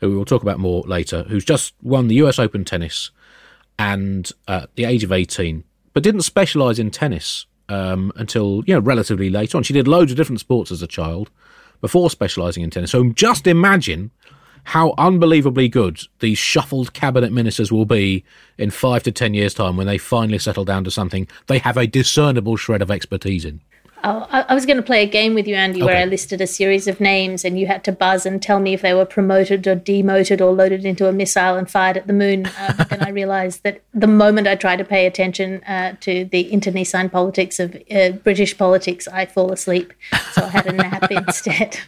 who 0.00 0.10
we 0.10 0.16
will 0.16 0.26
talk 0.26 0.42
about 0.42 0.58
more 0.58 0.82
later, 0.82 1.22
who's 1.24 1.44
just 1.44 1.74
won 1.82 2.08
the 2.08 2.16
US 2.16 2.38
Open 2.38 2.64
tennis 2.64 3.10
and 3.78 4.30
uh, 4.48 4.62
at 4.64 4.74
the 4.76 4.84
age 4.84 5.04
of 5.04 5.12
18, 5.12 5.64
but 5.92 6.02
didn't 6.02 6.22
specialise 6.22 6.78
in 6.78 6.90
tennis 6.90 7.46
um, 7.68 8.12
until, 8.16 8.62
you 8.66 8.74
know, 8.74 8.80
relatively 8.80 9.30
late 9.30 9.54
on. 9.54 9.62
She 9.62 9.72
did 9.72 9.88
loads 9.88 10.10
of 10.10 10.16
different 10.16 10.40
sports 10.40 10.70
as 10.70 10.82
a 10.82 10.86
child 10.86 11.30
before 11.80 12.10
specialising 12.10 12.62
in 12.62 12.70
tennis. 12.70 12.90
So 12.90 13.10
just 13.10 13.46
imagine 13.46 14.10
how 14.64 14.94
unbelievably 14.96 15.68
good 15.68 16.00
these 16.20 16.38
shuffled 16.38 16.92
cabinet 16.92 17.32
ministers 17.32 17.72
will 17.72 17.84
be 17.84 18.24
in 18.58 18.70
five 18.70 19.02
to 19.02 19.12
ten 19.12 19.34
years' 19.34 19.54
time 19.54 19.76
when 19.76 19.86
they 19.86 19.98
finally 19.98 20.38
settle 20.38 20.64
down 20.64 20.84
to 20.84 20.90
something 20.90 21.26
they 21.48 21.58
have 21.58 21.76
a 21.76 21.86
discernible 21.86 22.56
shred 22.56 22.82
of 22.82 22.90
expertise 22.90 23.44
in. 23.44 23.60
Oh, 24.04 24.26
I, 24.30 24.42
I 24.48 24.54
was 24.54 24.66
going 24.66 24.78
to 24.78 24.82
play 24.82 25.02
a 25.04 25.06
game 25.06 25.34
with 25.34 25.46
you, 25.46 25.54
Andy, 25.54 25.82
where 25.82 25.96
I 25.96 26.04
listed 26.04 26.40
a 26.40 26.46
series 26.46 26.88
of 26.88 27.00
names 27.00 27.44
and 27.44 27.58
you 27.58 27.68
had 27.68 27.84
to 27.84 27.92
buzz 27.92 28.26
and 28.26 28.42
tell 28.42 28.58
me 28.58 28.74
if 28.74 28.82
they 28.82 28.94
were 28.94 29.04
promoted 29.04 29.66
or 29.66 29.76
demoted 29.76 30.40
or 30.40 30.52
loaded 30.52 30.84
into 30.84 31.08
a 31.08 31.12
missile 31.12 31.56
and 31.56 31.70
fired 31.70 31.96
at 31.96 32.08
the 32.08 32.12
moon. 32.12 32.46
Uh, 32.46 32.74
but 32.76 32.88
then 32.88 33.02
I 33.02 33.10
realized 33.10 33.62
that 33.62 33.82
the 33.94 34.08
moment 34.08 34.48
I 34.48 34.56
try 34.56 34.74
to 34.74 34.84
pay 34.84 35.06
attention 35.06 35.62
uh, 35.64 35.94
to 36.00 36.24
the 36.24 36.40
internecine 36.40 37.10
politics 37.10 37.60
of 37.60 37.76
uh, 37.94 38.10
British 38.10 38.58
politics, 38.58 39.06
I 39.06 39.26
fall 39.26 39.52
asleep. 39.52 39.92
So 40.32 40.42
I 40.42 40.48
had 40.48 40.66
a 40.66 40.72
nap 40.72 41.08
instead. 41.10 41.78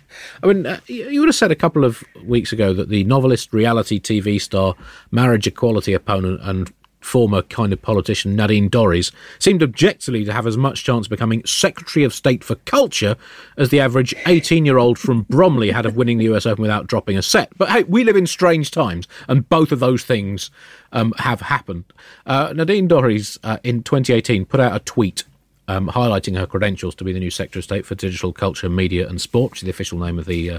I 0.43 0.47
mean, 0.47 0.67
uh, 0.67 0.81
you 0.87 1.21
would 1.21 1.29
have 1.29 1.35
said 1.35 1.51
a 1.51 1.57
couple 1.57 1.85
of 1.85 2.05
weeks 2.25 2.53
ago 2.53 2.73
that 2.75 2.91
the 2.91 3.03
novelist, 3.05 3.53
reality 3.53 3.99
TV 4.01 4.41
star, 4.41 4.75
marriage 5.11 5.49
equality 5.49 5.93
opponent, 5.93 6.41
and 6.43 6.73
former 7.05 7.43
kind 7.43 7.73
of 7.73 7.83
politician 7.83 8.35
Nadine 8.35 8.71
Dorries 8.71 9.13
seemed 9.39 9.63
objectively 9.63 10.25
to 10.25 10.33
have 10.33 10.47
as 10.47 10.57
much 10.57 10.85
chance 10.85 11.07
of 11.07 11.11
becoming 11.11 11.45
Secretary 11.45 12.05
of 12.05 12.15
State 12.15 12.43
for 12.43 12.55
Culture 12.55 13.17
as 13.57 13.69
the 13.69 13.81
average 13.81 14.15
18 14.27 14.65
year 14.65 14.79
old 14.79 14.99
from 14.99 15.23
Bromley 15.23 15.71
had 15.71 15.87
of 15.87 15.97
winning 15.97 16.19
the 16.19 16.33
US 16.33 16.47
Open 16.47 16.63
without 16.63 16.87
dropping 16.87 17.19
a 17.19 17.23
set. 17.23 17.57
But 17.59 17.71
hey, 17.71 17.83
we 17.85 18.05
live 18.05 18.17
in 18.17 18.27
strange 18.27 18.71
times, 18.71 19.07
and 19.29 19.49
both 19.49 19.71
of 19.71 19.81
those 19.81 20.03
things 20.03 20.51
um, 20.93 21.13
have 21.19 21.43
happened. 21.43 21.85
Uh, 22.27 22.53
Nadine 22.57 22.89
Dorries 22.89 23.39
uh, 23.45 23.59
in 23.63 23.83
2018 23.83 24.47
put 24.47 24.61
out 24.61 24.75
a 24.75 24.81
tweet 24.81 25.25
um, 25.69 25.89
highlighting 25.89 26.37
her 26.37 26.47
credentials 26.47 26.95
to 26.97 27.05
be 27.05 27.13
the 27.13 27.21
new 27.21 27.31
Secretary 27.31 27.61
of 27.61 27.65
State 27.65 27.87
for 27.87 27.95
Digital 27.95 28.33
Culture, 28.33 28.69
Media 28.69 29.09
and 29.09 29.21
Sport, 29.21 29.53
which 29.53 29.61
is 29.61 29.65
the 29.65 29.71
official 29.71 29.99
name 29.99 30.19
of 30.19 30.27
the 30.27 30.51
uh, 30.51 30.59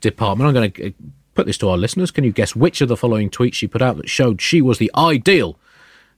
department. 0.00 0.48
I'm 0.48 0.54
going 0.54 0.72
to 0.72 0.94
put 1.34 1.46
this 1.46 1.58
to 1.58 1.68
our 1.68 1.76
listeners. 1.76 2.10
Can 2.10 2.24
you 2.24 2.32
guess 2.32 2.56
which 2.56 2.80
of 2.80 2.88
the 2.88 2.96
following 2.96 3.30
tweets 3.30 3.54
she 3.54 3.66
put 3.66 3.82
out 3.82 3.96
that 3.98 4.08
showed 4.08 4.40
she 4.40 4.62
was 4.62 4.78
the 4.78 4.90
ideal 4.96 5.58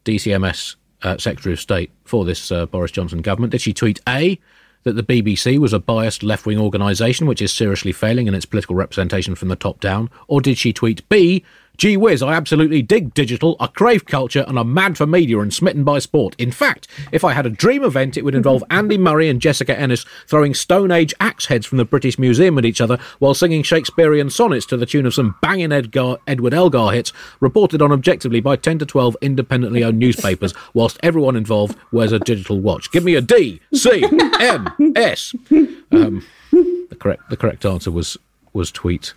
DCMS 0.04 0.76
uh, 1.02 1.18
Secretary 1.18 1.52
of 1.52 1.60
State 1.60 1.90
for 2.04 2.24
this 2.24 2.50
uh, 2.50 2.66
Boris 2.66 2.90
Johnson 2.90 3.22
government? 3.22 3.52
Did 3.52 3.60
she 3.60 3.72
tweet 3.72 4.00
A, 4.08 4.38
that 4.84 4.94
the 4.94 5.02
BBC 5.02 5.58
was 5.58 5.72
a 5.72 5.78
biased 5.78 6.22
left 6.22 6.46
wing 6.46 6.58
organisation 6.58 7.26
which 7.26 7.42
is 7.42 7.52
seriously 7.52 7.92
failing 7.92 8.26
in 8.26 8.34
its 8.34 8.46
political 8.46 8.74
representation 8.74 9.34
from 9.34 9.48
the 9.48 9.56
top 9.56 9.80
down? 9.80 10.08
Or 10.28 10.40
did 10.40 10.58
she 10.58 10.72
tweet 10.72 11.06
B, 11.08 11.44
Gee 11.78 11.96
whiz, 11.96 12.24
I 12.24 12.32
absolutely 12.32 12.82
dig 12.82 13.14
digital, 13.14 13.54
I 13.60 13.68
crave 13.68 14.04
culture, 14.04 14.44
and 14.48 14.58
I'm 14.58 14.74
mad 14.74 14.98
for 14.98 15.06
media 15.06 15.38
and 15.38 15.54
smitten 15.54 15.84
by 15.84 16.00
sport. 16.00 16.34
In 16.36 16.50
fact, 16.50 16.88
if 17.12 17.22
I 17.22 17.32
had 17.32 17.46
a 17.46 17.50
dream 17.50 17.84
event, 17.84 18.16
it 18.16 18.24
would 18.24 18.34
involve 18.34 18.64
Andy 18.70 18.98
Murray 18.98 19.28
and 19.28 19.40
Jessica 19.40 19.78
Ennis 19.78 20.04
throwing 20.26 20.54
Stone 20.54 20.90
Age 20.90 21.14
axe 21.20 21.46
heads 21.46 21.66
from 21.66 21.78
the 21.78 21.84
British 21.84 22.18
Museum 22.18 22.58
at 22.58 22.64
each 22.64 22.80
other 22.80 22.98
while 23.20 23.32
singing 23.32 23.62
Shakespearean 23.62 24.28
sonnets 24.28 24.66
to 24.66 24.76
the 24.76 24.86
tune 24.86 25.06
of 25.06 25.14
some 25.14 25.36
banging 25.40 25.70
Edgar, 25.70 26.16
Edward 26.26 26.52
Elgar 26.52 26.90
hits, 26.90 27.12
reported 27.38 27.80
on 27.80 27.92
objectively 27.92 28.40
by 28.40 28.56
10 28.56 28.80
to 28.80 28.86
12 28.86 29.16
independently 29.20 29.84
owned 29.84 30.00
newspapers, 30.00 30.54
whilst 30.74 30.98
everyone 31.04 31.36
involved 31.36 31.78
wears 31.92 32.10
a 32.10 32.18
digital 32.18 32.58
watch. 32.58 32.90
Give 32.90 33.04
me 33.04 33.14
a 33.14 33.20
D, 33.20 33.60
C, 33.72 34.04
M, 34.40 34.68
S. 34.96 35.32
Um, 35.90 36.22
the 36.50 36.96
correct 36.98 37.30
the 37.30 37.36
correct 37.36 37.64
answer 37.64 37.90
was 37.90 38.18
was 38.52 38.70
tweet 38.70 39.14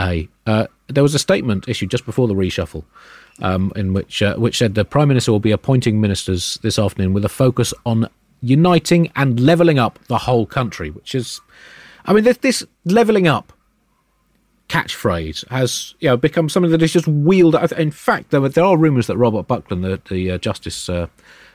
A. 0.00 0.28
Uh, 0.46 0.66
there 0.88 1.02
was 1.02 1.14
a 1.14 1.18
statement 1.18 1.68
issued 1.68 1.90
just 1.90 2.06
before 2.06 2.28
the 2.28 2.34
reshuffle, 2.34 2.84
um, 3.40 3.72
in 3.76 3.92
which 3.92 4.22
uh, 4.22 4.36
which 4.36 4.58
said 4.58 4.74
the 4.74 4.84
prime 4.84 5.08
minister 5.08 5.32
will 5.32 5.40
be 5.40 5.52
appointing 5.52 6.00
ministers 6.00 6.58
this 6.62 6.78
afternoon 6.78 7.12
with 7.12 7.24
a 7.24 7.28
focus 7.28 7.72
on 7.84 8.08
uniting 8.40 9.10
and 9.16 9.40
levelling 9.40 9.78
up 9.78 9.98
the 10.08 10.18
whole 10.18 10.46
country. 10.46 10.90
Which 10.90 11.14
is, 11.14 11.40
I 12.04 12.12
mean, 12.12 12.24
this, 12.24 12.38
this 12.38 12.64
levelling 12.84 13.28
up 13.28 13.52
catchphrase 14.68 15.46
has 15.50 15.94
you 16.00 16.08
know 16.08 16.16
become 16.16 16.48
something 16.48 16.70
that 16.70 16.82
is 16.82 16.92
just 16.92 17.06
wheeled. 17.06 17.54
out. 17.54 17.72
In 17.72 17.90
fact, 17.90 18.30
there, 18.30 18.40
were, 18.40 18.48
there 18.48 18.64
are 18.64 18.76
rumours 18.76 19.06
that 19.06 19.16
Robert 19.16 19.46
Buckland, 19.46 19.84
the, 19.84 20.00
the 20.08 20.32
uh, 20.32 20.38
Justice 20.38 20.88
uh, 20.88 21.06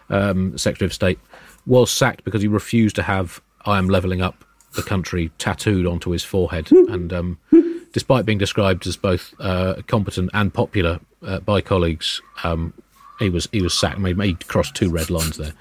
um, 0.10 0.58
Secretary 0.58 0.88
of 0.88 0.94
State, 0.94 1.20
was 1.66 1.92
sacked 1.92 2.24
because 2.24 2.42
he 2.42 2.48
refused 2.48 2.96
to 2.96 3.04
have 3.04 3.42
"I 3.66 3.78
am 3.78 3.90
levelling 3.90 4.22
up 4.22 4.46
the 4.76 4.84
country" 4.84 5.32
tattooed 5.38 5.86
onto 5.86 6.12
his 6.12 6.24
forehead, 6.24 6.72
and 6.72 7.12
um, 7.12 7.40
despite 7.98 8.28
being 8.28 8.38
described 8.38 8.86
as 8.86 8.96
both 8.96 9.34
uh, 9.40 9.74
competent 9.88 10.30
and 10.32 10.54
popular 10.54 11.00
uh, 11.24 11.40
by 11.40 11.60
colleagues. 11.62 12.22
Um, 12.44 12.72
he 13.18 13.28
was 13.28 13.50
he 13.52 13.60
was 13.64 13.74
sacked. 13.74 13.98
He, 14.06 14.14
he 14.14 14.34
crossed 14.36 14.76
two 14.76 14.92
red 14.92 15.10
lines 15.10 15.38
there, 15.38 15.54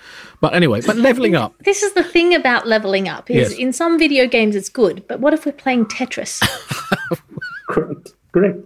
but 0.42 0.52
anyway. 0.52 0.82
But 0.84 0.98
levelling 0.98 1.34
up, 1.34 1.54
This 1.64 1.82
is 1.82 1.94
the 1.94 2.04
thing 2.04 2.34
about 2.34 2.68
leveling 2.68 3.08
up 3.08 3.30
is 3.30 3.52
Yes. 3.52 3.58
in 3.58 3.72
some 3.72 3.98
video 3.98 4.26
games 4.26 4.54
it's 4.54 4.68
good, 4.68 5.02
but 5.08 5.18
what 5.18 5.32
if 5.32 5.46
we're 5.46 5.52
playing 5.52 5.86
Tetris? 5.86 6.42
Correct. 7.70 8.12
Correct. 8.32 8.58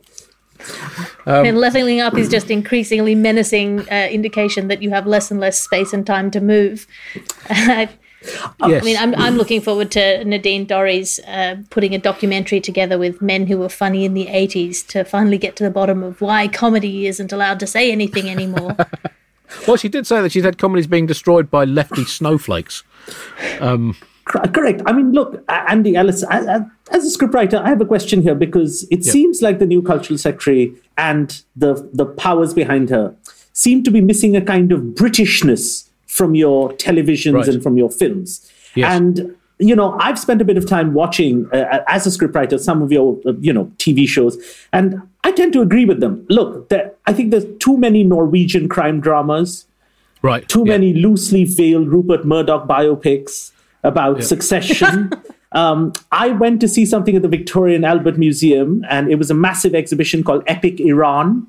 Um, 1.26 1.46
and 1.46 1.56
leveling 1.56 2.00
up 2.00 2.18
is 2.18 2.28
just 2.28 2.50
increasingly 2.50 3.14
menacing 3.14 3.88
uh, 3.88 4.08
indication 4.10 4.66
that 4.66 4.82
you 4.82 4.90
have 4.90 5.06
less 5.06 5.30
and 5.30 5.38
less 5.38 5.60
space 5.62 5.92
and 5.92 6.04
time 6.04 6.28
to 6.32 6.40
move. 6.40 6.88
I, 7.48 7.88
yes. 8.22 8.52
I 8.60 8.80
mean, 8.84 8.96
I'm, 8.96 9.14
I'm 9.14 9.36
looking 9.36 9.60
forward 9.60 9.90
to 9.92 10.24
Nadine 10.24 10.66
Dorries 10.66 11.20
uh, 11.26 11.62
putting 11.70 11.94
a 11.94 11.98
documentary 11.98 12.60
together 12.60 12.98
with 12.98 13.22
men 13.22 13.46
who 13.46 13.58
were 13.58 13.68
funny 13.68 14.04
in 14.04 14.14
the 14.14 14.26
80s 14.26 14.86
to 14.88 15.04
finally 15.04 15.38
get 15.38 15.56
to 15.56 15.64
the 15.64 15.70
bottom 15.70 16.02
of 16.02 16.20
why 16.20 16.48
comedy 16.48 17.06
isn't 17.06 17.32
allowed 17.32 17.60
to 17.60 17.66
say 17.66 17.90
anything 17.90 18.28
anymore. 18.28 18.76
well, 19.66 19.76
she 19.76 19.88
did 19.88 20.06
say 20.06 20.20
that 20.20 20.32
she's 20.32 20.44
had 20.44 20.58
comedies 20.58 20.86
being 20.86 21.06
destroyed 21.06 21.50
by 21.50 21.64
lefty 21.64 22.04
snowflakes. 22.04 22.82
Um, 23.60 23.96
Correct. 24.24 24.82
I 24.86 24.92
mean, 24.92 25.10
look, 25.10 25.42
Andy 25.48 25.96
Alice, 25.96 26.22
as 26.22 26.46
a 26.46 27.18
scriptwriter, 27.18 27.60
I 27.60 27.68
have 27.68 27.80
a 27.80 27.84
question 27.84 28.22
here 28.22 28.36
because 28.36 28.86
it 28.88 29.04
yeah. 29.04 29.12
seems 29.12 29.42
like 29.42 29.58
the 29.58 29.66
new 29.66 29.82
cultural 29.82 30.18
secretary 30.18 30.72
and 30.96 31.42
the 31.56 31.90
the 31.92 32.06
powers 32.06 32.54
behind 32.54 32.90
her 32.90 33.16
seem 33.52 33.82
to 33.82 33.90
be 33.90 34.00
missing 34.00 34.36
a 34.36 34.40
kind 34.40 34.70
of 34.70 34.80
Britishness 34.80 35.89
from 36.11 36.34
your 36.34 36.70
televisions 36.72 37.34
right. 37.34 37.48
and 37.48 37.62
from 37.62 37.78
your 37.78 37.88
films. 37.88 38.50
Yes. 38.74 38.90
And 38.92 39.36
you 39.58 39.76
know, 39.76 39.96
I've 40.00 40.18
spent 40.18 40.40
a 40.40 40.44
bit 40.44 40.56
of 40.56 40.66
time 40.66 40.94
watching 40.94 41.46
uh, 41.52 41.84
as 41.86 42.06
a 42.06 42.11
scriptwriter 42.11 42.58
some 42.58 42.82
of 42.82 42.90
your 42.90 43.20
uh, 43.26 43.32
you 43.40 43.52
know 43.52 43.66
TV 43.76 44.08
shows, 44.08 44.36
and 44.72 45.00
I 45.22 45.32
tend 45.32 45.52
to 45.52 45.61
agree 45.61 45.84
with 45.84 46.00
them. 46.00 46.26
Look, 46.28 46.68
there, 46.70 46.92
I 47.06 47.12
think 47.12 47.30
there's 47.30 47.46
too 47.58 47.76
many 47.76 48.02
Norwegian 48.02 48.68
crime 48.68 49.00
dramas, 49.00 49.66
right? 50.22 50.48
Too 50.48 50.64
yeah. 50.66 50.72
many 50.72 50.94
loosely 50.94 51.44
veiled 51.44 51.88
Rupert 51.88 52.24
Murdoch 52.24 52.66
biopics 52.66 53.52
about 53.84 54.18
yeah. 54.18 54.24
succession. 54.24 55.12
um, 55.52 55.92
I 56.11 56.30
went 56.30 56.61
to 56.62 56.68
see 56.68 56.86
something 56.86 57.14
at 57.14 57.22
the 57.22 57.28
Victoria 57.28 57.76
and 57.76 57.84
Albert 57.84 58.18
Museum, 58.18 58.84
and 58.88 59.11
it 59.11 59.16
was 59.16 59.30
a 59.30 59.34
massive 59.34 59.74
exhibition 59.74 60.24
called 60.24 60.42
Epic 60.46 60.80
Iran. 60.80 61.46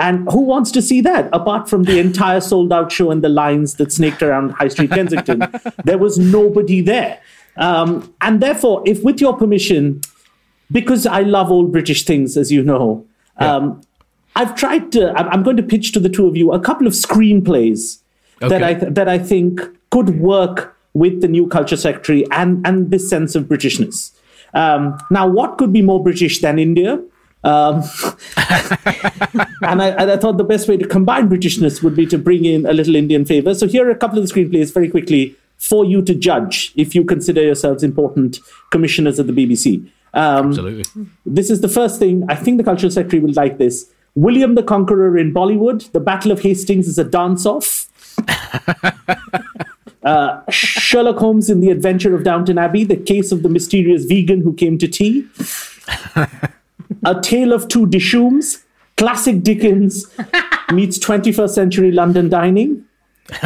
And 0.00 0.26
who 0.30 0.40
wants 0.40 0.70
to 0.72 0.80
see 0.80 1.02
that 1.02 1.28
apart 1.32 1.68
from 1.68 1.82
the 1.82 1.98
entire 1.98 2.40
sold 2.40 2.72
out 2.72 2.90
show 2.90 3.10
and 3.10 3.22
the 3.22 3.28
lines 3.28 3.74
that 3.74 3.92
snaked 3.92 4.22
around 4.22 4.52
High 4.52 4.68
Street 4.68 4.90
Kensington? 4.90 5.46
there 5.84 5.98
was 5.98 6.18
nobody 6.18 6.80
there. 6.80 7.20
Um, 7.58 8.12
and 8.22 8.40
therefore, 8.40 8.82
if 8.86 9.04
with 9.04 9.20
your 9.20 9.36
permission, 9.36 10.00
because 10.72 11.06
I 11.06 11.20
love 11.20 11.50
old 11.50 11.70
British 11.70 12.04
things, 12.04 12.38
as 12.38 12.50
you 12.50 12.62
know, 12.62 13.06
yeah. 13.38 13.56
um, 13.56 13.82
I've 14.36 14.54
tried 14.54 14.90
to, 14.92 15.12
I'm 15.12 15.42
going 15.42 15.58
to 15.58 15.62
pitch 15.62 15.92
to 15.92 16.00
the 16.00 16.08
two 16.08 16.26
of 16.26 16.34
you 16.34 16.50
a 16.50 16.60
couple 16.60 16.86
of 16.86 16.94
screenplays 16.94 17.98
okay. 18.40 18.48
that, 18.48 18.62
I, 18.62 18.74
that 18.74 19.08
I 19.08 19.18
think 19.18 19.60
could 19.90 20.18
work 20.18 20.74
with 20.94 21.20
the 21.20 21.28
new 21.28 21.46
culture 21.46 21.76
secretary 21.76 22.24
and, 22.30 22.66
and 22.66 22.90
this 22.90 23.10
sense 23.10 23.34
of 23.34 23.44
Britishness. 23.44 24.12
Um, 24.54 24.98
now, 25.10 25.28
what 25.28 25.58
could 25.58 25.74
be 25.74 25.82
more 25.82 26.02
British 26.02 26.40
than 26.40 26.58
India? 26.58 27.02
Um, 27.42 27.76
and, 28.36 29.80
I, 29.80 29.88
and, 29.98 30.10
I, 30.10 30.16
thought 30.18 30.36
the 30.36 30.44
best 30.44 30.68
way 30.68 30.76
to 30.76 30.86
combine 30.86 31.28
Britishness 31.28 31.82
would 31.82 31.96
be 31.96 32.04
to 32.06 32.18
bring 32.18 32.44
in 32.44 32.66
a 32.66 32.72
little 32.74 32.94
Indian 32.94 33.24
flavor. 33.24 33.54
So 33.54 33.66
here 33.66 33.86
are 33.86 33.90
a 33.90 33.96
couple 33.96 34.18
of 34.18 34.28
the 34.28 34.32
screenplays 34.32 34.74
very 34.74 34.90
quickly 34.90 35.36
for 35.56 35.84
you 35.84 36.02
to 36.02 36.14
judge 36.14 36.72
if 36.76 36.94
you 36.94 37.04
consider 37.04 37.42
yourselves 37.42 37.82
important 37.82 38.40
commissioners 38.70 39.18
at 39.18 39.26
the 39.26 39.32
BBC. 39.32 39.88
Um, 40.12 40.48
Absolutely. 40.48 41.06
This 41.24 41.50
is 41.50 41.62
the 41.62 41.68
first 41.68 41.98
thing. 41.98 42.24
I 42.28 42.34
think 42.34 42.58
the 42.58 42.64
cultural 42.64 42.90
secretary 42.90 43.22
will 43.22 43.32
like 43.32 43.56
this. 43.56 43.90
William 44.14 44.54
the 44.54 44.62
Conqueror 44.62 45.16
in 45.16 45.32
Bollywood. 45.32 45.90
The 45.92 46.00
Battle 46.00 46.32
of 46.32 46.40
Hastings 46.42 46.88
is 46.88 46.98
a 46.98 47.04
dance 47.04 47.46
off. 47.46 47.86
Uh, 50.02 50.40
Sherlock 50.50 51.18
Holmes 51.18 51.50
in 51.50 51.60
The 51.60 51.70
Adventure 51.70 52.14
of 52.14 52.24
Downton 52.24 52.56
Abbey, 52.56 52.84
The 52.84 52.96
Case 52.96 53.32
of 53.32 53.42
the 53.42 53.48
Mysterious 53.48 54.04
Vegan 54.06 54.40
Who 54.40 54.54
Came 54.54 54.78
to 54.78 54.88
Tea, 54.88 55.26
A 57.04 57.20
Tale 57.20 57.52
of 57.52 57.68
Two 57.68 57.86
Dishooms, 57.86 58.64
Classic 58.96 59.42
Dickens 59.42 60.06
meets 60.72 60.98
21st 60.98 61.50
Century 61.50 61.90
London 61.92 62.28
Dining. 62.28 62.84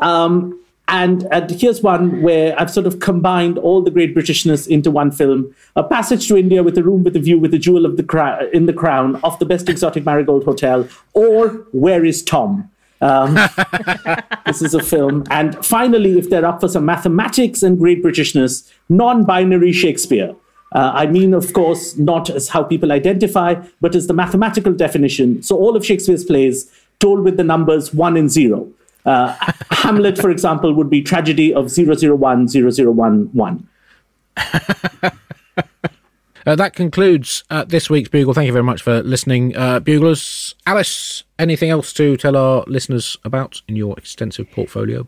Um, 0.00 0.60
and, 0.88 1.26
and, 1.30 1.50
here's 1.50 1.82
one 1.82 2.20
where 2.20 2.60
I've 2.60 2.70
sort 2.70 2.86
of 2.86 3.00
combined 3.00 3.56
all 3.56 3.80
the 3.80 3.90
great 3.90 4.14
Britishness 4.14 4.68
into 4.68 4.90
one 4.90 5.10
film: 5.10 5.54
A 5.76 5.82
Passage 5.82 6.28
to 6.28 6.36
India 6.36 6.62
with 6.62 6.76
a 6.76 6.82
Room 6.82 7.04
with 7.04 7.16
a 7.16 7.20
View 7.20 7.38
with 7.38 7.54
a 7.54 7.58
Jewel 7.58 7.86
of 7.86 7.96
the 7.96 8.02
cra- 8.02 8.48
in 8.52 8.66
the 8.66 8.74
Crown 8.74 9.16
of 9.24 9.38
the 9.38 9.46
Best 9.46 9.70
Exotic 9.70 10.04
Marigold 10.04 10.44
Hotel, 10.44 10.86
or 11.14 11.48
Where 11.72 12.04
is 12.04 12.22
Tom? 12.22 12.70
Um, 13.00 13.34
this 14.46 14.60
is 14.60 14.74
a 14.74 14.82
film. 14.82 15.24
And 15.30 15.64
finally, 15.64 16.18
if 16.18 16.28
they're 16.28 16.44
up 16.44 16.60
for 16.60 16.68
some 16.68 16.84
mathematics 16.84 17.62
and 17.62 17.78
great 17.78 18.02
Britishness, 18.02 18.70
non 18.88 19.24
binary 19.24 19.72
Shakespeare. 19.72 20.34
Uh, 20.74 20.90
I 20.92 21.06
mean, 21.06 21.34
of 21.34 21.52
course, 21.52 21.96
not 21.96 22.28
as 22.30 22.48
how 22.48 22.64
people 22.64 22.90
identify, 22.90 23.54
but 23.80 23.94
as 23.94 24.08
the 24.08 24.14
mathematical 24.14 24.72
definition. 24.72 25.42
So 25.42 25.56
all 25.56 25.76
of 25.76 25.86
Shakespeare's 25.86 26.24
plays 26.24 26.70
told 26.98 27.20
with 27.20 27.36
the 27.36 27.44
numbers 27.44 27.94
one 27.94 28.16
and 28.16 28.30
zero. 28.30 28.68
Uh, 29.06 29.36
Hamlet, 29.70 30.18
for 30.18 30.30
example, 30.30 30.72
would 30.74 30.90
be 30.90 31.02
tragedy 31.02 31.54
of 31.54 31.70
001, 31.70 32.48
0011. 32.48 33.68
Uh, 36.46 36.54
that 36.54 36.74
concludes 36.74 37.42
uh, 37.48 37.64
this 37.64 37.88
week's 37.88 38.10
Bugle. 38.10 38.34
Thank 38.34 38.46
you 38.46 38.52
very 38.52 38.62
much 38.62 38.82
for 38.82 39.02
listening, 39.02 39.56
uh, 39.56 39.80
Buglers. 39.80 40.54
Alice, 40.66 41.24
anything 41.38 41.70
else 41.70 41.90
to 41.94 42.18
tell 42.18 42.36
our 42.36 42.64
listeners 42.66 43.16
about 43.24 43.62
in 43.66 43.76
your 43.76 43.96
extensive 43.96 44.50
portfolio? 44.50 45.06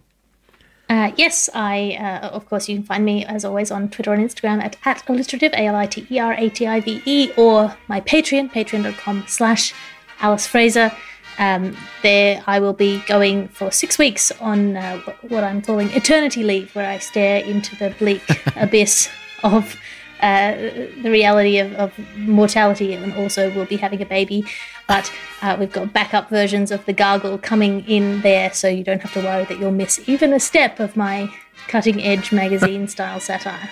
Uh, 0.89 1.11
yes, 1.17 1.51
I, 1.53 1.97
uh, 2.01 2.29
of 2.29 2.49
course, 2.49 2.69
you 2.69 2.77
can 2.77 2.85
find 2.85 3.05
me 3.05 3.25
as 3.25 3.45
always 3.45 3.71
on 3.71 3.89
Twitter 3.89 4.13
and 4.13 4.23
Instagram 4.23 4.63
at, 4.63 4.77
at 4.85 5.05
alliterative, 5.09 5.53
A 5.53 5.67
L 5.67 5.75
I 5.75 5.87
T 5.87 6.07
E 6.11 6.19
R 6.19 6.33
A 6.35 6.49
T 6.49 6.67
I 6.67 6.81
V 6.81 7.03
E, 7.05 7.33
or 7.37 7.77
my 7.89 8.01
Patreon, 8.01 8.53
patreon.com 8.53 9.25
slash 9.27 9.75
Alice 10.21 10.47
Fraser. 10.47 10.93
Um, 11.39 11.77
there, 12.03 12.43
I 12.47 12.61
will 12.61 12.73
be 12.73 13.03
going 13.07 13.49
for 13.49 13.71
six 13.71 13.99
weeks 13.99 14.33
on 14.41 14.77
uh, 14.77 14.99
what 15.23 15.45
I'm 15.45 15.61
calling 15.61 15.91
eternity 15.91 16.43
leave, 16.43 16.75
where 16.75 16.89
I 16.89 16.99
stare 16.99 17.45
into 17.45 17.77
the 17.77 17.95
bleak 17.99 18.23
abyss 18.57 19.11
of 19.43 19.77
uh, 20.21 20.55
the 21.03 21.11
reality 21.11 21.59
of, 21.59 21.73
of, 21.75 21.93
mortality 22.17 22.95
and 22.95 23.15
also 23.15 23.53
we'll 23.55 23.67
be 23.67 23.77
having 23.77 24.01
a 24.01 24.07
baby. 24.07 24.45
But 24.89 25.13
uh, 25.43 25.57
we've 25.59 25.73
got 25.73 25.93
backup 25.93 26.31
versions 26.31 26.71
of 26.71 26.85
the 26.87 26.93
gargle 26.93 27.39
coming 27.39 27.85
in 27.87 28.23
there 28.23 28.53
so 28.53 28.69
you 28.69 28.85
don't 28.85 29.03
have 29.03 29.13
to 29.15 29.21
worry 29.21 29.45
that 29.45 29.59
you'll 29.59 29.73
miss 29.73 30.09
even 30.09 30.33
a 30.33 30.41
step 30.41 30.81
of 30.81 30.97
my 30.97 31.29
cutting 31.69 32.03
edge 32.03 32.33
magazine 32.33 32.89
style 32.95 33.21
satire. 33.21 33.71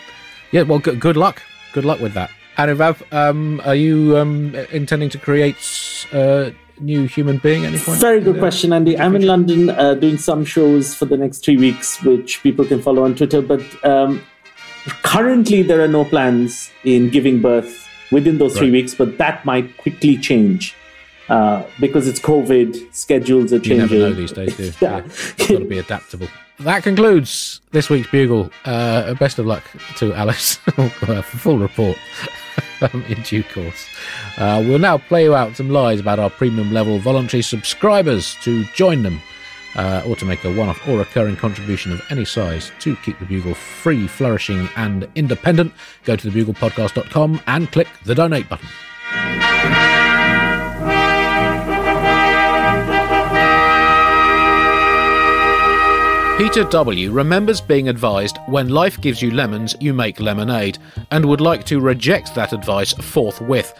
Yeah, 0.50 0.62
well, 0.62 0.78
good, 0.78 1.00
good 1.00 1.16
luck. 1.16 1.42
Good 1.72 1.84
luck 1.84 2.00
with 2.00 2.14
that. 2.14 2.30
Anuvab, 2.56 3.12
um, 3.12 3.60
are 3.64 3.74
you 3.74 4.16
um, 4.16 4.54
intending 4.70 5.08
to 5.10 5.18
create 5.18 6.06
a 6.12 6.46
uh, 6.46 6.50
new 6.78 7.06
human 7.06 7.38
being 7.38 7.64
at 7.64 7.72
any 7.72 7.82
point? 7.82 8.00
Very 8.00 8.20
good 8.20 8.38
question, 8.38 8.72
Andy. 8.72 8.98
I'm 8.98 9.16
in 9.16 9.26
London 9.26 9.70
uh, 9.70 9.94
doing 9.94 10.18
some 10.18 10.44
shows 10.44 10.94
for 10.94 11.06
the 11.06 11.16
next 11.16 11.44
three 11.44 11.56
weeks, 11.56 12.00
which 12.02 12.42
people 12.42 12.64
can 12.64 12.80
follow 12.80 13.04
on 13.04 13.16
Twitter. 13.16 13.42
But 13.42 13.62
um, 13.84 14.24
Currently, 15.02 15.62
there 15.62 15.80
are 15.82 15.88
no 15.88 16.04
plans 16.04 16.70
in 16.84 17.10
giving 17.10 17.40
birth 17.40 17.88
within 18.10 18.38
those 18.38 18.56
three 18.56 18.68
right. 18.68 18.72
weeks, 18.72 18.94
but 18.94 19.18
that 19.18 19.44
might 19.44 19.76
quickly 19.78 20.16
change 20.16 20.74
uh, 21.28 21.62
because 21.80 22.06
it's 22.06 22.20
COVID. 22.20 22.94
Schedules 22.94 23.52
are 23.52 23.58
changing. 23.58 23.90
You 23.90 23.98
never 23.98 24.10
know 24.10 24.12
these 24.12 24.32
days, 24.32 24.56
do 24.56 24.64
yeah, 24.80 25.02
yeah. 25.38 25.46
got 25.46 25.58
to 25.58 25.64
be 25.64 25.78
adaptable. 25.78 26.28
That 26.60 26.82
concludes 26.84 27.60
this 27.72 27.90
week's 27.90 28.08
Bugle. 28.10 28.50
Uh, 28.64 29.14
best 29.14 29.38
of 29.38 29.46
luck 29.46 29.64
to 29.96 30.14
Alice 30.14 30.54
for 30.76 31.22
full 31.22 31.58
report 31.58 31.98
um, 32.80 33.02
in 33.08 33.22
due 33.22 33.42
course. 33.42 33.86
Uh, 34.36 34.62
we'll 34.64 34.78
now 34.78 34.98
play 34.98 35.24
you 35.24 35.34
out 35.34 35.56
some 35.56 35.70
lies 35.70 35.98
about 35.98 36.18
our 36.18 36.30
premium 36.30 36.72
level 36.72 36.98
voluntary 36.98 37.42
subscribers 37.42 38.36
to 38.42 38.64
join 38.66 39.02
them 39.02 39.20
uh, 39.76 40.02
or 40.06 40.16
to 40.16 40.24
make 40.24 40.44
a 40.44 40.52
one 40.52 40.68
off 40.68 40.86
or 40.88 40.98
recurring 40.98 41.36
contribution 41.36 41.92
of 41.92 42.02
any 42.10 42.24
size 42.24 42.72
to 42.80 42.96
keep 42.96 43.18
the 43.18 43.26
Bugle 43.26 43.54
free, 43.54 44.06
flourishing, 44.06 44.68
and 44.76 45.08
independent, 45.14 45.72
go 46.04 46.16
to 46.16 46.30
thebuglepodcast.com 46.30 47.40
and 47.46 47.70
click 47.72 47.88
the 48.04 48.14
donate 48.14 48.48
button. 48.48 48.68
Peter 56.36 56.64
W. 56.64 57.12
remembers 57.12 57.60
being 57.60 57.88
advised 57.88 58.38
when 58.48 58.68
life 58.68 59.00
gives 59.00 59.22
you 59.22 59.30
lemons, 59.30 59.76
you 59.78 59.94
make 59.94 60.18
lemonade, 60.18 60.78
and 61.12 61.24
would 61.24 61.40
like 61.40 61.64
to 61.64 61.78
reject 61.78 62.34
that 62.34 62.52
advice 62.52 62.92
forthwith. 62.92 63.72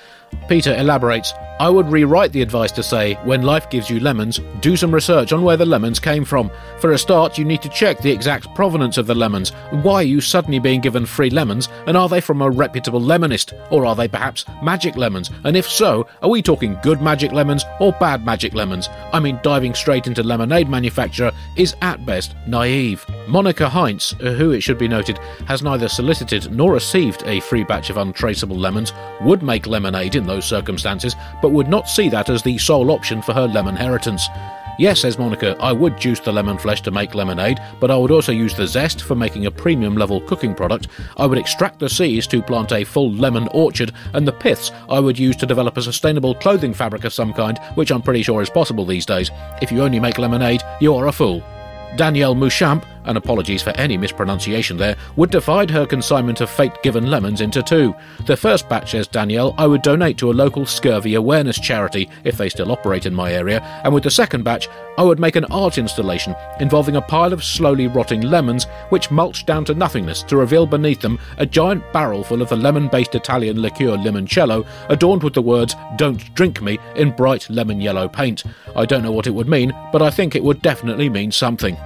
Peter 0.49 0.75
elaborates 0.77 1.33
I 1.61 1.69
would 1.69 1.89
rewrite 1.89 2.33
the 2.33 2.43
advice 2.43 2.73
to 2.73 2.83
say, 2.83 3.15
when 3.23 3.43
life 3.43 3.71
gives 3.71 3.89
you 3.89 4.01
lemons, 4.01 4.41
do 4.61 4.77
some 4.77 4.93
research 4.93 5.33
on 5.33 5.45
where 5.45 5.57
the 5.57 5.65
lemons 5.65 6.01
came 6.01 6.25
from. 6.25 6.51
For 6.81 6.91
a 6.91 6.99
start, 6.99 7.39
you 7.39 7.45
need 7.45 7.63
to 7.63 7.69
check 7.69 8.01
the 8.01 8.11
exact 8.11 8.53
provenance 8.57 8.99
of 8.99 9.07
the 9.07 9.15
lemons. 9.15 9.51
Why 9.71 9.95
are 9.95 10.03
you 10.03 10.21
suddenly 10.21 10.59
being 10.59 10.81
given 10.81 11.07
free 11.07 11.31
lemons, 11.31 11.69
and 11.87 11.97
are 11.97 12.09
they 12.09 12.21
from 12.21 12.43
a 12.43 12.51
reputable 12.51 13.01
lemonist? 13.01 13.53
Or 13.71 13.87
are 13.87 13.95
they 13.95 14.09
perhaps 14.09 14.45
magic 14.65 14.97
lemons? 14.97 15.31
And 15.45 15.57
if 15.57 15.69
so, 15.69 16.09
are 16.23 16.29
we 16.29 16.43
talking 16.43 16.77
good 16.83 17.01
magic 17.01 17.31
lemons 17.31 17.65
or 17.79 17.93
bad 17.93 18.27
magic 18.27 18.53
lemons? 18.55 18.89
I 19.13 19.21
mean, 19.21 19.39
diving 19.45 19.75
straight 19.75 20.09
into 20.09 20.25
lemonade 20.25 20.69
manufacture 20.69 21.31
is 21.57 21.77
at 21.83 22.05
best 22.05 22.35
naive. 22.49 23.07
Monica 23.29 23.69
Heinz, 23.69 24.13
uh, 24.15 24.33
who 24.33 24.51
it 24.51 24.63
should 24.63 24.79
be 24.79 24.89
noted 24.89 25.19
has 25.47 25.63
neither 25.63 25.89
solicited 25.89 26.51
nor 26.51 26.73
received 26.73 27.23
a 27.27 27.39
free 27.41 27.63
batch 27.63 27.91
of 27.91 27.97
untraceable 27.97 28.57
lemons, 28.57 28.93
would 29.21 29.45
make 29.45 29.69
lemonade 29.69 30.17
in 30.17 30.24
those 30.27 30.45
circumstances, 30.47 31.15
but 31.43 31.53
would 31.53 31.69
not 31.69 31.89
see 31.89 32.09
that 32.09 32.31
as 32.31 32.43
the 32.43 32.59
sole 32.59 32.91
option 32.91 33.21
for 33.21 33.35
her 33.35 33.47
lemon 33.47 33.75
inheritance. 33.75 34.29
Yes, 34.77 35.01
says 35.01 35.19
Monica, 35.19 35.57
I 35.61 35.73
would 35.73 35.99
juice 35.99 36.19
the 36.19 36.33
lemon 36.33 36.59
flesh 36.59 36.81
to 36.83 36.91
make 36.91 37.15
lemonade, 37.15 37.61
but 37.79 37.93
I 37.93 37.97
would 37.97 38.11
also 38.11 38.33
use 38.33 38.55
the 38.55 38.67
zest 38.67 39.03
for 39.03 39.15
making 39.15 39.47
a 39.47 39.51
premium 39.51 39.97
level 39.97 40.21
cooking 40.23 40.53
product. 40.53 40.89
I 41.17 41.27
would 41.27 41.39
extract 41.39 41.79
the 41.79 41.89
seeds 41.89 42.27
to 42.29 42.43
plant 42.43 42.73
a 42.73 42.83
full 42.83 43.13
lemon 43.13 43.49
orchard, 43.53 43.93
and 44.15 44.27
the 44.27 44.33
piths 44.33 44.73
I 44.89 44.99
would 44.99 45.19
use 45.19 45.37
to 45.37 45.47
develop 45.47 45.77
a 45.77 45.83
sustainable 45.83 46.35
clothing 46.35 46.75
fabric 46.75 47.05
of 47.05 47.13
some 47.13 47.33
kind, 47.33 47.59
which 47.75 47.93
I'm 47.93 48.03
pretty 48.03 48.23
sure 48.23 48.43
is 48.43 48.51
possible 48.51 48.85
these 48.85 49.07
days. 49.07 49.31
If 49.63 49.71
you 49.71 49.81
only 49.81 50.01
make 50.01 50.19
lemonade, 50.19 50.63
you 50.81 50.95
are 50.95 51.07
a 51.07 51.13
fool. 51.13 51.41
Danielle 51.97 52.35
Mouchamp, 52.35 52.85
and 53.07 53.19
apologies 53.19 53.63
for 53.63 53.71
any 53.71 53.97
mispronunciation 53.97 54.77
there, 54.77 54.97
would 55.17 55.31
divide 55.31 55.71
her 55.71 55.87
consignment 55.87 56.41
of 56.41 56.51
fate 56.51 56.83
given 56.83 57.11
lemons 57.11 57.41
into 57.41 57.63
two. 57.63 57.95
The 58.27 58.37
first 58.37 58.69
batch, 58.69 58.93
says 58.93 59.07
Danielle, 59.07 59.55
I 59.59 59.67
would 59.67 59.83
donate 59.83 60.19
to 60.19 60.31
a 60.31 60.33
local 60.33 60.67
scurvy 60.67 61.15
awareness 61.15 61.59
charity 61.59 62.09
if 62.25 62.37
they 62.37 62.49
still 62.49 62.73
operate 62.73 63.07
in 63.07 63.15
my 63.15 63.33
area, 63.33 63.61
and 63.85 63.93
with 63.93 64.05
the 64.05 64.11
second 64.11 64.45
batch, 64.45 64.69
I 64.97 65.03
would 65.03 65.19
make 65.19 65.37
an 65.37 65.45
art 65.47 65.79
installation 65.79 66.37
involving 66.61 66.97
a 66.97 67.03
pile 67.03 67.33
of 67.33 67.43
slowly 67.43 67.89
rotting 67.89 68.21
lemons 68.21 68.65
which 68.91 69.11
mulch 69.11 69.45
down 69.45 69.65
to 69.67 69.75
nothingness 69.75 70.23
to 70.25 70.37
reveal 70.37 70.67
beneath 70.67 71.01
them 71.01 71.19
a 71.39 71.47
giant 71.47 71.93
barrel 71.93 72.23
full 72.23 72.43
of 72.43 72.49
the 72.49 72.57
lemon 72.57 72.89
based 72.89 73.15
Italian 73.15 73.61
liqueur 73.61 73.97
limoncello 73.97 74.67
adorned 74.89 75.23
with 75.23 75.35
the 75.35 75.43
words 75.43 75.75
Don't 75.97 76.35
Drink 76.35 76.63
Me 76.63 76.79
in 76.95 77.11
bright 77.11 77.51
lemon 77.51 77.81
yellow 77.81 78.09
paint. 78.09 78.45
I 78.77 78.87
don't 78.87 79.03
know 79.03 79.13
what 79.13 79.27
it 79.27 79.35
would 79.35 79.49
mean, 79.49 79.73
but 79.93 80.03
I 80.03 80.11
think 80.11 80.35
it 80.35 80.45
would 80.45 80.63
definitely 80.63 81.09
mean 81.09 81.33
something. 81.33 81.77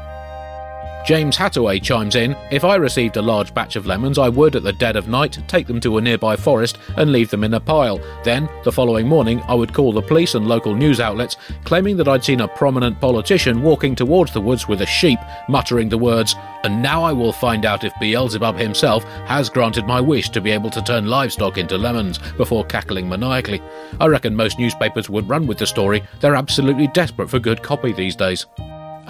James 1.09 1.39
Hattaway 1.39 1.83
chimes 1.83 2.17
in 2.17 2.37
If 2.51 2.65
I 2.65 2.75
received 2.75 3.17
a 3.17 3.23
large 3.23 3.55
batch 3.55 3.77
of 3.77 3.87
lemons, 3.87 4.19
I 4.19 4.29
would, 4.29 4.57
at 4.57 4.63
the 4.63 4.75
dead 4.75 4.95
of 4.95 5.09
night, 5.09 5.39
take 5.49 5.67
them 5.67 5.81
to 5.81 5.97
a 5.97 6.03
nearby 6.03 6.37
forest 6.37 6.77
and 6.99 7.11
leave 7.11 7.31
them 7.31 7.45
in 7.45 7.55
a 7.55 7.61
pile. 7.61 7.99
Then, 8.25 8.47
the 8.63 8.71
following 8.71 9.09
morning, 9.09 9.41
I 9.49 9.55
would 9.55 9.73
call 9.73 9.91
the 9.91 10.03
police 10.03 10.35
and 10.35 10.47
local 10.47 10.75
news 10.75 11.01
outlets, 11.01 11.37
claiming 11.65 11.97
that 11.97 12.09
I'd 12.09 12.25
seen 12.25 12.43
a 12.43 12.49
prominent 12.49 13.01
politician 13.01 13.63
walking 13.63 13.95
towards 13.95 14.35
the 14.35 14.41
woods 14.43 14.69
with 14.69 14.83
a 14.83 14.87
sheep, 14.87 15.19
muttering 15.49 15.89
the 15.89 15.97
words, 15.97 16.35
And 16.63 16.83
now 16.83 17.03
I 17.03 17.13
will 17.13 17.33
find 17.33 17.65
out 17.65 17.85
if 17.85 17.99
Beelzebub 17.99 18.57
himself 18.57 19.05
has 19.25 19.49
granted 19.49 19.87
my 19.87 20.03
wish 20.03 20.29
to 20.29 20.43
be 20.43 20.51
able 20.51 20.69
to 20.69 20.83
turn 20.83 21.07
livestock 21.07 21.57
into 21.57 21.79
lemons, 21.79 22.19
before 22.37 22.67
cackling 22.67 23.09
maniacally. 23.09 23.63
I 23.99 24.09
reckon 24.09 24.37
most 24.37 24.59
newspapers 24.59 25.09
would 25.09 25.27
run 25.27 25.47
with 25.47 25.57
the 25.57 25.67
story. 25.67 26.03
They're 26.21 26.37
absolutely 26.37 26.89
desperate 26.89 27.31
for 27.31 27.39
good 27.39 27.63
copy 27.63 27.95
these 27.95 28.15
days. 28.15 28.45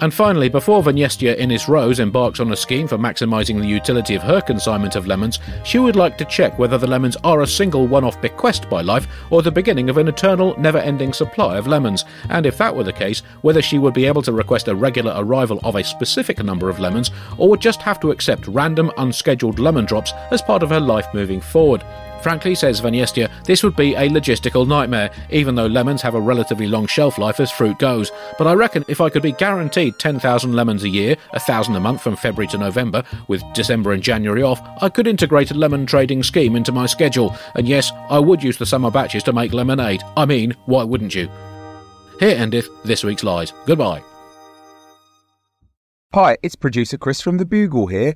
And 0.01 0.13
finally, 0.13 0.47
before 0.47 0.81
Vanyestia 0.81 1.37
Innis 1.37 1.67
Rose 1.67 1.99
embarks 1.99 2.39
on 2.39 2.53
a 2.53 2.55
scheme 2.55 2.87
for 2.87 2.97
maximising 2.97 3.59
the 3.59 3.67
utility 3.67 4.15
of 4.15 4.23
her 4.23 4.39
consignment 4.39 4.95
of 4.95 5.07
lemons, 5.07 5.39
she 5.65 5.77
would 5.77 5.97
like 5.97 6.17
to 6.17 6.25
check 6.25 6.57
whether 6.57 6.77
the 6.77 6.87
lemons 6.87 7.17
are 7.25 7.41
a 7.41 7.47
single 7.47 7.85
one 7.85 8.05
off 8.05 8.21
bequest 8.21 8.69
by 8.69 8.81
life 8.81 9.07
or 9.29 9.41
the 9.41 9.51
beginning 9.51 9.89
of 9.89 9.97
an 9.97 10.07
eternal, 10.07 10.57
never 10.57 10.77
ending 10.77 11.11
supply 11.11 11.57
of 11.57 11.67
lemons, 11.67 12.05
and 12.29 12.45
if 12.45 12.57
that 12.57 12.73
were 12.73 12.85
the 12.85 12.93
case, 12.93 13.19
whether 13.41 13.61
she 13.61 13.77
would 13.77 13.93
be 13.93 14.05
able 14.05 14.21
to 14.21 14.31
request 14.31 14.69
a 14.69 14.75
regular 14.75 15.13
arrival 15.17 15.59
of 15.65 15.75
a 15.75 15.83
specific 15.83 16.41
number 16.41 16.69
of 16.69 16.79
lemons 16.79 17.11
or 17.37 17.49
would 17.49 17.59
just 17.59 17.81
have 17.81 17.99
to 17.99 18.11
accept 18.11 18.47
random, 18.47 18.89
unscheduled 18.97 19.59
lemon 19.59 19.83
drops 19.83 20.13
as 20.31 20.41
part 20.41 20.63
of 20.63 20.69
her 20.69 20.79
life 20.79 21.07
moving 21.13 21.41
forward. 21.41 21.83
Frankly, 22.21 22.53
says 22.53 22.81
Vanyestia, 22.81 23.29
this 23.45 23.63
would 23.63 23.75
be 23.75 23.95
a 23.95 24.09
logistical 24.09 24.67
nightmare, 24.67 25.09
even 25.29 25.55
though 25.55 25.67
lemons 25.67 26.01
have 26.01 26.15
a 26.15 26.21
relatively 26.21 26.67
long 26.67 26.85
shelf 26.85 27.17
life 27.17 27.39
as 27.39 27.51
fruit 27.51 27.79
goes. 27.79 28.11
But 28.37 28.47
I 28.47 28.53
reckon 28.53 28.83
if 28.87 28.99
I 28.99 29.09
could 29.09 29.23
be 29.23 29.31
guaranteed 29.31 29.99
10,000 29.99 30.53
lemons 30.53 30.83
a 30.83 30.89
year, 30.89 31.15
a 31.33 31.39
thousand 31.39 31.75
a 31.75 31.79
month 31.79 32.01
from 32.01 32.15
February 32.15 32.47
to 32.47 32.57
November, 32.57 33.03
with 33.27 33.43
December 33.53 33.93
and 33.93 34.03
January 34.03 34.43
off, 34.43 34.61
I 34.81 34.89
could 34.89 35.07
integrate 35.07 35.51
a 35.51 35.55
lemon 35.55 35.85
trading 35.85 36.23
scheme 36.23 36.55
into 36.55 36.71
my 36.71 36.85
schedule. 36.85 37.35
And 37.55 37.67
yes, 37.67 37.91
I 38.09 38.19
would 38.19 38.43
use 38.43 38.57
the 38.57 38.65
summer 38.65 38.91
batches 38.91 39.23
to 39.23 39.33
make 39.33 39.53
lemonade. 39.53 40.01
I 40.17 40.25
mean, 40.25 40.55
why 40.65 40.83
wouldn't 40.83 41.15
you? 41.15 41.29
Here 42.19 42.35
endeth 42.37 42.69
this 42.83 43.03
week's 43.03 43.23
Lies. 43.23 43.53
Goodbye. 43.65 44.03
Hi, 46.13 46.37
it's 46.41 46.55
producer 46.55 46.97
Chris 46.97 47.21
from 47.21 47.37
The 47.37 47.45
Bugle 47.45 47.87
here. 47.87 48.15